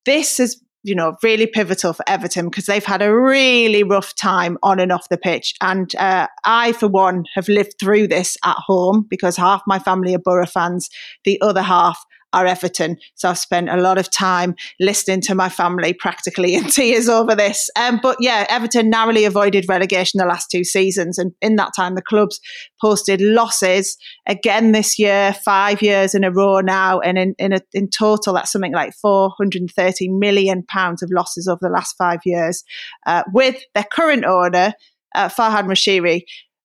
this 0.04 0.40
is 0.40 0.62
you 0.82 0.94
know, 0.94 1.16
really 1.22 1.46
pivotal 1.46 1.92
for 1.92 2.08
Everton 2.08 2.46
because 2.46 2.66
they've 2.66 2.84
had 2.84 3.02
a 3.02 3.14
really 3.14 3.82
rough 3.82 4.14
time 4.14 4.56
on 4.62 4.80
and 4.80 4.90
off 4.90 5.08
the 5.10 5.18
pitch. 5.18 5.54
And 5.60 5.94
uh, 5.96 6.26
I, 6.44 6.72
for 6.72 6.88
one, 6.88 7.24
have 7.34 7.48
lived 7.48 7.74
through 7.78 8.08
this 8.08 8.36
at 8.44 8.56
home 8.56 9.06
because 9.08 9.36
half 9.36 9.62
my 9.66 9.78
family 9.78 10.14
are 10.14 10.18
Boro 10.18 10.46
fans, 10.46 10.88
the 11.24 11.40
other 11.42 11.62
half 11.62 12.02
are 12.32 12.46
Everton. 12.46 12.96
So 13.14 13.28
I've 13.28 13.38
spent 13.38 13.68
a 13.68 13.76
lot 13.76 13.98
of 13.98 14.10
time 14.10 14.54
listening 14.78 15.20
to 15.22 15.34
my 15.34 15.48
family 15.48 15.92
practically 15.92 16.54
in 16.54 16.64
tears 16.70 17.08
over 17.08 17.34
this. 17.34 17.70
Um, 17.76 18.00
but 18.02 18.16
yeah, 18.20 18.46
Everton 18.48 18.90
narrowly 18.90 19.24
avoided 19.24 19.66
relegation 19.68 20.18
the 20.18 20.26
last 20.26 20.50
two 20.50 20.64
seasons. 20.64 21.18
And 21.18 21.32
in 21.40 21.56
that 21.56 21.72
time, 21.76 21.94
the 21.94 22.02
clubs 22.02 22.40
posted 22.80 23.20
losses 23.20 23.96
again 24.26 24.72
this 24.72 24.98
year, 24.98 25.34
five 25.44 25.82
years 25.82 26.14
in 26.14 26.24
a 26.24 26.30
row 26.30 26.60
now. 26.60 27.00
And 27.00 27.18
in, 27.18 27.34
in, 27.38 27.52
a, 27.52 27.60
in 27.72 27.88
total, 27.88 28.34
that's 28.34 28.52
something 28.52 28.72
like 28.72 28.92
430 29.00 30.08
million 30.08 30.64
pounds 30.68 31.02
of 31.02 31.10
losses 31.12 31.48
over 31.48 31.60
the 31.60 31.68
last 31.68 31.94
five 31.96 32.20
years, 32.24 32.64
uh, 33.06 33.22
with 33.32 33.56
their 33.74 33.86
current 33.92 34.24
owner, 34.24 34.74
uh, 35.14 35.28
Farhad 35.28 35.66
Moshiri, 35.66 36.22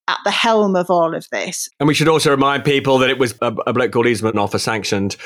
at 0.07 0.19
the 0.23 0.31
helm 0.31 0.75
of 0.75 0.89
all 0.89 1.15
of 1.15 1.27
this. 1.29 1.69
And 1.79 1.87
we 1.87 1.93
should 1.93 2.07
also 2.07 2.31
remind 2.31 2.63
people 2.63 2.97
that 2.99 3.09
it 3.09 3.17
was 3.17 3.33
a, 3.41 3.53
a 3.67 3.73
bloke 3.73 3.91
called 3.91 4.07
Ismet 4.07 4.35
a 4.35 4.59
sanctioned 4.59 5.17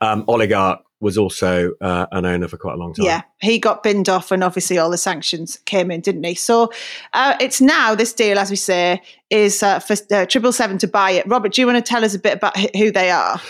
um, 0.00 0.24
oligarch, 0.28 0.80
was 1.00 1.18
also 1.18 1.72
uh, 1.80 2.06
an 2.12 2.24
owner 2.24 2.48
for 2.48 2.56
quite 2.56 2.74
a 2.74 2.76
long 2.76 2.94
time. 2.94 3.04
Yeah, 3.04 3.22
he 3.40 3.58
got 3.58 3.82
binned 3.82 4.08
off, 4.08 4.30
and 4.30 4.42
obviously 4.42 4.78
all 4.78 4.90
the 4.90 4.98
sanctions 4.98 5.58
came 5.66 5.90
in, 5.90 6.00
didn't 6.00 6.24
he? 6.24 6.34
So 6.34 6.72
uh, 7.12 7.36
it's 7.38 7.60
now 7.60 7.94
this 7.94 8.12
deal, 8.12 8.38
as 8.38 8.50
we 8.50 8.56
say, 8.56 9.02
is 9.28 9.62
uh, 9.62 9.78
for 9.78 9.96
uh, 10.10 10.26
Triple 10.26 10.52
Seven 10.52 10.78
to 10.78 10.88
buy 10.88 11.10
it. 11.10 11.26
Robert, 11.26 11.52
do 11.52 11.60
you 11.60 11.66
want 11.66 11.84
to 11.84 11.88
tell 11.88 12.04
us 12.04 12.14
a 12.14 12.18
bit 12.18 12.34
about 12.34 12.56
who 12.76 12.90
they 12.90 13.10
are? 13.10 13.40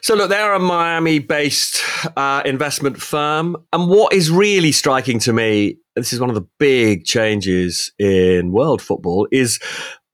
So, 0.00 0.14
look, 0.14 0.30
they're 0.30 0.54
a 0.54 0.60
Miami 0.60 1.18
based 1.18 1.82
uh, 2.16 2.42
investment 2.44 3.00
firm. 3.00 3.56
And 3.72 3.88
what 3.88 4.12
is 4.12 4.30
really 4.30 4.72
striking 4.72 5.18
to 5.20 5.32
me, 5.32 5.78
this 5.96 6.12
is 6.12 6.20
one 6.20 6.30
of 6.30 6.36
the 6.36 6.46
big 6.58 7.04
changes 7.04 7.92
in 7.98 8.52
world 8.52 8.80
football, 8.80 9.26
is 9.32 9.58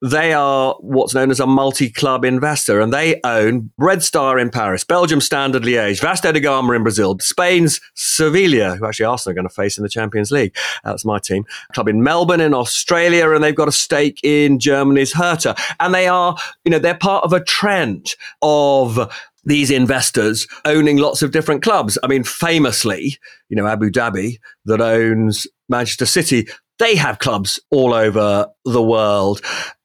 they 0.01 0.33
are 0.33 0.75
what's 0.81 1.13
known 1.15 1.31
as 1.31 1.39
a 1.39 1.47
multi-club 1.47 2.25
investor, 2.25 2.79
and 2.79 2.93
they 2.93 3.19
own 3.23 3.71
Red 3.77 4.03
Star 4.03 4.37
in 4.37 4.49
Paris, 4.49 4.83
Belgium 4.83 5.21
Standard 5.21 5.63
Liège, 5.63 6.01
Vasco 6.01 6.31
da 6.31 6.39
Gama 6.39 6.73
in 6.73 6.83
Brazil, 6.83 7.17
Spain's 7.19 7.79
Sevilla, 7.95 8.75
who 8.75 8.85
actually 8.85 9.05
Arsenal 9.05 9.31
are 9.31 9.35
going 9.35 9.47
to 9.47 9.53
face 9.53 9.77
in 9.77 9.83
the 9.83 9.89
Champions 9.89 10.31
League. 10.31 10.55
Uh, 10.83 10.91
that's 10.91 11.05
my 11.05 11.17
team. 11.17 11.45
Club 11.73 11.87
in 11.87 12.03
Melbourne 12.03 12.41
in 12.41 12.53
Australia, 12.53 13.31
and 13.31 13.43
they've 13.43 13.55
got 13.55 13.67
a 13.67 13.73
stake 13.73 14.19
in 14.23 14.59
Germany's 14.59 15.13
Hertha. 15.13 15.55
And 15.79 15.93
they 15.93 16.07
are, 16.07 16.35
you 16.65 16.71
know, 16.71 16.79
they're 16.79 16.95
part 16.95 17.23
of 17.23 17.33
a 17.33 17.43
trend 17.43 18.15
of 18.41 19.11
these 19.45 19.71
investors 19.71 20.47
owning 20.65 20.97
lots 20.97 21.21
of 21.21 21.31
different 21.31 21.61
clubs. 21.61 21.97
I 22.03 22.07
mean, 22.07 22.23
famously, 22.23 23.17
you 23.49 23.55
know, 23.55 23.67
Abu 23.67 23.91
Dhabi 23.91 24.39
that 24.65 24.81
owns 24.81 25.47
Manchester 25.69 26.05
City, 26.05 26.47
they 26.79 26.95
have 26.95 27.19
clubs 27.19 27.59
all 27.71 27.93
over 27.93 28.47
the 28.65 28.81
world. 28.81 29.41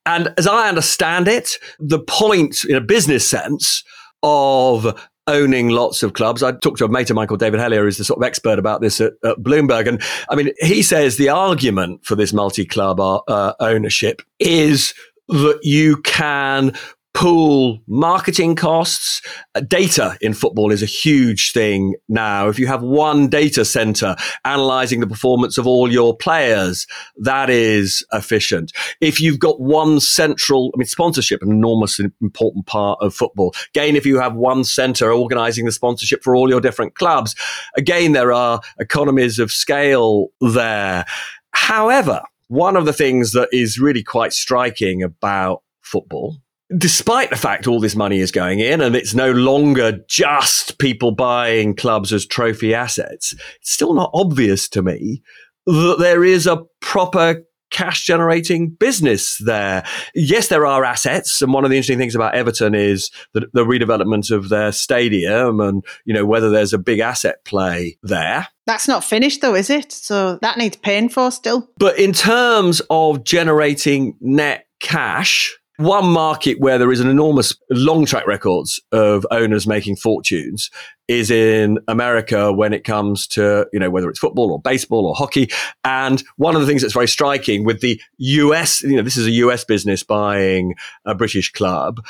And 0.07 0.33
as 0.39 0.47
I 0.47 0.69
understand 0.69 1.29
it, 1.29 1.59
the 1.79 1.99
point 1.99 2.65
in 2.65 2.77
a 2.77 2.81
business 2.81 3.29
sense 3.29 3.85
of 4.23 4.99
owning 5.27 5.69
lots 5.69 6.03
of 6.03 6.15
clubs. 6.15 6.43
I 6.43 6.53
talked 6.53 6.79
to 6.79 6.85
a 6.85 6.89
mate 6.89 7.11
of 7.11 7.17
called 7.17 7.41
David 7.41 7.61
Hellier, 7.61 7.83
who's 7.83 7.99
the 7.99 8.05
sort 8.05 8.19
of 8.19 8.25
expert 8.25 8.59
about 8.59 8.81
this 8.81 9.01
at, 9.01 9.13
at 9.25 9.39
Bloomberg. 9.39 9.87
And 9.87 10.03
I 10.29 10.35
mean, 10.35 10.51
he 10.59 10.83
says 10.83 11.17
the 11.17 11.29
argument 11.29 12.05
for 12.05 12.17
this 12.17 12.33
multi 12.33 12.65
club 12.65 13.01
uh, 13.01 13.53
ownership 13.61 14.23
is 14.39 14.93
that 15.29 15.61
you 15.63 15.99
can 15.99 16.73
pool 17.13 17.81
marketing 17.87 18.55
costs. 18.55 19.21
Uh, 19.55 19.61
data 19.61 20.17
in 20.21 20.33
football 20.33 20.71
is 20.71 20.83
a 20.83 20.87
huge 20.87 21.53
thing 21.53 21.95
now. 22.09 22.49
If 22.49 22.59
you 22.59 22.67
have 22.67 22.83
one 22.83 23.29
data 23.29 23.65
center 23.65 24.17
analyzing 24.45 25.01
the 25.01 25.07
performance 25.07 25.59
of 25.59 25.67
all 25.67 25.91
your 25.91 26.17
players, 26.17 26.87
that 27.19 27.51
is 27.51 28.05
efficient. 28.13 28.73
If 29.01 29.21
you've 29.21 29.39
got 29.39 29.61
one 29.61 30.01
central, 30.01 30.71
I 30.75 30.79
mean, 30.79 30.87
sponsorship, 30.87 31.43
an 31.43 31.51
enormous 31.51 32.01
important 32.21 32.67
part 32.67 32.99
of 33.01 33.15
football. 33.15 33.55
Again, 33.75 33.97
if 33.97 34.07
you 34.07 34.19
have 34.21 34.35
one 34.35 34.65
center 34.65 35.13
organizing 35.13 35.67
the 35.67 35.73
sponsorship 35.73 36.23
for 36.23 36.37
all 36.37 36.49
your 36.49 36.61
different 36.61 36.95
clubs, 36.95 37.35
again, 37.77 38.13
there 38.13 38.33
are 38.33 38.61
economies 38.79 39.39
of 39.39 39.51
scale 39.51 40.29
there. 40.41 41.05
However, 41.53 42.23
one 42.49 42.77
of 42.77 42.85
the 42.85 42.93
things 42.93 43.33
that 43.33 43.49
is 43.53 43.79
really 43.79 44.03
quite 44.03 44.33
striking 44.33 45.03
about 45.03 45.63
football 45.83 46.37
despite 46.77 47.31
the 47.31 47.37
fact 47.37 47.67
all 47.67 47.81
this 47.81 47.97
money 47.97 48.19
is 48.19 48.31
going 48.31 48.61
in 48.61 48.81
and 48.81 48.95
it's 48.95 49.15
no 49.15 49.33
longer 49.33 49.99
just 50.09 50.79
people 50.79 51.13
buying 51.13 51.75
clubs 51.75 52.13
as 52.13 52.27
trophy 52.27 52.75
assets, 52.75 53.35
it's 53.57 53.73
still 53.73 53.95
not 53.95 54.11
obvious 54.15 54.69
to 54.69 54.83
me 54.83 55.23
that 55.67 55.97
there 55.99 56.25
is 56.25 56.47
a 56.47 56.63
proper 56.81 57.43
cash 57.71 58.05
generating 58.05 58.69
business 58.69 59.39
there. 59.39 59.85
Yes, 60.15 60.49
there 60.49 60.67
are 60.67 60.85
assets. 60.85 61.41
And 61.41 61.53
one 61.53 61.65
of 61.65 61.71
the 61.71 61.77
interesting 61.77 61.99
things 61.99 62.17
about 62.17 62.35
Everton 62.35 62.75
is 62.75 63.11
the, 63.33 63.47
the 63.53 63.65
redevelopment 63.65 64.31
of 64.31 64.49
their 64.49 64.73
stadium 64.73 65.61
and, 65.61 65.85
you 66.05 66.13
know, 66.13 66.27
whether 66.27 66.51
there's 66.51 66.73
a 66.73 66.79
big 66.79 66.99
asset 66.99 67.45
play 67.45 67.97
there. 68.03 68.49
That's 68.67 68.89
not 68.89 69.05
finished 69.05 69.41
though, 69.41 69.55
is 69.55 69.71
it? 69.71 69.93
So 69.93 70.39
that 70.43 70.59
needs 70.59 70.77
paying 70.77 71.09
for 71.09 71.31
still. 71.31 71.71
But 71.79 71.99
in 71.99 72.13
terms 72.13 72.83
of 72.91 73.25
generating 73.25 74.17
net 74.21 74.67
cash, 74.81 75.57
one 75.81 76.11
market 76.11 76.61
where 76.61 76.79
there 76.79 76.93
is 76.93 77.01
an 77.01 77.09
enormous 77.09 77.57
long 77.71 78.05
track 78.05 78.27
records 78.27 78.81
of 78.93 79.27
owners 79.31 79.67
making 79.67 79.97
fortunes 79.97 80.71
is 81.09 81.31
in 81.31 81.79
America 81.89 82.53
when 82.53 82.73
it 82.73 82.85
comes 82.85 83.27
to, 83.27 83.67
you 83.73 83.81
know, 83.81 83.91
whether 83.91 84.09
it's 84.09 84.19
football 84.19 84.53
or 84.53 84.61
baseball 84.61 85.07
or 85.07 85.15
hockey. 85.15 85.51
And 85.83 86.23
one 86.37 86.55
of 86.55 86.61
the 86.61 86.67
things 86.67 86.83
that's 86.83 86.95
very 86.95 87.09
striking 87.09 87.65
with 87.65 87.81
the 87.81 88.01
US, 88.19 88.83
you 88.83 88.95
know, 88.95 89.03
this 89.03 89.17
is 89.17 89.27
a 89.27 89.33
US 89.33 89.65
business 89.65 90.03
buying 90.03 90.75
a 91.05 91.15
British 91.15 91.51
club. 91.51 92.01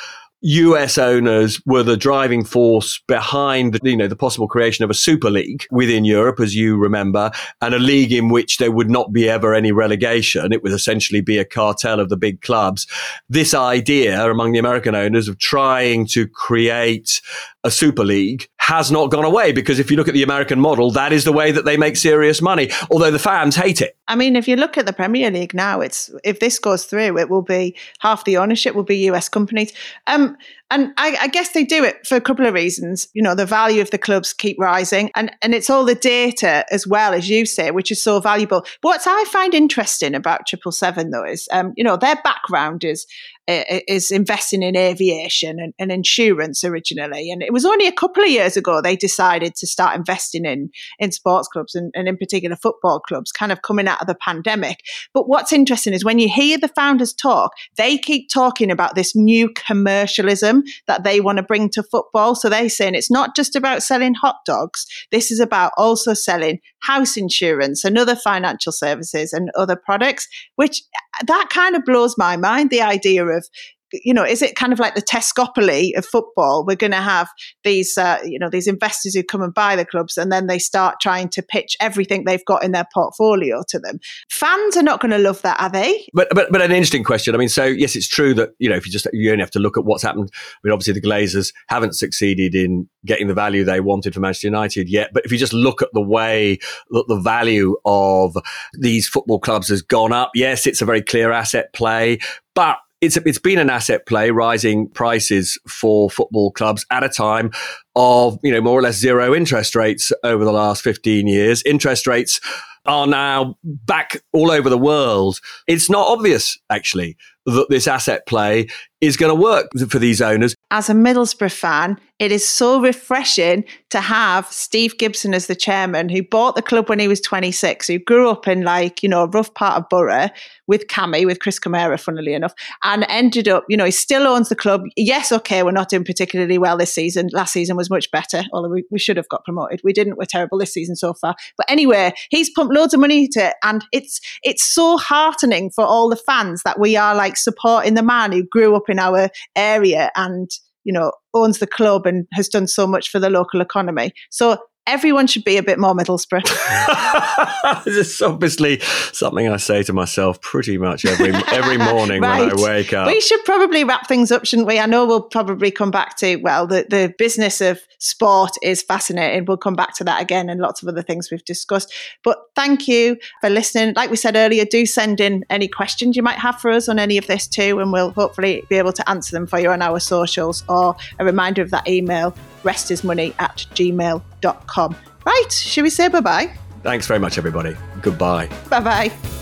US 0.41 0.97
owners 0.97 1.61
were 1.65 1.83
the 1.83 1.97
driving 1.97 2.43
force 2.43 2.99
behind, 3.07 3.79
you 3.83 3.95
know, 3.95 4.07
the 4.07 4.15
possible 4.15 4.47
creation 4.47 4.83
of 4.83 4.89
a 4.89 4.95
super 4.95 5.29
league 5.29 5.65
within 5.69 6.03
Europe, 6.03 6.39
as 6.39 6.55
you 6.55 6.77
remember, 6.77 7.31
and 7.61 7.75
a 7.75 7.79
league 7.79 8.11
in 8.11 8.29
which 8.29 8.57
there 8.57 8.71
would 8.71 8.89
not 8.89 9.13
be 9.13 9.29
ever 9.29 9.53
any 9.53 9.71
relegation. 9.71 10.51
It 10.51 10.63
would 10.63 10.71
essentially 10.71 11.21
be 11.21 11.37
a 11.37 11.45
cartel 11.45 11.99
of 11.99 12.09
the 12.09 12.17
big 12.17 12.41
clubs. 12.41 12.87
This 13.29 13.53
idea 13.53 14.29
among 14.29 14.51
the 14.51 14.59
American 14.59 14.95
owners 14.95 15.27
of 15.27 15.37
trying 15.37 16.07
to 16.07 16.27
create 16.27 17.21
a 17.63 17.71
super 17.71 18.03
league 18.03 18.47
has 18.57 18.91
not 18.91 19.11
gone 19.11 19.25
away 19.25 19.51
because 19.51 19.79
if 19.79 19.91
you 19.91 19.97
look 19.97 20.07
at 20.07 20.13
the 20.13 20.23
American 20.23 20.59
model, 20.59 20.91
that 20.91 21.13
is 21.13 21.23
the 21.23 21.33
way 21.33 21.51
that 21.51 21.65
they 21.65 21.77
make 21.77 21.95
serious 21.95 22.41
money, 22.41 22.69
although 22.89 23.11
the 23.11 23.19
fans 23.19 23.55
hate 23.55 23.81
it. 23.81 23.97
I 24.07 24.15
mean, 24.15 24.35
if 24.35 24.47
you 24.47 24.55
look 24.55 24.77
at 24.77 24.85
the 24.85 24.93
Premier 24.93 25.29
League 25.29 25.53
now, 25.53 25.81
it's 25.81 26.09
if 26.23 26.39
this 26.39 26.59
goes 26.59 26.85
through, 26.85 27.17
it 27.17 27.29
will 27.29 27.41
be 27.41 27.75
half 27.99 28.25
the 28.25 28.37
ownership 28.37 28.75
will 28.75 28.83
be 28.83 29.09
US 29.09 29.29
companies. 29.29 29.73
Um, 30.07 30.37
and 30.71 30.93
I, 30.97 31.17
I, 31.19 31.27
guess 31.27 31.49
they 31.49 31.65
do 31.65 31.83
it 31.83 32.07
for 32.07 32.15
a 32.15 32.21
couple 32.21 32.45
of 32.45 32.53
reasons. 32.53 33.07
You 33.13 33.21
know, 33.21 33.35
the 33.35 33.45
value 33.45 33.81
of 33.81 33.91
the 33.91 33.97
clubs 33.97 34.31
keep 34.31 34.57
rising, 34.57 35.11
and, 35.15 35.29
and 35.41 35.53
it's 35.53 35.69
all 35.69 35.83
the 35.83 35.95
data 35.95 36.65
as 36.71 36.87
well, 36.87 37.13
as 37.13 37.29
you 37.29 37.45
say, 37.45 37.71
which 37.71 37.91
is 37.91 38.01
so 38.01 38.21
valuable. 38.21 38.61
But 38.81 38.89
what 38.89 39.01
I 39.05 39.25
find 39.25 39.53
interesting 39.53 40.15
about 40.15 40.47
Triple 40.47 40.71
Seven, 40.71 41.11
though, 41.11 41.25
is 41.25 41.49
um, 41.51 41.73
you 41.75 41.83
know 41.83 41.97
their 41.97 42.15
background 42.23 42.85
is 42.85 43.05
Uh, 43.51 43.63
uh, 43.69 43.79
is 43.87 44.11
investing 44.11 44.63
in 44.63 44.77
aviation 44.77 45.59
and, 45.59 45.73
and, 45.77 45.91
insurance 45.91 46.63
originally. 46.63 47.31
And 47.31 47.43
it 47.43 47.51
was 47.51 47.65
only 47.65 47.85
a 47.85 47.91
couple 47.91 48.23
of 48.23 48.29
years 48.29 48.55
ago 48.55 48.81
they 48.81 48.95
decided 48.95 49.55
to 49.55 49.67
start 49.67 49.97
investing 49.97 50.45
in, 50.45 50.69
in 50.99 51.11
sports 51.11 51.49
clubs 51.49 51.75
and, 51.75 51.91
and 51.93 52.07
in 52.07 52.15
particular 52.15 52.55
football 52.55 53.01
clubs, 53.01 53.31
kind 53.31 53.51
of 53.51 53.61
coming 53.61 53.87
out 53.87 53.99
of 53.99 54.07
the 54.07 54.15
pandemic. 54.15 54.79
But 55.13 55.27
what's 55.27 55.51
interesting 55.51 55.93
is 55.93 56.05
when 56.05 56.19
you 56.19 56.29
hear 56.29 56.57
the 56.57 56.69
founders 56.69 57.13
talk, 57.13 57.51
they 57.75 57.97
keep 57.97 58.29
talking 58.31 58.71
about 58.71 58.95
this 58.95 59.15
new 59.15 59.49
commercialism 59.49 60.63
that 60.87 61.03
they 61.03 61.19
want 61.19 61.37
to 61.37 61.43
bring 61.43 61.69
to 61.71 61.83
football. 61.83 62.35
So 62.35 62.47
they're 62.47 62.69
saying 62.69 62.95
it's 62.95 63.11
not 63.11 63.35
just 63.35 63.55
about 63.55 63.83
selling 63.83 64.13
hot 64.13 64.37
dogs, 64.45 64.85
this 65.11 65.29
is 65.29 65.41
about 65.41 65.73
also 65.75 66.13
selling 66.13 66.59
house 66.81 67.17
insurance 67.17 67.83
and 67.83 67.97
other 67.97 68.15
financial 68.15 68.71
services 68.71 69.33
and 69.33 69.49
other 69.55 69.75
products, 69.75 70.27
which 70.55 70.81
uh, 70.95 71.25
that 71.27 71.49
kind 71.49 71.75
of 71.75 71.85
blows 71.85 72.17
my 72.17 72.37
mind. 72.37 72.69
The 72.69 72.81
idea 72.81 73.25
of 73.25 73.47
you 73.93 74.13
know, 74.13 74.23
is 74.23 74.41
it 74.41 74.55
kind 74.55 74.73
of 74.73 74.79
like 74.79 74.95
the 74.95 75.01
Tescopoly 75.01 75.97
of 75.97 76.05
football? 76.05 76.65
We're 76.65 76.75
going 76.75 76.91
to 76.91 76.97
have 76.97 77.29
these, 77.63 77.97
uh, 77.97 78.19
you 78.23 78.39
know, 78.39 78.49
these 78.49 78.67
investors 78.67 79.13
who 79.13 79.23
come 79.23 79.41
and 79.41 79.53
buy 79.53 79.75
the 79.75 79.85
clubs, 79.85 80.17
and 80.17 80.31
then 80.31 80.47
they 80.47 80.59
start 80.59 80.95
trying 81.01 81.29
to 81.29 81.41
pitch 81.41 81.75
everything 81.79 82.23
they've 82.25 82.45
got 82.45 82.63
in 82.63 82.71
their 82.71 82.87
portfolio 82.93 83.63
to 83.69 83.79
them. 83.79 83.99
Fans 84.29 84.77
are 84.77 84.83
not 84.83 85.01
going 85.01 85.11
to 85.11 85.17
love 85.17 85.41
that, 85.41 85.59
are 85.59 85.69
they? 85.69 86.05
But 86.13 86.29
but 86.33 86.51
but 86.51 86.61
an 86.61 86.71
interesting 86.71 87.03
question. 87.03 87.35
I 87.35 87.37
mean, 87.37 87.49
so 87.49 87.65
yes, 87.65 87.95
it's 87.95 88.07
true 88.07 88.33
that 88.35 88.51
you 88.59 88.69
know 88.69 88.75
if 88.75 88.85
you 88.85 88.91
just 88.91 89.07
you 89.13 89.31
only 89.31 89.41
have 89.41 89.51
to 89.51 89.59
look 89.59 89.77
at 89.77 89.85
what's 89.85 90.03
happened. 90.03 90.29
I 90.33 90.57
mean, 90.63 90.73
obviously 90.73 90.93
the 90.93 91.01
Glazers 91.01 91.53
haven't 91.67 91.95
succeeded 91.95 92.55
in 92.55 92.89
getting 93.05 93.27
the 93.27 93.33
value 93.33 93.63
they 93.63 93.79
wanted 93.79 94.13
for 94.13 94.19
Manchester 94.19 94.47
United 94.47 94.89
yet. 94.89 95.11
But 95.13 95.25
if 95.25 95.31
you 95.31 95.37
just 95.37 95.53
look 95.53 95.81
at 95.81 95.89
the 95.93 96.01
way 96.01 96.59
that 96.91 97.05
the 97.07 97.19
value 97.19 97.77
of 97.85 98.35
these 98.79 99.07
football 99.07 99.39
clubs 99.39 99.69
has 99.69 99.81
gone 99.81 100.11
up, 100.13 100.31
yes, 100.35 100.67
it's 100.67 100.81
a 100.81 100.85
very 100.85 101.01
clear 101.01 101.31
asset 101.31 101.73
play, 101.73 102.19
but 102.55 102.77
it's 103.01 103.17
it's 103.17 103.39
been 103.39 103.59
an 103.59 103.69
asset 103.69 104.05
play, 104.05 104.31
rising 104.31 104.87
prices 104.89 105.59
for 105.67 106.09
football 106.09 106.51
clubs 106.51 106.85
at 106.91 107.03
a 107.03 107.09
time 107.09 107.51
of 107.95 108.39
you 108.43 108.51
know 108.51 108.61
more 108.61 108.77
or 108.79 108.81
less 108.81 108.95
zero 108.95 109.33
interest 109.33 109.75
rates 109.75 110.11
over 110.23 110.45
the 110.45 110.51
last 110.51 110.83
fifteen 110.83 111.27
years. 111.27 111.63
Interest 111.63 112.07
rates 112.07 112.39
are 112.85 113.07
now 113.07 113.55
back 113.63 114.21
all 114.33 114.51
over 114.51 114.69
the 114.69 114.77
world. 114.77 115.39
It's 115.67 115.89
not 115.89 116.07
obvious 116.07 116.57
actually 116.69 117.17
that 117.45 117.67
this 117.69 117.87
asset 117.87 118.25
play 118.27 118.67
is 119.01 119.17
going 119.17 119.35
to 119.35 119.41
work 119.41 119.67
for 119.89 119.99
these 119.99 120.21
owners. 120.21 120.55
As 120.73 120.89
a 120.89 120.93
Middlesbrough 120.93 121.51
fan, 121.51 121.99
it 122.17 122.31
is 122.31 122.47
so 122.47 122.79
refreshing 122.79 123.65
to 123.89 123.99
have 123.99 124.45
Steve 124.51 124.97
Gibson 124.99 125.33
as 125.33 125.47
the 125.47 125.55
chairman 125.55 126.07
who 126.07 126.21
bought 126.21 126.55
the 126.55 126.61
club 126.61 126.87
when 126.87 126.99
he 126.99 127.07
was 127.07 127.19
26, 127.19 127.87
who 127.87 127.97
grew 127.97 128.29
up 128.29 128.47
in 128.47 128.61
like, 128.61 129.01
you 129.01 129.09
know, 129.09 129.23
a 129.23 129.27
rough 129.27 129.51
part 129.55 129.75
of 129.75 129.89
Boro 129.89 130.29
with 130.67 130.85
Cammy, 130.87 131.25
with 131.25 131.39
Chris 131.39 131.59
Kamara, 131.59 131.99
funnily 131.99 132.35
enough, 132.35 132.53
and 132.83 133.07
ended 133.09 133.49
up, 133.49 133.65
you 133.67 133.75
know, 133.75 133.85
he 133.85 133.91
still 133.91 134.27
owns 134.27 134.49
the 134.49 134.55
club. 134.55 134.83
Yes, 134.95 135.31
okay, 135.31 135.63
we're 135.63 135.71
not 135.71 135.89
doing 135.89 136.05
particularly 136.05 136.59
well 136.59 136.77
this 136.77 136.93
season. 136.93 137.27
Last 137.33 137.53
season 137.53 137.75
was 137.75 137.89
much 137.89 138.09
better, 138.11 138.43
although 138.53 138.69
we, 138.69 138.85
we 138.91 138.99
should 138.99 139.17
have 139.17 139.27
got 139.27 139.43
promoted. 139.43 139.81
We 139.83 139.91
didn't. 139.91 140.17
We're 140.17 140.25
terrible 140.25 140.59
this 140.59 140.73
season 140.73 140.95
so 140.95 141.15
far. 141.15 141.35
But 141.57 141.69
anyway, 141.69 142.13
he's 142.29 142.51
pumped 142.51 142.73
loads 142.73 142.93
of 142.93 142.99
money 142.99 143.25
into 143.25 143.47
it. 143.47 143.55
And 143.63 143.83
it's 143.91 144.21
it's 144.43 144.63
so 144.63 144.95
heartening 144.95 145.71
for 145.71 145.83
all 145.83 146.07
the 146.07 146.15
fans 146.15 146.61
that 146.63 146.79
we 146.79 146.95
are 146.95 147.15
like 147.15 147.35
supporting 147.35 147.95
the 147.95 148.03
man 148.03 148.31
who 148.31 148.43
grew 148.43 148.75
up 148.75 148.89
in 148.89 148.99
our 148.99 149.29
area 149.55 150.11
and 150.15 150.51
you 150.83 150.93
know 150.93 151.11
owns 151.33 151.59
the 151.59 151.67
club 151.67 152.05
and 152.05 152.25
has 152.33 152.47
done 152.47 152.67
so 152.67 152.87
much 152.87 153.09
for 153.09 153.19
the 153.19 153.29
local 153.29 153.61
economy. 153.61 154.11
So 154.29 154.57
everyone 154.87 155.27
should 155.27 155.43
be 155.43 155.57
a 155.57 155.63
bit 155.63 155.79
more 155.79 155.93
Middlesbrough. 155.93 156.43
this 157.85 157.95
is 157.95 158.21
obviously 158.21 158.79
something 159.11 159.47
I 159.47 159.57
say 159.57 159.83
to 159.83 159.93
myself 159.93 160.41
pretty 160.41 160.77
much 160.77 161.05
every 161.05 161.33
every 161.51 161.77
morning 161.91 162.21
right. 162.21 162.39
when 162.39 162.59
I 162.59 162.61
wake 162.61 162.93
up. 162.93 163.07
We 163.07 163.21
should 163.21 163.43
probably 163.45 163.83
wrap 163.83 164.07
things 164.07 164.31
up, 164.31 164.45
shouldn't 164.45 164.67
we? 164.67 164.79
I 164.79 164.85
know 164.85 165.05
we'll 165.05 165.21
probably 165.21 165.71
come 165.71 165.91
back 165.91 166.17
to 166.17 166.37
well, 166.37 166.67
the, 166.67 166.85
the 166.89 167.13
business 167.17 167.61
of 167.61 167.79
sport 167.99 168.51
is 168.63 168.81
fascinating. 168.81 169.45
We'll 169.45 169.57
come 169.57 169.75
back 169.75 169.95
to 169.97 170.03
that 170.05 170.21
again 170.21 170.49
and 170.49 170.59
lots 170.59 170.81
of 170.81 170.89
other 170.89 171.03
things 171.03 171.29
we've 171.29 171.45
discussed. 171.45 171.93
But 172.23 172.39
thank 172.55 172.87
you 172.87 173.17
for 173.41 173.49
listening. 173.49 173.93
Like 173.95 174.09
we 174.09 174.17
said 174.17 174.35
earlier, 174.35 174.65
do 174.65 174.85
send 174.85 175.19
in 175.19 175.45
any 175.49 175.67
questions 175.67 176.15
you 176.15 176.23
might 176.23 176.39
have 176.39 176.59
for 176.59 176.71
us 176.71 176.89
on 176.89 176.97
any 176.97 177.17
of 177.17 177.27
this 177.27 177.47
too, 177.47 177.79
and 177.79 177.91
we'll 177.91 178.11
hopefully 178.11 178.63
be 178.69 178.77
able 178.77 178.93
to 178.93 179.09
answer 179.09 179.31
them 179.31 179.45
for 179.45 179.59
you 179.59 179.69
on 179.69 179.81
our 179.81 179.99
socials 179.99 180.63
or 180.67 180.95
a 181.19 181.25
reminder 181.25 181.61
of 181.61 181.69
that 181.71 181.87
email 181.87 182.35
restismoney 182.63 183.33
at 183.39 183.65
gmail.com. 183.75 184.95
Right, 185.25 185.51
should 185.51 185.83
we 185.83 185.89
say 185.89 186.07
bye 186.07 186.21
bye? 186.21 186.53
Thanks 186.83 187.05
very 187.05 187.19
much, 187.19 187.37
everybody. 187.37 187.75
Goodbye. 188.01 188.49
Bye 188.69 188.79
bye. 188.79 189.40